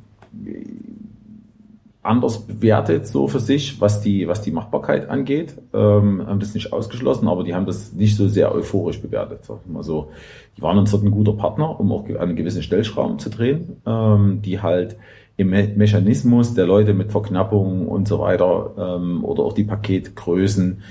anders 2.03 2.47
bewertet 2.47 3.07
so 3.07 3.29
für 3.29 3.39
sich, 3.39 3.81
was 3.81 4.01
die, 4.01 4.27
was 4.27 4.41
die 4.41 4.51
Machbarkeit 4.51 5.09
angeht. 5.09 5.55
Ähm, 5.75 6.27
haben 6.27 6.41
das 6.41 6.55
nicht 6.55 6.73
ausgeschlossen, 6.73 7.29
aber 7.29 7.45
die 7.45 7.55
haben 7.55 7.67
das 7.67 7.93
nicht 7.93 8.17
so 8.17 8.29
sehr 8.29 8.53
euphorisch 8.55 9.01
bewertet. 9.01 9.45
Sag 9.45 9.59
ich 9.65 9.71
mal 9.71 9.83
so. 9.83 10.11
Die 10.57 10.63
waren 10.63 10.79
uns 10.79 10.91
dort 10.91 11.05
ein 11.05 11.11
guter 11.11 11.35
Partner, 11.35 11.79
um 11.79 11.93
auch 11.93 12.09
an 12.09 12.17
einen 12.17 12.37
gewissen 12.37 12.63
Stellschrauben 12.63 13.19
zu 13.19 13.31
drehen, 13.31 13.77
ähm, 13.87 14.41
die 14.43 14.61
halt 14.61 14.97
im 15.37 15.51
Me 15.51 15.69
Mechanismus 15.77 16.55
der 16.55 16.67
Leute 16.67 16.95
mit 16.95 17.13
Verknappungen 17.13 17.87
und 17.87 18.09
so 18.09 18.19
weiter 18.19 18.97
ähm, 18.97 19.25
oder 19.25 19.45
auch 19.45 19.53
die 19.53 19.65
Paketgrößen 19.65 20.83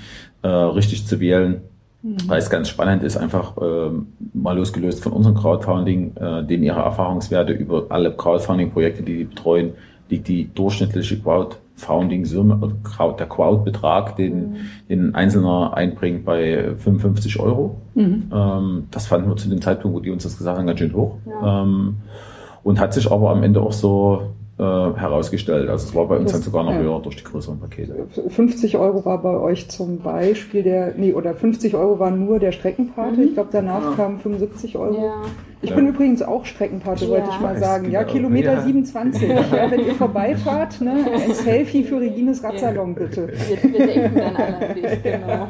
äh, 0.42 0.48
richtig 0.48 1.06
zu 1.06 1.20
wählen. 1.20 1.62
Mhm. 2.02 2.16
Weil 2.26 2.38
es 2.38 2.50
ganz 2.50 2.68
spannend 2.68 3.02
ist, 3.02 3.16
einfach 3.16 3.56
äh, 3.56 3.90
mal 4.32 4.56
losgelöst 4.56 5.02
von 5.02 5.12
unserem 5.12 5.36
Crowdfunding, 5.36 6.16
äh, 6.16 6.44
denen 6.44 6.62
ihre 6.62 6.80
Erfahrungswerte 6.80 7.52
über 7.52 7.86
alle 7.88 8.12
Crowdfunding-Projekte, 8.12 9.02
die 9.02 9.18
die 9.18 9.24
betreuen, 9.24 9.72
liegt 10.08 10.28
die 10.28 10.48
durchschnittliche 10.54 11.20
Crowdfunding-Summe, 11.20 12.74
der 13.18 13.26
Crowd-Betrag, 13.26 14.16
den, 14.16 14.50
mhm. 14.50 14.56
den 14.88 15.00
ein 15.08 15.14
Einzelner 15.14 15.74
einbringt, 15.74 16.24
bei 16.24 16.74
55 16.76 17.40
Euro. 17.40 17.76
Mhm. 17.94 18.30
Ähm, 18.32 18.84
das 18.90 19.06
fanden 19.06 19.28
wir 19.28 19.36
zu 19.36 19.48
dem 19.48 19.60
Zeitpunkt, 19.60 19.96
wo 19.96 20.00
die 20.00 20.10
uns 20.10 20.22
das 20.22 20.38
gesagt 20.38 20.58
haben, 20.58 20.66
ganz 20.66 20.78
schön 20.78 20.94
hoch. 20.94 21.16
Ja. 21.26 21.62
Ähm, 21.62 21.96
und 22.62 22.80
hat 22.80 22.94
sich 22.94 23.10
aber 23.10 23.30
am 23.30 23.42
Ende 23.42 23.60
auch 23.60 23.72
so 23.72 24.34
äh, 24.58 24.62
herausgestellt. 24.62 25.68
Also 25.68 25.88
es 25.88 25.94
war 25.94 26.06
bei 26.06 26.16
uns 26.16 26.32
das, 26.32 26.32
dann 26.32 26.42
sogar 26.42 26.64
noch 26.64 26.72
ja. 26.72 26.80
höher 26.80 27.00
durch 27.00 27.16
die 27.16 27.24
größeren 27.24 27.60
Pakete. 27.60 28.06
50 28.28 28.76
Euro 28.76 29.04
war 29.04 29.22
bei 29.22 29.36
euch 29.36 29.68
zum 29.68 29.98
Beispiel 29.98 30.64
der, 30.64 30.94
nee, 30.96 31.12
oder 31.12 31.34
50 31.34 31.74
Euro 31.76 31.98
war 31.98 32.10
nur 32.10 32.40
der 32.40 32.52
Streckenpate. 32.52 33.16
Mhm. 33.16 33.22
Ich 33.22 33.34
glaube, 33.34 33.50
danach 33.52 33.82
ja. 33.82 33.96
kamen 33.96 34.18
75 34.18 34.76
Euro. 34.76 35.04
Ja. 35.04 35.22
Ich 35.60 35.74
bin 35.74 35.88
übrigens 35.88 36.22
auch 36.22 36.44
Streckenpate, 36.44 37.08
wollte 37.08 37.28
ich 37.30 37.40
mal 37.40 37.58
sagen. 37.58 37.90
Ja, 37.90 38.04
Kilometer 38.04 38.62
27. 38.62 39.28
Ja, 39.28 39.70
wenn 39.70 39.86
ihr 39.86 39.94
vorbeifahrt, 39.94 40.80
ne, 40.80 41.06
ein 41.12 41.32
Selfie 41.32 41.82
für 41.82 42.00
Regines 42.00 42.42
Radsalon, 42.42 42.94
bitte. 42.94 43.28
Wir, 43.28 43.72
wir 43.72 43.86
denken 43.86 44.16
dann 44.16 44.36
alle 44.36 44.68
an 44.68 44.74
dich, 44.74 45.02
genau. 45.02 45.46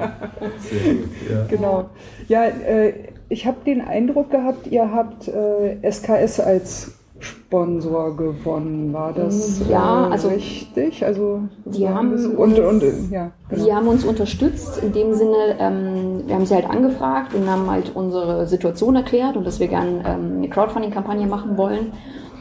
Sehr 0.61 0.94
gut, 0.94 1.09
ja. 1.31 1.47
Genau. 1.49 1.90
Ja, 2.29 2.44
äh, 2.44 2.92
ich 3.29 3.47
habe 3.47 3.59
den 3.64 3.81
Eindruck 3.81 4.31
gehabt, 4.31 4.66
ihr 4.68 4.90
habt 4.92 5.29
äh, 5.29 5.90
SKS 5.90 6.40
als 6.40 6.98
Sponsor 7.21 8.17
gewonnen. 8.17 8.93
War 8.93 9.13
das 9.13 9.61
ja, 9.69 10.09
äh, 10.09 10.13
also 10.13 10.29
richtig? 10.29 11.05
Also 11.05 11.43
die 11.65 11.89
haben, 11.89 12.13
und, 12.37 12.59
und, 12.59 12.83
ja, 13.11 13.31
genau. 13.49 13.65
die 13.65 13.73
haben 13.73 13.89
uns 13.89 14.05
unterstützt 14.05 14.79
in 14.79 14.93
dem 14.93 15.15
Sinne, 15.15 15.57
ähm, 15.59 16.23
wir 16.27 16.35
haben 16.35 16.47
sie 16.47 16.55
halt 16.55 16.69
angefragt 16.69 17.35
und 17.35 17.49
haben 17.51 17.71
halt 17.71 17.95
unsere 17.95 18.47
Situation 18.47 18.97
erklärt 18.97 19.37
und 19.37 19.45
dass 19.45 19.61
wir 19.61 19.69
gerne 19.69 20.03
ähm, 20.07 20.39
eine 20.39 20.49
Crowdfunding-Kampagne 20.49 21.27
machen 21.27 21.57
wollen. 21.57 21.93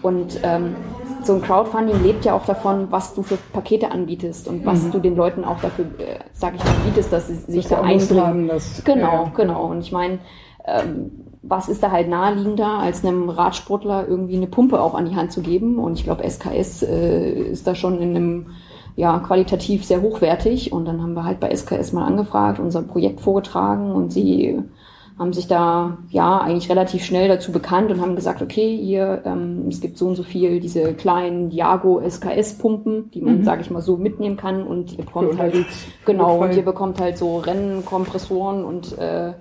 Und 0.04 0.40
ähm, 0.44 0.76
so 1.24 1.34
ein 1.34 1.42
Crowdfunding 1.42 2.04
lebt 2.04 2.26
ja 2.26 2.34
auch 2.34 2.46
davon, 2.46 2.88
was 2.92 3.14
du 3.14 3.24
für 3.24 3.38
Pakete 3.54 3.92
anbietest 3.92 4.48
und 4.48 4.66
was 4.66 4.84
mhm. 4.84 4.92
du 4.92 5.00
den 5.00 5.16
Leuten 5.16 5.44
auch 5.44 5.60
dafür, 5.60 5.86
äh, 5.98 6.20
sag 6.34 6.56
ich 6.56 6.64
mal, 6.64 6.74
bietest, 6.86 7.12
dass 7.12 7.28
sie 7.28 7.36
sich 7.36 7.68
das 7.68 7.80
da 7.80 7.82
einbringen. 7.82 8.52
Genau, 8.86 9.24
ja. 9.24 9.32
genau. 9.36 9.66
Und 9.66 9.80
ich 9.80 9.92
meine, 9.92 10.20
ähm, 10.66 11.27
was 11.48 11.70
ist 11.70 11.84
da 11.84 11.92
halt 11.92 12.10
naheliegender, 12.10 12.80
als 12.80 13.06
einem 13.06 13.30
Radsportler 13.30 14.08
irgendwie 14.08 14.36
eine 14.36 14.48
Pumpe 14.48 14.82
auch 14.82 14.96
an 14.96 15.10
die 15.10 15.16
Hand 15.16 15.32
zu 15.32 15.42
geben? 15.42 15.80
Und 15.80 15.94
ich 15.94 16.04
glaube, 16.04 16.28
SKS 16.30 16.84
äh, 16.84 17.32
ist 17.32 17.68
da 17.68 17.76
schon 17.76 18.02
in 18.02 18.16
einem 18.16 18.46
ja, 18.96 19.20
qualitativ 19.20 19.86
sehr 19.86 20.02
hochwertig. 20.02 20.74
Und 20.74 20.86
dann 20.86 21.02
haben 21.02 21.14
wir 21.14 21.24
halt 21.24 21.40
bei 21.40 21.56
SKS 21.56 21.94
mal 21.94 22.06
angefragt, 22.06 22.60
unser 22.60 22.82
Projekt 22.82 23.22
vorgetragen 23.22 23.92
und 23.92 24.12
sie 24.12 24.60
haben 25.20 25.34
sich 25.34 25.48
da 25.48 25.98
ja 26.10 26.40
eigentlich 26.40 26.70
relativ 26.70 27.04
schnell 27.04 27.28
dazu 27.28 27.52
bekannt 27.52 27.90
und 27.90 28.02
haben 28.02 28.16
gesagt, 28.16 28.42
okay, 28.42 28.78
hier, 28.78 29.24
ähm, 29.26 29.66
es 29.68 29.82
gibt 29.82 29.98
so 29.98 30.08
und 30.08 30.16
so 30.16 30.22
viel 30.22 30.60
diese 30.60 30.94
kleinen 30.94 31.50
Diago 31.50 32.00
SKS-Pumpen, 32.08 33.10
die 33.12 33.22
man, 33.22 33.40
mhm. 33.40 33.44
sage 33.44 33.62
ich 33.62 33.72
mal, 33.72 33.82
so 33.82 33.98
mitnehmen 33.98 34.38
kann 34.38 34.62
und 34.62 34.92
ihr 34.92 35.06
bekommt 35.06 35.40
halt, 35.40 35.56
genau, 36.06 36.38
und 36.38 36.56
ihr 36.56 36.64
bekommt 36.64 37.00
halt 37.00 37.18
so 37.18 37.38
Rennenkompressoren 37.38 38.64
und 38.64 38.96
äh, 39.00 39.34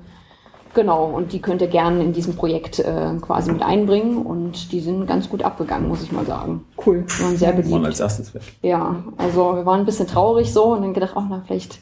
Genau, 0.76 1.06
und 1.06 1.32
die 1.32 1.40
könnt 1.40 1.62
ihr 1.62 1.68
gerne 1.68 2.04
in 2.04 2.12
diesem 2.12 2.36
Projekt 2.36 2.80
äh, 2.80 3.14
quasi 3.22 3.50
mit 3.50 3.62
einbringen 3.62 4.18
und 4.18 4.72
die 4.72 4.80
sind 4.80 5.06
ganz 5.06 5.30
gut 5.30 5.42
abgegangen, 5.42 5.88
muss 5.88 6.02
ich 6.02 6.12
mal 6.12 6.26
sagen. 6.26 6.66
Cool. 6.84 7.06
Die 7.08 7.22
waren 7.22 7.36
sehr 7.38 7.52
beliebt. 7.52 7.72
Waren 7.72 7.86
als 7.86 7.98
erstes 7.98 8.34
weg. 8.34 8.42
Ja, 8.60 9.02
also 9.16 9.56
wir 9.56 9.64
waren 9.64 9.80
ein 9.80 9.86
bisschen 9.86 10.06
traurig 10.06 10.52
so 10.52 10.74
und 10.74 10.82
dann 10.82 10.92
gedacht, 10.92 11.14
ach, 11.16 11.24
na, 11.30 11.42
vielleicht 11.46 11.78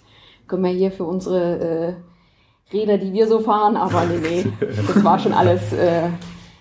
können 0.46 0.62
wir 0.62 0.70
hier 0.70 0.92
für 0.92 1.02
unsere 1.02 1.59
äh, 1.59 2.72
Räder, 2.72 2.98
die 2.98 3.12
wir 3.12 3.26
so 3.26 3.40
fahren, 3.40 3.76
aber 3.76 4.04
nee, 4.04 4.44
nee, 4.44 4.46
das 4.87 5.02
war 5.02 5.18
schon 5.18 5.33
alles 5.33 5.72
äh, 5.72 6.11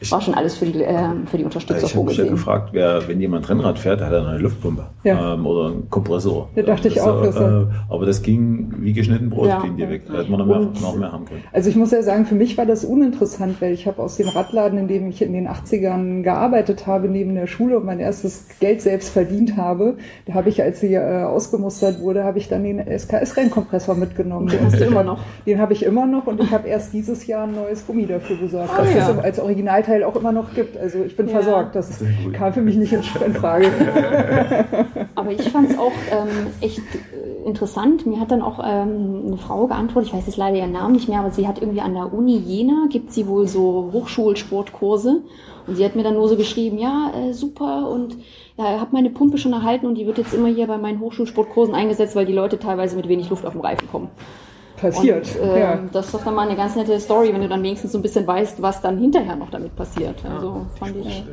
ich, 0.04 0.12
war 0.12 0.22
schon 0.22 0.34
alles 0.34 0.56
für 0.58 0.66
die, 0.66 0.84
äh, 0.84 1.10
für 1.26 1.38
die 1.38 1.44
Unterstützer 1.44 1.86
ich 1.86 1.96
habe 1.96 2.06
mich 2.06 2.18
ja 2.18 2.26
gefragt, 2.26 2.70
wer, 2.72 3.08
wenn 3.08 3.20
jemand 3.20 3.50
Rennrad 3.50 3.80
fährt, 3.80 4.02
hat 4.02 4.12
er 4.12 4.28
eine 4.28 4.38
Luftpumpe 4.38 4.86
ja. 5.04 5.34
ähm, 5.34 5.46
oder 5.46 5.68
einen 5.68 5.90
Kompressor. 5.90 6.50
Da 6.56 6.62
dachte 6.62 6.88
ich 6.88 7.02
auch. 7.02 7.24
Das, 7.24 7.36
äh, 7.36 7.66
aber 7.90 8.06
das 8.06 8.22
ging 8.22 8.74
wie 8.80 8.94
geschnitten 8.94 9.30
Brot, 9.30 9.48
ja. 9.48 9.62
ging 9.62 9.78
die 9.78 9.90
weg. 9.90 10.04
Da 10.08 10.20
hätte 10.20 10.32
man 10.32 10.40
noch 10.40 10.46
mehr, 10.46 10.60
noch 10.60 10.96
mehr 10.96 11.12
haben 11.12 11.26
können. 11.26 11.44
Also 11.52 11.70
ich 11.70 11.76
muss 11.76 11.92
ja 11.92 12.02
sagen, 12.02 12.26
für 12.26 12.36
mich 12.36 12.58
war 12.58 12.66
das 12.66 12.86
uninteressant, 12.86 13.62
weil 13.62 13.74
ich 13.74 13.88
habe 13.88 14.02
aus 14.02 14.18
dem 14.18 14.28
Radladen, 14.28 14.78
in 14.78 14.88
dem 14.88 15.08
ich 15.10 15.22
in 15.22 15.34
den 15.34 15.48
80ern 15.48 16.24
gearbeitet 16.24 16.88
habe, 16.88 17.08
neben 17.08 17.36
der 17.36 17.48
Schule 17.48 17.78
und 17.78 17.86
mein 17.86 18.00
erstes 18.00 18.46
Geld 18.60 18.82
selbst 18.82 19.10
verdient 19.10 19.58
habe, 19.58 19.98
da 20.26 20.34
habe 20.34 20.50
ich, 20.50 20.62
als 20.62 20.80
sie 20.80 20.94
äh, 20.94 21.24
ausgemustert 21.24 22.00
wurde, 22.00 22.24
habe 22.24 22.38
ich 22.38 22.50
dann 22.50 22.64
den 22.64 22.80
SKS-Rennkompressor 22.80 23.96
mitgenommen. 23.96 24.48
Den 24.48 24.66
hast 24.66 24.80
du 24.80 24.86
immer 24.86 25.04
noch. 25.04 25.20
Den 25.46 25.60
habe 25.60 25.74
ich 25.74 25.84
immer 25.84 26.06
noch 26.06 26.28
und 26.28 26.42
ich 26.42 26.52
habe 26.52 26.68
erst 26.68 26.94
dieses 26.94 27.28
Jahr 27.28 27.46
ein 27.46 27.56
neues 27.56 27.86
Gummi 27.86 28.06
dafür 28.06 28.38
besorgt. 28.38 28.72
Ah, 28.74 28.84
das 28.84 28.94
ja. 28.94 29.10
ist 29.10 29.20
als 29.20 29.40
Originalteil 29.40 29.93
Teil 29.94 30.04
auch 30.04 30.16
immer 30.16 30.32
noch 30.32 30.54
gibt. 30.54 30.78
Also 30.78 31.04
ich 31.04 31.16
bin 31.16 31.28
ja. 31.28 31.34
versorgt. 31.34 31.76
Das 31.76 32.04
kam 32.34 32.54
für 32.54 32.62
mich 32.62 32.76
nicht 32.76 32.94
in 32.94 33.04
Frage. 33.34 33.68
Aber 35.16 35.32
ich 35.32 35.50
fand 35.50 35.72
es 35.72 35.78
auch 35.78 35.92
ähm, 36.12 36.48
echt 36.62 36.80
äh, 36.80 37.48
interessant. 37.48 38.06
Mir 38.06 38.20
hat 38.20 38.32
dann 38.32 38.42
auch 38.42 38.60
ähm, 38.60 39.24
eine 39.28 39.38
Frau 39.38 39.68
geantwortet, 39.68 40.10
ich 40.10 40.18
weiß 40.18 40.26
jetzt 40.26 40.38
leider 40.38 40.58
ihren 40.58 40.72
Namen 40.72 40.94
nicht 40.94 41.08
mehr, 41.10 41.20
aber 41.20 41.32
sie 41.32 41.48
hat 41.48 41.62
irgendwie 41.62 41.82
an 41.82 41.94
der 41.94 42.14
Uni 42.14 42.38
Jena, 42.38 42.88
gibt 42.90 43.12
sie 43.12 43.28
wohl 43.28 43.48
so 43.48 43.90
Hochschulsportkurse. 43.92 45.22
Und 45.66 45.76
sie 45.76 45.86
hat 45.86 45.96
mir 45.96 46.04
dann 46.04 46.16
nur 46.16 46.28
so 46.28 46.36
geschrieben, 46.36 46.78
ja, 46.78 47.12
äh, 47.16 47.34
super 47.34 47.90
und 47.90 48.18
ja, 48.58 48.80
habe 48.80 48.90
meine 48.92 49.10
Pumpe 49.10 49.38
schon 49.38 49.54
erhalten 49.54 49.86
und 49.86 49.96
die 49.96 50.06
wird 50.06 50.18
jetzt 50.18 50.34
immer 50.34 50.50
hier 50.50 50.68
bei 50.68 50.78
meinen 50.78 51.00
Hochschulsportkursen 51.00 51.74
eingesetzt, 51.74 52.16
weil 52.16 52.26
die 52.26 52.34
Leute 52.34 52.60
teilweise 52.60 52.96
mit 52.96 53.08
wenig 53.08 53.30
Luft 53.30 53.46
auf 53.46 53.54
dem 53.54 53.62
Reifen 53.62 53.90
kommen 53.90 54.10
passiert. 54.78 55.28
Und, 55.42 55.48
äh, 55.50 55.60
ja. 55.60 55.80
Das 55.92 56.06
ist 56.08 56.14
doch 56.14 56.24
dann 56.24 56.36
mal 56.36 56.48
eine 56.48 56.56
ganz 56.58 56.76
nette 56.76 57.00
Story, 57.00 57.34
wenn 57.34 57.42
du 57.42 57.48
dann 57.50 57.64
wenigstens 57.64 57.92
so 57.92 58.00
ein 58.00 58.02
bisschen 58.02 58.26
weißt, 58.28 58.62
was 58.62 58.82
dann 58.82 58.98
hinterher 58.98 59.36
noch 59.36 59.50
damit 59.50 59.76
passiert. 59.76 60.16
Also 60.30 60.66
fand 60.80 60.96
ich. 60.98 61.26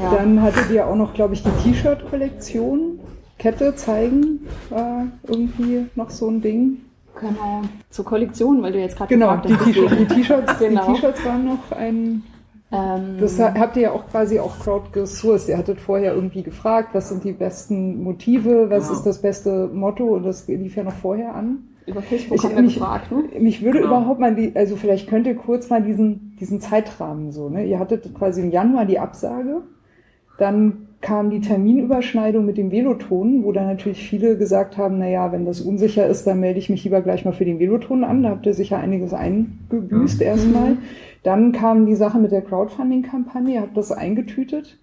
Ja. 0.00 0.10
Dann 0.14 0.40
hattet 0.42 0.70
ihr 0.70 0.86
auch 0.86 0.94
noch, 0.94 1.12
glaube 1.14 1.34
ich, 1.34 1.42
die 1.42 1.50
T-Shirt-Kollektion. 1.72 3.00
Kette 3.38 3.74
zeigen 3.76 4.46
war 4.70 5.06
irgendwie 5.26 5.86
noch 5.94 6.10
so 6.10 6.28
ein 6.28 6.40
Ding. 6.40 6.78
Genau, 7.20 7.62
zur 7.90 8.04
Kollektion, 8.04 8.62
weil 8.62 8.72
du 8.72 8.78
jetzt 8.80 8.96
gerade 8.96 9.12
Genau, 9.12 9.36
gefragt 9.36 9.48
die 9.48 9.54
hast. 9.54 9.64
T-Shirts 9.64 9.96
die 9.98 10.06
T-Shirts 10.06 10.58
Genau. 10.58 10.86
die 10.86 10.92
T-Shirts 10.94 11.24
waren 11.24 11.44
noch 11.46 11.72
ein 11.76 12.22
Ähm, 12.70 13.16
Das 13.18 13.40
ha- 13.40 13.54
habt 13.58 13.76
ihr 13.76 13.82
ja 13.84 13.92
auch 13.92 14.06
quasi 14.10 14.38
auch 14.38 14.58
crowdgesourced. 14.58 15.48
Ihr 15.48 15.56
hattet 15.56 15.80
vorher 15.80 16.14
irgendwie 16.14 16.42
gefragt, 16.42 16.90
was 16.92 17.08
sind 17.08 17.24
die 17.24 17.32
besten 17.32 18.02
Motive, 18.02 18.68
was 18.68 18.88
Genau. 18.88 18.98
ist 18.98 19.06
das 19.06 19.22
beste 19.22 19.68
Motto 19.72 20.04
und 20.04 20.24
das 20.24 20.46
lief 20.48 20.76
ja 20.76 20.84
noch 20.84 20.92
vorher 20.92 21.34
an. 21.34 21.60
Über 21.88 22.02
Facebook 22.02 22.36
Ich- 22.38 22.44
haben 22.44 22.56
wir 22.56 22.62
mich- 22.62 22.74
gefragt, 22.74 23.10
ne? 23.10 23.24
Mich 23.40 23.62
würde 23.62 23.78
Genau. 23.80 23.96
überhaupt 23.98 24.20
mal, 24.20 24.34
die, 24.34 24.52
also 24.54 24.76
vielleicht 24.76 25.08
könnt 25.08 25.26
ihr 25.26 25.34
kurz 25.34 25.68
mal 25.70 25.82
diesen, 25.82 26.36
diesen 26.40 26.60
Zeitrahmen 26.60 27.30
so, 27.32 27.48
ne? 27.48 27.64
Ihr 27.64 27.78
hattet 27.78 28.14
quasi 28.14 28.40
im 28.42 28.50
Januar 28.50 28.84
die 28.86 28.98
Absage, 28.98 29.62
dann 30.38 30.84
kam 31.00 31.30
die 31.30 31.40
Terminüberschneidung 31.40 32.44
mit 32.44 32.58
dem 32.58 32.72
Veloton, 32.72 33.44
wo 33.44 33.52
dann 33.52 33.66
natürlich 33.66 34.08
viele 34.08 34.36
gesagt 34.36 34.76
haben, 34.76 34.98
na 34.98 35.08
ja, 35.08 35.30
wenn 35.30 35.44
das 35.44 35.60
unsicher 35.60 36.06
ist, 36.08 36.26
dann 36.26 36.40
melde 36.40 36.58
ich 36.58 36.70
mich 36.70 36.82
lieber 36.82 37.02
gleich 37.02 37.24
mal 37.24 37.32
für 37.32 37.44
den 37.44 37.60
Veloton 37.60 38.02
an. 38.02 38.24
Da 38.24 38.30
habt 38.30 38.46
ihr 38.46 38.54
sicher 38.54 38.78
einiges 38.78 39.14
eingebüßt 39.14 40.20
erstmal. 40.20 40.76
Dann 41.22 41.52
kam 41.52 41.86
die 41.86 41.94
Sache 41.94 42.18
mit 42.18 42.32
der 42.32 42.42
Crowdfunding-Kampagne, 42.42 43.54
ihr 43.54 43.60
habt 43.60 43.76
das 43.76 43.92
eingetütet. 43.92 44.78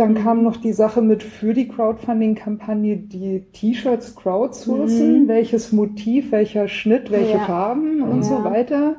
Dann 0.00 0.14
kam 0.14 0.42
noch 0.42 0.56
die 0.56 0.72
Sache 0.72 1.02
mit 1.02 1.22
für 1.22 1.52
die 1.52 1.68
Crowdfunding-Kampagne 1.68 2.96
die 2.96 3.40
T-Shirts 3.52 4.16
crowdsourcen, 4.16 5.24
Mhm. 5.24 5.28
welches 5.28 5.72
Motiv, 5.72 6.32
welcher 6.32 6.68
Schnitt, 6.68 7.10
welche 7.10 7.36
Ja. 7.36 7.44
Farben 7.44 8.00
und 8.00 8.22
so 8.24 8.36
Ja. 8.36 8.44
weiter. 8.44 8.94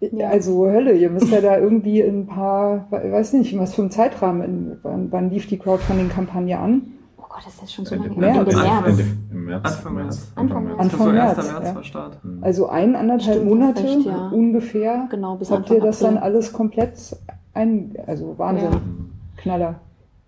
Ja. 0.00 0.28
Also 0.28 0.66
Hölle, 0.66 0.92
ihr 0.96 1.08
müsst 1.08 1.30
ja 1.30 1.40
da 1.40 1.56
irgendwie 1.56 2.00
in 2.00 2.22
ein 2.22 2.26
paar, 2.26 2.88
we- 2.90 3.12
weiß 3.12 3.32
nicht, 3.34 3.56
was 3.56 3.74
für 3.74 3.82
ein 3.82 3.92
Zeitrahmen, 3.92 4.42
in, 4.42 4.76
wann, 4.82 5.12
wann 5.12 5.30
lief 5.30 5.46
die 5.46 5.56
Crowdfunding-Kampagne 5.58 6.58
an? 6.58 6.82
Oh 7.16 7.22
Gott, 7.28 7.42
das 7.46 7.62
ist 7.62 7.72
schon 7.74 7.84
so 7.86 7.94
lange 7.94 8.10
März. 8.10 8.54
März. 8.56 8.98
Im 9.32 9.44
März. 9.44 9.62
Anfang 9.64 9.94
März. 9.94 10.32
Anfang 10.34 10.64
März. 10.64 10.78
Anfang 10.80 10.98
so 10.98 11.04
1. 11.10 11.14
März, 11.14 11.36
März 11.52 11.64
ja. 11.68 11.74
war 11.76 11.84
Start. 11.84 12.18
Also 12.42 12.68
ein, 12.68 12.96
anderthalb 12.96 13.36
Stimmt, 13.36 13.50
Monate 13.50 13.84
recht, 13.84 14.04
ja. 14.04 14.28
ungefähr. 14.34 15.06
Genau, 15.10 15.36
bis 15.36 15.50
Habt 15.52 15.60
Anfang 15.62 15.76
ihr 15.76 15.82
das 15.84 16.00
dann 16.00 16.16
April. 16.16 16.24
alles 16.32 16.52
komplett 16.52 16.92
ein, 17.54 17.94
also 18.08 18.34
Wahnsinn, 18.36 18.72
Ja. 18.72 18.80
Knaller. 19.44 19.80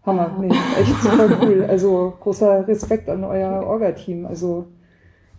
Hammer, 0.04 0.30
Ja. 0.30 0.38
nee, 0.40 0.54
echt 0.80 0.94
super 1.02 1.28
cool. 1.42 1.66
Also 1.68 2.14
großer 2.20 2.68
Respekt 2.68 3.08
an 3.08 3.24
euer 3.24 3.66
Orga-Team. 3.66 4.24
Also 4.26 4.66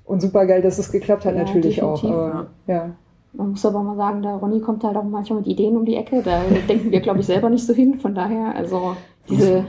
und 0.04 0.22
super 0.22 0.46
geil, 0.46 0.62
dass 0.62 0.78
es 0.78 0.92
geklappt 0.92 1.26
hat 1.26 1.36
Ja, 1.36 1.44
natürlich 1.44 1.82
auch. 1.82 2.04
Aber, 2.04 2.48
ja. 2.68 2.92
Man 3.34 3.52
muss 3.52 3.66
aber 3.66 3.84
mal 3.84 3.96
sagen, 3.96 4.22
der 4.22 4.36
Ronny 4.36 4.62
kommt 4.62 4.84
halt 4.84 4.98
auch 4.98 5.04
manchmal 5.04 5.40
mit 5.40 5.48
Ideen 5.48 5.78
um 5.78 5.86
die 5.86 5.96
Ecke. 5.96 6.22
Da 6.24 6.42
denken 6.68 6.92
wir, 6.92 7.02
glaube 7.02 7.20
ich, 7.20 7.26
selber 7.26 7.50
nicht 7.50 7.66
so 7.66 7.74
hin. 7.74 7.96
Von 7.96 8.16
daher, 8.16 8.56
also 8.56 8.96
diese, 9.30 9.64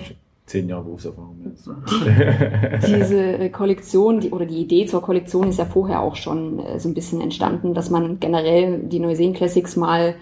Zehn 0.47 0.69
Jahre 0.69 0.85
Berufserfahrung 0.85 1.37
jetzt. 1.45 1.69
diese 2.87 3.51
Kollektion 3.51 4.21
die, 4.21 4.31
oder 4.31 4.47
die 4.47 4.63
Idee 4.63 4.87
zur 4.87 5.03
Kollektion 5.03 5.49
ist 5.49 5.59
ja 5.59 5.67
vorher 5.67 6.01
auch 6.01 6.17
schon 6.17 6.59
äh, 6.61 6.81
so 6.81 6.89
ein 6.89 6.95
bisschen 6.95 7.21
entstanden, 7.21 7.75
dass 7.75 7.91
man 7.91 8.19
generell 8.19 8.79
die 8.79 8.99
Neuseen 9.01 9.35
Classics 9.35 9.77
mal 9.77 10.15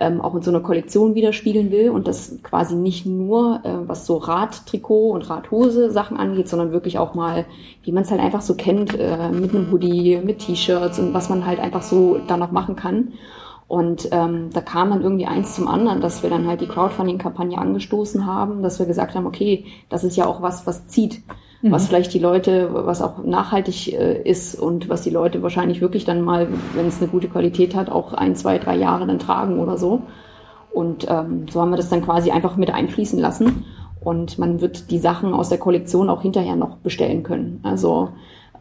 ähm, 0.00 0.20
auch 0.20 0.34
in 0.34 0.42
so 0.42 0.50
einer 0.50 0.60
Kollektion 0.60 1.14
widerspiegeln 1.14 1.70
will 1.70 1.90
und 1.90 2.06
das 2.06 2.38
quasi 2.42 2.76
nicht 2.76 3.04
nur, 3.04 3.60
äh, 3.64 3.88
was 3.88 4.06
so 4.06 4.16
Radtrikot 4.16 5.10
und 5.10 5.28
Radhose 5.28 5.90
Sachen 5.90 6.16
angeht, 6.16 6.48
sondern 6.48 6.72
wirklich 6.72 6.98
auch 6.98 7.14
mal, 7.14 7.46
wie 7.82 7.92
man 7.92 8.04
es 8.04 8.10
halt 8.10 8.20
einfach 8.20 8.42
so 8.42 8.54
kennt, 8.54 8.98
äh, 8.98 9.30
mit 9.30 9.54
einem 9.54 9.72
Hoodie, 9.72 10.20
mit 10.22 10.38
T-Shirts 10.38 10.98
und 11.00 11.14
was 11.14 11.28
man 11.28 11.46
halt 11.46 11.58
einfach 11.58 11.82
so 11.82 12.18
da 12.26 12.36
noch 12.36 12.52
machen 12.52 12.76
kann. 12.76 13.12
Und 13.66 14.08
ähm, 14.12 14.48
da 14.52 14.62
kam 14.62 14.90
dann 14.90 15.02
irgendwie 15.02 15.26
eins 15.26 15.54
zum 15.54 15.68
anderen, 15.68 16.00
dass 16.00 16.22
wir 16.22 16.30
dann 16.30 16.46
halt 16.46 16.62
die 16.62 16.68
Crowdfunding-Kampagne 16.68 17.58
angestoßen 17.58 18.24
haben, 18.24 18.62
dass 18.62 18.78
wir 18.78 18.86
gesagt 18.86 19.14
haben, 19.14 19.26
okay, 19.26 19.66
das 19.90 20.04
ist 20.04 20.16
ja 20.16 20.26
auch 20.26 20.40
was, 20.40 20.66
was 20.66 20.86
zieht, 20.86 21.22
was 21.62 21.88
vielleicht 21.88 22.14
die 22.14 22.18
Leute, 22.20 22.70
was 22.72 23.02
auch 23.02 23.24
nachhaltig 23.24 23.92
äh, 23.92 24.22
ist 24.22 24.54
und 24.54 24.88
was 24.88 25.02
die 25.02 25.10
Leute 25.10 25.42
wahrscheinlich 25.42 25.80
wirklich 25.80 26.04
dann 26.04 26.22
mal, 26.22 26.48
wenn 26.74 26.86
es 26.86 27.00
eine 27.00 27.10
gute 27.10 27.28
Qualität 27.28 27.74
hat, 27.74 27.90
auch 27.90 28.12
ein, 28.14 28.36
zwei, 28.36 28.58
drei 28.58 28.76
Jahre 28.76 29.06
dann 29.06 29.18
tragen 29.18 29.58
oder 29.58 29.76
so. 29.76 30.02
Und 30.72 31.06
ähm, 31.08 31.46
so 31.50 31.60
haben 31.60 31.70
wir 31.70 31.76
das 31.76 31.88
dann 31.88 32.04
quasi 32.04 32.30
einfach 32.30 32.56
mit 32.56 32.72
einfließen 32.72 33.18
lassen. 33.18 33.64
Und 34.00 34.38
man 34.38 34.60
wird 34.60 34.90
die 34.90 34.98
Sachen 34.98 35.34
aus 35.34 35.48
der 35.48 35.58
Kollektion 35.58 36.08
auch 36.08 36.22
hinterher 36.22 36.54
noch 36.54 36.76
bestellen 36.76 37.24
können. 37.24 37.60
Also 37.64 38.10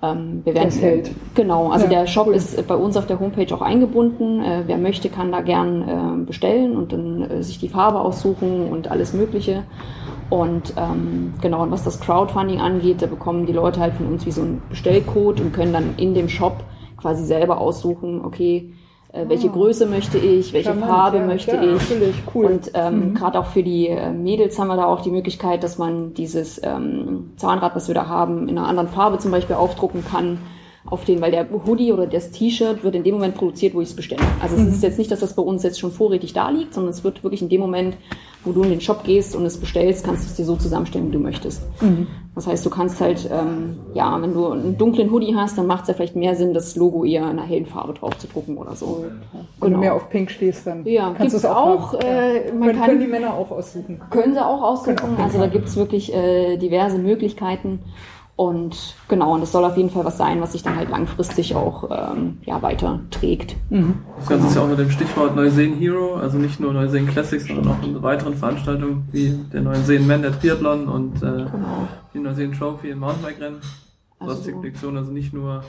ähm, 0.01 0.41
wir 0.43 0.53
werden 0.55 0.65
Das 0.69 0.81
hält. 0.81 1.11
Genau, 1.35 1.69
also 1.69 1.85
Ja, 1.85 1.91
der 1.91 2.07
Shop 2.07 2.27
cool. 2.27 2.35
ist 2.35 2.67
bei 2.67 2.75
uns 2.75 2.97
auf 2.97 3.05
der 3.07 3.19
Homepage 3.19 3.53
auch 3.53 3.61
eingebunden. 3.61 4.41
Äh, 4.41 4.63
wer 4.65 4.77
möchte, 4.77 5.09
kann 5.09 5.31
da 5.31 5.41
gern 5.41 5.81
äh, 5.81 6.25
bestellen 6.25 6.75
und 6.75 6.93
dann 6.93 7.21
äh, 7.23 7.43
sich 7.43 7.59
die 7.59 7.69
Farbe 7.69 7.99
aussuchen 7.99 8.69
und 8.69 8.89
alles 8.89 9.13
Mögliche. 9.13 9.63
Und 10.30 10.73
ähm, 10.75 11.34
genau, 11.41 11.63
und 11.63 11.71
was 11.71 11.84
das 11.84 11.99
Crowdfunding 12.01 12.59
angeht, 12.59 13.01
da 13.01 13.05
bekommen 13.07 13.45
die 13.45 13.53
Leute 13.53 13.80
halt 13.80 13.93
von 13.93 14.07
uns 14.07 14.25
wie 14.25 14.32
so 14.32 14.41
einen 14.41 14.61
Bestellcode 14.69 15.39
und 15.39 15.53
können 15.53 15.71
dann 15.73 15.95
in 15.97 16.13
dem 16.13 16.28
Shop 16.28 16.63
quasi 16.97 17.23
selber 17.23 17.59
aussuchen, 17.61 18.21
okay, 18.25 18.73
äh, 19.13 19.23
welche 19.30 19.47
Ah. 19.47 19.53
Größe 19.53 19.86
möchte 19.86 20.17
ich, 20.17 20.51
welche 20.51 20.69
Charmant, 20.71 20.91
Farbe 20.91 21.17
ja, 21.19 21.25
möchte 21.25 21.55
ja, 21.55 21.61
ich. 21.63 21.89
natürlich, 21.89 22.15
cool. 22.36 22.45
Und 22.45 22.71
ähm, 22.73 23.09
Mhm. 23.11 23.13
gerade 23.13 23.39
auch 23.39 23.45
für 23.45 23.63
die 23.63 23.88
äh, 23.88 24.11
Mädels 24.11 24.59
haben 24.59 24.67
wir 24.67 24.75
da 24.75 24.86
auch 24.86 24.99
die 25.01 25.11
Möglichkeit, 25.11 25.63
dass 25.63 25.78
man 25.78 26.13
dieses 26.13 26.59
ähm, 26.61 27.32
Zahnrad, 27.38 27.73
was 27.75 27.88
wir 27.88 27.95
da 27.95 28.07
haben, 28.07 28.49
in 28.49 28.57
einer 28.57 28.67
anderen 28.67 28.89
Farbe 28.89 29.19
zum 29.19 29.32
Beispiel 29.32 29.55
aufdrucken 29.55 30.03
kann. 30.03 30.39
Auf 30.89 31.03
den, 31.03 31.19
weil 31.19 31.32
der 31.32 31.45
Hoodie 31.65 31.91
oder 31.91 32.07
das 32.07 32.32
T-Shirt 32.32 32.82
wird 32.82 32.95
in 32.95 33.03
dem 33.03 33.15
Moment 33.15 33.36
produziert, 33.36 33.73
wo 33.75 33.82
ich 33.82 33.89
es 33.89 33.95
bestelle. 33.95 34.21
Also 34.41 34.55
es 34.55 34.61
Mhm. 34.61 34.67
ist 34.69 34.84
jetzt 34.84 34.97
nicht, 34.97 35.11
dass 35.11 35.19
das 35.19 35.36
bei 35.36 35.41
uns 35.41 35.61
jetzt 35.63 35.80
schon 35.82 35.91
vorrätig 35.91 36.32
da 36.32 36.49
liegt, 36.49 36.73
sondern 36.73 36.91
es 36.91 37.03
wird 37.03 37.23
wirklich 37.23 37.41
in 37.41 37.49
dem 37.49 37.59
Moment, 37.59 37.97
wo 38.47 38.51
du 38.53 38.63
in 38.63 38.69
den 38.71 38.81
Shop 38.81 39.03
gehst 39.03 39.35
und 39.35 39.45
es 39.45 39.57
bestellst, 39.57 40.05
kannst 40.05 40.23
du 40.23 40.27
es 40.29 40.35
dir 40.35 40.45
so 40.45 40.55
zusammenstellen, 40.55 41.07
wie 41.09 41.11
du 41.11 41.19
möchtest. 41.19 41.61
Mhm. 41.81 42.07
Das 42.33 42.45
heißt, 42.47 42.65
du 42.65 42.69
kannst 42.69 43.01
halt, 43.01 43.27
ähm, 43.31 43.77
ja, 43.95 44.21
wenn 44.21 44.33
du 44.33 44.47
einen 44.51 44.77
dunklen 44.77 45.11
Hoodie 45.11 45.35
hast, 45.35 45.57
dann 45.57 45.65
macht 45.67 45.81
es 45.83 45.87
ja 45.89 45.93
vielleicht 45.95 46.15
mehr 46.15 46.35
Sinn, 46.35 46.53
das 46.53 46.75
Logo 46.75 47.03
eher 47.03 47.23
in 47.23 47.29
einer 47.29 47.43
hellen 47.43 47.65
Farbe 47.65 47.93
drauf 47.93 48.17
zu 48.19 48.27
drucken 48.27 48.57
oder 48.57 48.75
so. 48.75 49.05
Wenn 49.33 49.41
Genau. 49.59 49.73
du 49.75 49.79
mehr 49.81 49.93
auf 49.95 50.09
Pink 50.09 50.29
stehst, 50.31 50.65
dann 50.67 50.85
Ja, 50.85 51.13
kannst 51.17 51.33
du 51.33 51.37
es 51.37 51.45
auch. 51.45 51.93
auch, 51.93 51.99
äh, 51.99 52.51
man 52.51 52.61
können, 52.67 52.77
kann- 52.79 52.85
können 52.89 52.99
die 53.01 53.07
Männer 53.07 53.33
auch 53.33 53.49
aussuchen. 53.51 53.99
Können 54.11 54.33
sie 54.33 54.45
auch 54.45 54.61
aussuchen. 54.61 54.95
Genau. 54.97 55.23
Also 55.23 55.39
da 55.39 55.47
gibt's 55.47 55.75
wirklich 55.75 56.13
äh, 56.13 56.57
diverse 56.57 56.99
Möglichkeiten. 56.99 57.79
Und 58.38 58.95
genau, 59.07 59.33
und 59.33 59.41
das 59.41 59.51
soll 59.51 59.65
auf 59.65 59.75
jeden 59.77 59.89
Fall 59.89 60.05
was 60.05 60.17
sein, 60.17 60.39
was 60.41 60.51
sich 60.51 60.61
dann 60.61 60.75
halt 60.75 60.89
langfristig 60.91 61.55
auch 61.55 61.89
ähm, 61.89 62.38
ja, 62.45 62.61
weiter 62.61 62.99
trägt. 63.09 63.55
Das 63.71 64.27
Ganze 64.29 64.47
ist 64.47 64.55
ja 64.55 64.61
auch 64.61 64.65
unter 64.65 64.77
dem 64.77 64.91
Stichwort 64.91 65.35
Neuseen 65.35 65.73
Hero, 65.75 66.17
also 66.17 66.38
nicht 66.38 66.59
nur 66.59 66.71
Neuseen 66.71 67.07
Classics, 67.07 67.47
sondern 67.47 67.67
auch 67.69 67.83
in 67.83 67.99
weiteren 68.03 68.35
Veranstaltungen 68.35 69.07
wie 69.11 69.35
der 69.51 69.61
Neuseen 69.63 70.05
Man, 70.05 70.21
der 70.21 70.39
Triathlon 70.39 70.88
und 70.88 71.15
äh, 71.23 71.45
Genau. 71.51 71.88
die 72.13 72.19
Neuseen 72.19 72.53
Trophy 72.53 72.91
im 72.91 72.99
Mountainbike-Rennen. 72.99 73.57
Also 74.19 74.31
Also 74.33 74.43
die 74.45 74.51
so 74.51 74.55
Kollektion 74.57 74.97
also 74.97 75.11
nicht 75.11 75.33
nur 75.33 75.63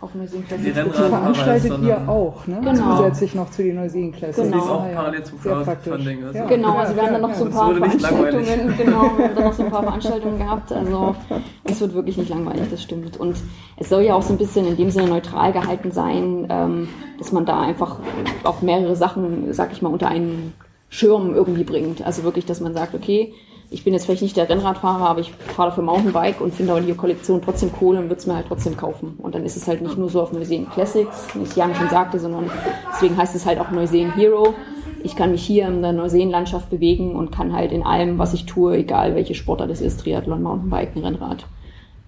auf 0.00 0.14
Museum 0.14 0.44
die 0.50 0.64
Die 0.64 0.70
veranstaltet 0.72 1.72
ihr 1.82 2.08
auch, 2.08 2.46
ne? 2.46 2.60
Genau. 2.62 2.96
Zusätzlich 2.96 3.34
noch 3.34 3.50
zu 3.50 3.62
den 3.62 3.76
Neuseen 3.76 4.12
Classics. 4.12 4.36
Genau. 4.48 4.56
Die 4.56 4.64
ist 4.64 4.70
auch 4.70 4.86
ja. 4.86 4.94
parallel 4.94 5.24
zum 5.24 5.38
Sehr 5.38 5.54
praktisch. 5.56 5.84
Crowdfunding, 5.92 6.24
also- 6.24 6.38
Ja. 6.38 6.44
Genau, 6.46 6.76
also 6.76 6.94
wir 6.96 7.02
haben 7.02 7.12
dann 7.12 7.22
noch 7.22 7.34
so 7.34 7.44
ein 7.44 7.50
paar 7.50 7.74
Das 7.74 7.78
Veranstaltungen, 7.78 8.74
genau, 8.76 9.02
wir 9.16 9.24
haben 9.28 9.34
dann 9.34 9.44
noch 9.44 9.52
so 9.52 9.62
ein 9.64 9.70
paar 9.70 9.82
Veranstaltungen 9.82 10.38
gehabt. 10.38 10.72
Also 10.72 11.16
es 11.64 11.80
wird 11.80 11.94
wirklich 11.94 12.16
nicht 12.18 12.28
langweilig, 12.30 12.62
das 12.70 12.82
stimmt. 12.82 13.16
Und 13.18 13.36
es 13.76 13.88
soll 13.88 14.02
ja 14.02 14.14
auch 14.14 14.22
so 14.22 14.32
ein 14.32 14.38
bisschen 14.38 14.66
in 14.66 14.76
dem 14.76 14.90
Sinne 14.90 15.08
neutral 15.08 15.52
gehalten 15.52 15.90
sein, 15.92 16.46
ähm, 16.50 16.88
dass 17.18 17.32
man 17.32 17.44
da 17.46 17.60
einfach 17.60 17.98
auch 18.44 18.62
mehrere 18.62 18.96
Sachen, 18.96 19.52
sag 19.52 19.72
ich 19.72 19.82
mal, 19.82 19.88
unter 19.92 20.08
einen 20.08 20.52
Schirm 20.88 21.34
irgendwie 21.34 21.64
bringt. 21.64 22.04
Also 22.06 22.22
wirklich, 22.22 22.46
dass 22.46 22.60
man 22.60 22.72
sagt, 22.74 22.94
okay, 22.94 23.32
ich 23.70 23.84
bin 23.84 23.92
jetzt 23.92 24.06
vielleicht 24.06 24.22
nicht 24.22 24.36
der 24.36 24.48
Rennradfahrer, 24.48 25.08
aber 25.08 25.20
ich 25.20 25.32
fahre 25.32 25.70
dafür 25.70 25.84
Mountainbike 25.84 26.40
und 26.40 26.54
finde 26.54 26.72
aber 26.72 26.80
die 26.80 26.94
Kollektion 26.94 27.42
trotzdem 27.42 27.70
cool 27.80 27.96
und 27.96 28.04
würde 28.04 28.16
es 28.16 28.26
mir 28.26 28.36
halt 28.36 28.46
trotzdem 28.46 28.76
kaufen. 28.76 29.14
Und 29.18 29.34
dann 29.34 29.44
ist 29.44 29.56
es 29.56 29.66
halt 29.66 29.82
nicht 29.82 29.98
nur 29.98 30.08
so 30.08 30.22
auf 30.22 30.32
Neuseen 30.32 30.68
Classics, 30.70 31.26
wie 31.34 31.42
es 31.42 31.56
Jan 31.56 31.74
schon 31.74 31.88
sagte, 31.88 32.18
sondern 32.18 32.50
deswegen 32.92 33.16
heißt 33.16 33.34
es 33.34 33.44
halt 33.44 33.58
auch 33.58 33.70
Neuseen 33.70 34.14
Hero. 34.14 34.54
Ich 35.02 35.16
kann 35.16 35.32
mich 35.32 35.44
hier 35.44 35.66
in 35.68 35.82
der 35.82 35.92
Neuseen-Landschaft 35.92 36.70
bewegen 36.70 37.14
und 37.14 37.30
kann 37.32 37.52
halt 37.52 37.72
in 37.72 37.82
allem, 37.82 38.18
was 38.18 38.34
ich 38.34 38.46
tue, 38.46 38.76
egal 38.76 39.14
welche 39.14 39.34
Sportart 39.34 39.70
es 39.70 39.80
ist, 39.80 40.00
Triathlon, 40.00 40.42
Mountainbike, 40.42 40.96
Rennrad, 40.96 41.46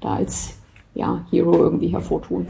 da 0.01 0.15
als 0.15 0.59
ja, 0.95 1.25
Hero 1.31 1.57
irgendwie 1.57 1.89
hervortun. 1.89 2.47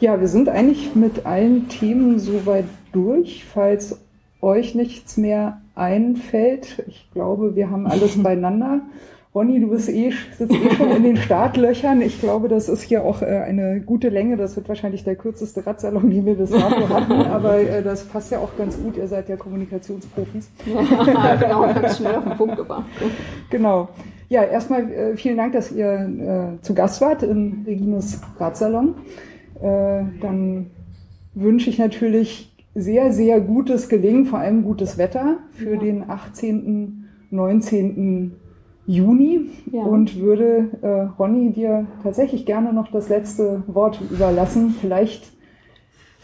Ja, 0.00 0.20
wir 0.20 0.28
sind 0.28 0.48
eigentlich 0.48 0.94
mit 0.94 1.24
allen 1.24 1.68
Themen 1.68 2.18
soweit 2.18 2.66
durch. 2.92 3.44
Falls 3.44 4.00
euch 4.40 4.74
nichts 4.74 5.16
mehr 5.16 5.60
einfällt, 5.74 6.84
ich 6.86 7.08
glaube, 7.12 7.56
wir 7.56 7.70
haben 7.70 7.86
alles 7.86 8.22
beieinander. 8.22 8.82
Ronny, 9.34 9.58
du 9.58 9.68
bist 9.68 9.88
eh, 9.88 10.12
sitzt 10.38 10.54
eh 10.54 10.70
schon 10.76 10.92
in 10.92 11.02
den 11.02 11.16
Startlöchern. 11.16 12.00
Ich 12.02 12.20
glaube, 12.20 12.46
das 12.48 12.68
ist 12.68 12.82
hier 12.82 13.02
auch 13.02 13.20
äh, 13.20 13.24
eine 13.24 13.80
gute 13.80 14.08
Länge. 14.08 14.36
Das 14.36 14.54
wird 14.54 14.68
wahrscheinlich 14.68 15.02
der 15.02 15.16
kürzeste 15.16 15.66
Radsalon, 15.66 16.08
den 16.08 16.24
wir 16.24 16.36
bis 16.36 16.50
dato 16.50 16.88
hatten. 16.88 17.12
Aber 17.12 17.58
äh, 17.58 17.82
das 17.82 18.04
passt 18.04 18.30
ja 18.30 18.38
auch 18.38 18.56
ganz 18.56 18.80
gut. 18.80 18.96
Ihr 18.96 19.08
seid 19.08 19.28
ja 19.28 19.34
Kommunikationsprofis. 19.34 20.50
genau, 20.64 21.62
ganz 21.74 21.96
schnell 21.96 22.14
auf 22.14 22.22
den 22.22 22.36
Punkt 22.36 22.56
gebracht. 22.56 22.84
Genau. 23.50 23.88
Ja, 24.28 24.44
erstmal 24.44 24.88
äh, 24.92 25.16
vielen 25.16 25.36
Dank, 25.36 25.52
dass 25.52 25.72
ihr 25.72 26.58
zu 26.62 26.72
Gast 26.72 27.00
wart 27.00 27.24
im 27.24 27.64
Regines 27.66 28.20
Radsalon. 28.38 28.94
Dann 29.60 30.70
wünsche 31.34 31.70
ich 31.70 31.78
natürlich 31.78 32.53
sehr, 32.74 33.12
sehr 33.12 33.40
gutes 33.40 33.88
Gelingen, 33.88 34.26
vor 34.26 34.38
allem 34.40 34.64
gutes 34.64 34.98
Wetter 34.98 35.38
für 35.52 35.74
Ja. 35.74 35.80
den 35.80 36.10
18., 36.10 37.04
19. 37.30 38.32
Juni 38.86 39.46
Ja. 39.72 39.82
und 39.84 40.20
würde 40.20 40.68
äh, 40.82 40.88
Ronny 41.18 41.52
dir 41.52 41.86
tatsächlich 42.02 42.44
gerne 42.44 42.72
noch 42.72 42.90
das 42.90 43.08
letzte 43.08 43.62
Wort 43.66 44.00
überlassen. 44.10 44.74
Vielleicht 44.78 45.32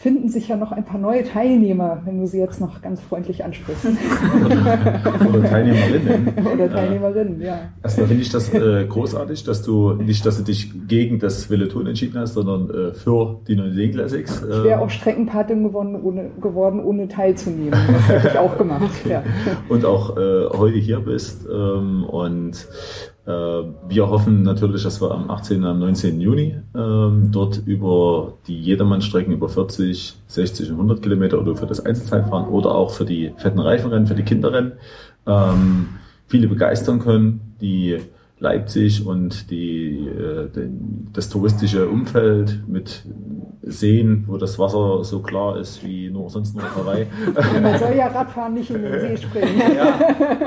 finden 0.01 0.29
sich 0.29 0.47
ja 0.47 0.57
noch 0.57 0.71
ein 0.71 0.83
paar 0.83 0.99
neue 0.99 1.23
Teilnehmer, 1.23 2.01
wenn 2.05 2.19
du 2.19 2.25
sie 2.25 2.39
jetzt 2.39 2.59
noch 2.59 2.81
ganz 2.81 3.01
freundlich 3.01 3.45
ansprichst. 3.45 3.85
Oder 5.29 5.43
Teilnehmerinnen. 5.43 6.33
Oder 6.51 6.71
Teilnehmerinnen, 6.71 7.39
ja. 7.39 7.59
Erstmal 7.83 8.07
finde 8.07 8.23
ich 8.23 8.29
das 8.31 8.51
äh, 8.51 8.85
großartig, 8.89 9.43
dass 9.43 9.61
du 9.61 9.93
nicht, 9.93 10.25
dass 10.25 10.37
du 10.37 10.43
dich 10.43 10.71
gegen 10.87 11.19
das 11.19 11.51
Veleton 11.51 11.85
entschieden 11.85 12.19
hast, 12.19 12.33
sondern 12.33 12.69
äh, 12.71 12.93
für 12.93 13.41
die 13.47 13.55
Neuseen 13.55 13.91
Classics. 13.91 14.41
Ich 14.41 14.63
wäre 14.63 14.81
auch 14.81 14.89
Streckenpatin 14.89 15.63
geworden 15.63 15.95
ohne, 16.01 16.31
geworden, 16.41 16.83
ohne 16.83 17.07
teilzunehmen. 17.07 17.71
Das 17.71 18.07
hätte 18.07 18.27
ich 18.29 18.37
auch 18.37 18.57
gemacht. 18.57 18.89
Ja. 19.11 19.23
und 19.67 19.83
auch 19.83 20.15
äh, 20.15 20.45
heute 20.57 20.77
hier 20.77 20.99
bist. 20.99 21.45
Ähm, 21.51 22.05
und 22.05 22.55
äh, 22.55 23.10
wir 23.25 24.09
hoffen 24.09 24.41
natürlich, 24.41 24.83
dass 24.83 24.99
wir 24.99 25.11
am 25.11 25.29
18. 25.29 25.57
und 25.59 25.65
am 25.65 25.79
19. 25.79 26.19
Juni 26.19 26.55
ähm, 26.75 27.29
dort 27.31 27.61
über 27.65 28.33
die 28.47 28.59
Jedermannstrecken 28.59 29.31
über 29.31 29.47
40, 29.47 30.15
60 30.25 30.69
und 30.69 30.75
100 30.77 31.03
Kilometer 31.03 31.39
oder 31.39 31.55
für 31.55 31.67
das 31.67 31.85
Einzelzeitfahren 31.85 32.47
oder 32.47 32.73
auch 32.73 32.91
für 32.91 33.05
die 33.05 33.31
fetten 33.37 33.59
Reifenrennen, 33.59 34.07
für 34.07 34.15
die 34.15 34.23
Kinderrennen 34.23 34.73
ähm, 35.27 35.89
viele 36.27 36.47
begeistern 36.47 36.99
können, 36.99 37.55
die 37.61 37.99
Leipzig 38.39 39.05
und 39.05 39.51
die, 39.51 40.07
äh, 40.07 40.49
den, 40.49 41.09
das 41.13 41.29
touristische 41.29 41.87
Umfeld 41.87 42.67
mit 42.67 43.03
Seen, 43.63 44.23
wo 44.27 44.37
das 44.37 44.57
Wasser 44.57 45.03
so 45.03 45.19
klar 45.19 45.57
ist 45.57 45.85
wie 45.85 46.09
nur 46.09 46.29
sonst 46.29 46.55
nur 46.55 46.63
Hawaii. 46.75 47.05
Man 47.61 47.77
soll 47.77 47.93
ja 47.95 48.07
Radfahren 48.07 48.53
nicht 48.55 48.71
in 48.71 48.81
den 48.81 48.99
See 48.99 49.17
springen. 49.17 49.61
ja, 49.75 49.93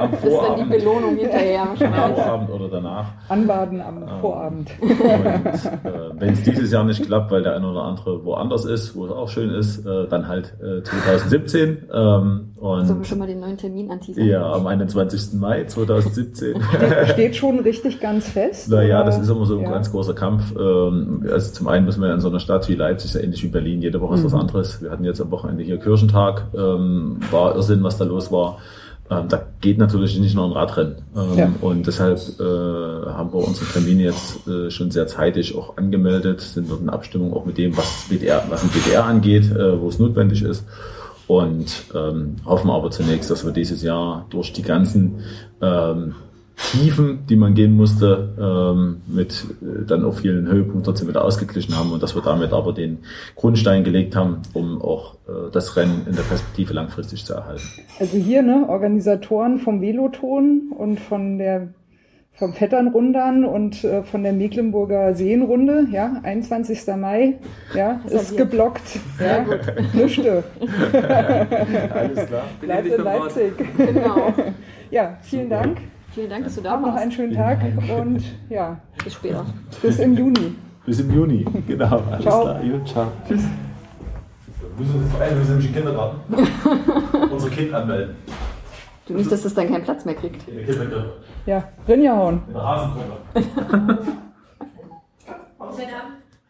am 0.00 0.10
Das 0.10 0.24
ist 0.24 0.24
dann 0.24 0.24
die 0.24 0.30
Vorabend. 0.30 0.70
Belohnung 0.70 1.16
hinterher 1.16 1.62
Am. 1.62 1.76
Vorabend 2.14 2.50
oder 2.50 2.68
danach. 2.68 3.06
Anbaden 3.28 3.80
am 3.80 4.08
Vorabend. 4.20 4.70
Und 4.80 4.96
äh, 4.96 6.10
wenn 6.18 6.32
es 6.32 6.42
dieses 6.42 6.72
Jahr 6.72 6.84
nicht 6.84 7.04
klappt, 7.06 7.30
weil 7.30 7.42
der 7.42 7.54
eine 7.56 7.70
oder 7.70 7.82
andere 7.82 8.24
woanders 8.24 8.64
ist, 8.64 8.96
wo 8.96 9.06
es 9.06 9.12
auch 9.12 9.28
schön 9.28 9.50
ist, 9.50 9.86
äh, 9.86 10.08
dann 10.08 10.26
halt 10.26 10.54
äh, 10.60 10.82
2017. 10.82 11.88
Ähm, 11.94 12.53
Sollen 12.64 12.88
wir 12.88 12.96
und 12.96 13.06
schon 13.06 13.18
mal 13.18 13.26
den 13.26 13.40
neuen 13.40 13.56
Termin 13.58 13.90
anteasern? 13.90 14.24
ja, 14.26 14.52
am 14.52 14.66
21. 14.66 15.34
Mai 15.34 15.64
2017. 15.64 16.54
Steht 17.12 17.36
schon 17.36 17.58
richtig 17.60 18.00
ganz 18.00 18.26
fest. 18.28 18.70
Naja, 18.70 18.96
oder? 19.02 19.06
das 19.10 19.18
ist 19.18 19.28
immer 19.28 19.44
so 19.46 19.56
ein 19.58 19.64
Ja. 19.64 19.70
ganz 19.70 19.90
großer 19.90 20.14
Kampf. 20.14 20.54
Ähm, 20.58 21.26
Also 21.30 21.52
zum 21.52 21.68
einen 21.68 21.84
müssen 21.84 22.00
wir 22.02 22.12
in 22.12 22.20
so 22.20 22.28
einer 22.28 22.40
Stadt 22.40 22.68
wie 22.68 22.74
Leipzig, 22.74 23.12
ja 23.14 23.20
ähnlich 23.20 23.42
wie 23.42 23.48
Berlin, 23.48 23.82
jede 23.82 24.00
Woche 24.00 24.14
ist 24.14 24.24
was 24.24 24.34
anderes. 24.34 24.80
Wir 24.82 24.90
hatten 24.90 25.04
jetzt 25.04 25.20
am 25.20 25.30
Wochenende 25.30 25.62
hier 25.62 25.76
Kirchentag, 25.78 26.44
ähm, 26.56 27.18
war 27.30 27.54
Irrsinn, 27.54 27.82
was 27.82 27.98
da 27.98 28.04
los 28.04 28.32
war. 28.32 28.58
Ähm, 29.10 29.28
Da 29.28 29.42
geht 29.60 29.76
natürlich 29.76 30.18
nicht 30.18 30.34
nur 30.34 30.46
ein 30.46 30.52
Radrennen. 30.52 30.94
Ähm, 31.14 31.36
Ja. 31.38 31.52
Und 31.60 31.86
deshalb 31.86 32.18
äh, 32.40 32.42
haben 32.42 33.30
wir 33.32 33.46
unsere 33.46 33.66
Termine 33.72 34.04
jetzt 34.04 34.48
äh, 34.48 34.70
schon 34.70 34.90
sehr 34.90 35.06
zeitig 35.06 35.54
auch 35.58 35.76
angemeldet, 35.76 36.40
sind 36.40 36.70
dort 36.70 36.80
in 36.80 36.88
Abstimmung 36.88 37.34
auch 37.34 37.44
mit 37.44 37.58
dem, 37.58 37.76
was 37.76 38.06
BDR, 38.08 38.42
was 38.48 38.62
ein 38.62 38.70
BDR 38.70 39.04
angeht, 39.04 39.50
äh, 39.54 39.78
wo 39.78 39.88
es 39.88 39.98
notwendig 39.98 40.42
ist. 40.42 40.64
Und 41.26 41.86
ähm, 41.94 42.36
hoffen 42.44 42.70
aber 42.70 42.90
zunächst, 42.90 43.30
dass 43.30 43.44
wir 43.44 43.52
dieses 43.52 43.82
Jahr 43.82 44.26
durch 44.30 44.52
die 44.52 44.62
ganzen 44.62 45.20
ähm, 45.62 46.14
Tiefen, 46.56 47.26
die 47.28 47.36
man 47.36 47.54
gehen 47.54 47.76
musste, 47.76 48.32
ähm, 48.38 49.02
mit 49.06 49.44
äh, 49.60 49.84
dann 49.86 50.04
auch 50.04 50.18
vielen 50.18 50.46
Höhepunkten 50.46 50.84
trotzdem 50.84 51.08
wieder 51.08 51.24
ausgeglichen 51.24 51.76
haben 51.76 51.90
und 51.90 52.02
dass 52.02 52.14
wir 52.14 52.22
damit 52.22 52.52
aber 52.52 52.72
den 52.72 52.98
Grundstein 53.34 53.82
gelegt 53.82 54.14
haben, 54.14 54.42
um 54.52 54.80
auch 54.80 55.14
äh, 55.26 55.50
das 55.50 55.76
Rennen 55.76 56.06
in 56.08 56.14
der 56.14 56.22
Perspektive 56.22 56.72
langfristig 56.72 57.24
zu 57.24 57.34
erhalten. 57.34 57.64
Also 57.98 58.16
hier, 58.18 58.42
ne, 58.42 58.66
Organisatoren 58.68 59.58
vom 59.58 59.80
Veloton 59.80 60.72
und 60.76 61.00
von 61.00 61.38
der 61.38 61.68
vom 62.36 62.52
Vetternrundern 62.52 63.44
und 63.44 63.84
äh, 63.84 64.02
von 64.02 64.22
der 64.24 64.32
Mecklenburger 64.32 65.14
Seenrunde, 65.14 65.86
ja, 65.92 66.16
21. 66.24 66.86
Mai, 66.96 67.34
ja, 67.74 68.00
ist 68.06 68.12
Reserviert. 68.14 68.36
geblockt, 68.50 68.98
ja, 69.20 69.44
Lüchte, 69.92 70.42
Alles 71.94 72.26
klar. 72.26 72.42
Bin 72.60 72.68
bleibt 72.68 72.86
in. 72.88 73.02
Leipzig. 73.04 73.52
Genau. 73.76 74.34
Ja, 74.90 75.16
vielen 75.22 75.48
Dank, 75.50 75.78
Vielen 76.12 76.30
Dank, 76.30 76.44
dass 76.44 76.54
du 76.54 76.60
da 76.60 76.72
habt 76.72 76.82
noch 76.82 76.88
einen 76.94 76.96
warst. 77.06 77.12
schönen 77.14 77.34
Tag 77.34 77.58
und 77.98 78.22
ja, 78.48 78.78
Bis 79.02 79.14
später. 79.14 79.44
bis 79.82 79.98
im 79.98 80.14
Juni. 80.16 80.54
Bis 80.86 81.00
im 81.00 81.12
Juni. 81.14 81.44
Genau. 81.66 82.02
Alles 82.10 82.22
Ciao. 82.22 82.42
klar. 82.42 82.62
Jo, 82.62 82.78
ciao. 82.84 83.06
Tschüss. 83.26 83.42
Wir 84.76 84.84
müssen 84.84 84.96
uns 84.96 85.04
jetzt 85.06 85.18
beeilen, 85.18 85.38
wir 85.38 85.44
sind 85.44 85.54
nämlich 85.56 85.68
im 85.68 85.74
Kindergarten. 85.74 86.18
Unser 87.32 87.50
Kind 87.50 87.72
anmelden. 87.72 88.14
Du 89.06 89.14
nicht, 89.14 89.30
dass 89.32 89.42
das 89.42 89.54
dann 89.54 89.68
keinen 89.68 89.82
Platz 89.84 90.04
mehr 90.04 90.14
kriegt. 90.14 90.44
Kindergarten. 90.46 91.10
Ja, 91.46 91.62
Rinja 91.86 92.16
hauen. 92.16 92.42
In 92.46 92.54
der 92.54 92.62
Hasenbrille. 92.62 93.16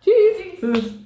Tschüss. 0.00 0.60
Tschüss. 0.60 1.03